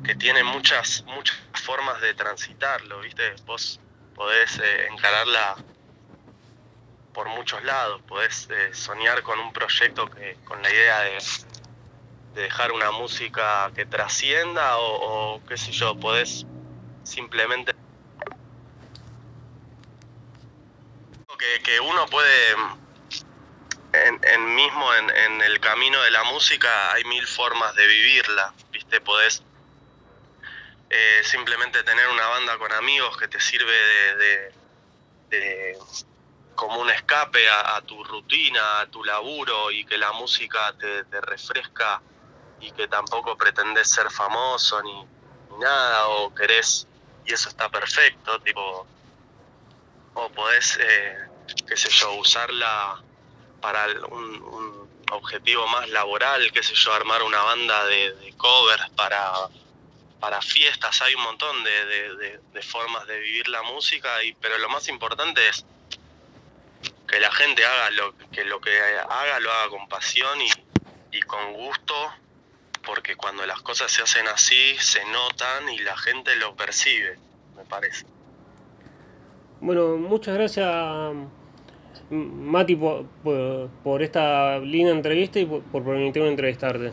que 0.07 0.15
tiene 0.15 0.45
muchas, 0.45 1.03
muchas 1.07 1.37
formas 1.53 2.01
de 2.01 2.15
transitarlo, 2.15 3.01
¿viste? 3.01 3.35
Vos 3.45 3.81
podés 4.15 4.57
eh, 4.59 4.87
encararla 4.87 5.57
por 7.13 7.29
muchos 7.29 7.65
lados, 7.65 8.01
podés 8.03 8.49
eh, 8.51 8.73
soñar 8.73 9.23
con 9.25 9.41
un 9.41 9.53
proyecto 9.53 10.09
que, 10.09 10.37
con 10.45 10.63
la 10.63 10.71
idea 10.71 11.01
de, 11.01 11.19
dejar 12.35 12.71
una 12.71 12.93
música 12.93 13.73
que 13.75 13.87
trascienda 13.87 14.77
o, 14.79 15.43
qué 15.49 15.57
sé 15.57 15.73
yo, 15.73 15.99
podés 15.99 16.47
simplemente... 17.03 17.75
Que, 21.65 21.81
uno 21.81 22.07
puede, 22.07 22.55
en, 23.93 24.55
mismo 24.55 24.95
en, 24.95 25.11
en, 25.11 25.43
el 25.43 25.61
camino 25.61 26.01
de 26.03 26.11
la 26.11 26.25
música 26.25 26.93
hay 26.93 27.05
mil 27.05 27.27
formas 27.27 27.75
de 27.75 27.87
vivirla, 27.87 28.53
¿viste? 28.73 29.01
Podés 29.01 29.43
eh, 30.89 31.23
simplemente 31.25 31.83
tener 31.83 32.09
una 32.09 32.29
banda 32.29 32.59
con 32.59 32.73
amigos 32.73 33.17
que 33.17 33.27
te 33.27 33.41
sirve 33.41 33.73
de, 35.29 35.79
como 36.55 36.81
un 36.81 36.89
escape 36.91 37.49
a, 37.51 37.81
tu 37.83 38.03
rutina, 38.05 38.81
a 38.81 38.87
tu 38.87 39.05
laburo 39.05 39.71
y 39.71 39.85
que 39.85 39.99
la 39.99 40.13
música 40.13 40.75
te, 40.79 41.21
refresca 41.21 42.01
y 42.61 42.71
que 42.71 42.89
tampoco 42.89 43.37
pretendes 43.37 43.91
ser 43.91 44.11
famoso 44.11 44.81
ni, 44.83 45.07
nada 45.59 46.09
o 46.09 46.35
querés 46.35 46.87
y 47.25 47.33
eso 47.33 47.49
está 47.49 47.69
perfecto, 47.69 48.41
tipo, 48.41 48.87
o 50.15 50.29
podés, 50.31 50.79
eh, 50.81 51.17
qué 51.67 51.77
sé 51.77 51.91
yo, 51.91 52.15
usarla 52.15 53.03
para 53.61 53.87
un, 54.09 54.87
objetivo 55.13 55.67
más 55.69 55.89
laboral, 55.91 56.51
qué 56.53 56.65
sé 56.65 56.75
yo, 56.75 56.93
armar 56.93 57.23
una 57.23 57.41
banda 57.41 57.85
de, 57.87 58.13
de 58.15 58.37
covers 58.37 58.91
para 58.91 59.49
para 60.21 60.41
fiestas, 60.41 61.03
hay 61.03 61.15
un 61.15 61.23
montón 61.23 61.57
de, 61.65 62.63
formas 62.63 63.07
de 63.07 63.19
vivir 63.21 63.49
la 63.49 63.63
música, 63.63 64.23
y, 64.25 64.33
pero 64.35 64.59
lo 64.59 64.69
más 64.69 64.89
importante 64.89 65.47
es 65.49 65.65
que 67.07 67.21
la 67.21 67.31
gente 67.31 67.65
haga 67.65 67.91
lo 67.91 68.15
que 68.33 68.45
lo 68.45 68.61
que 68.61 68.71
haga 69.09 69.39
lo 69.41 69.53
haga 69.53 69.71
con 69.71 69.89
pasión 69.89 70.39
y, 71.13 71.21
con 71.23 71.55
gusto, 71.55 71.95
porque 72.85 73.17
cuando 73.17 73.47
las 73.47 73.63
cosas 73.63 73.91
se 73.91 74.03
hacen 74.03 74.29
así 74.29 74.77
se 74.79 75.05
notan 75.07 75.69
y 75.71 75.79
la 75.79 75.97
gente 75.97 76.37
lo 76.37 76.55
percibe, 76.55 77.19
me 77.57 77.65
parece. 77.65 78.05
Bueno, 79.61 79.97
muchas 79.97 80.35
gracias 80.35 80.69
Mati 82.11 82.77
por, 82.77 83.07
por, 83.83 84.03
esta 84.03 84.59
linda 84.59 84.93
entrevista 84.93 85.39
y 85.39 85.47
por 85.47 85.85
permitirme 85.85 86.29
entrevistarte. 86.29 86.93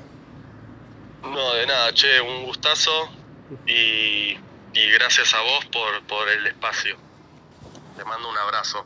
No, 1.23 1.53
de 1.53 1.65
nada, 1.65 1.93
che, 1.93 2.19
un 2.19 2.43
gustazo 2.43 2.91
y, 3.65 4.35
gracias 4.91 5.33
a 5.33 5.41
vos 5.41 5.65
por, 5.71 6.05
por 6.05 6.27
el 6.27 6.45
espacio. 6.47 6.97
Te 7.95 8.03
mando 8.03 8.29
un 8.29 8.37
abrazo. 8.37 8.85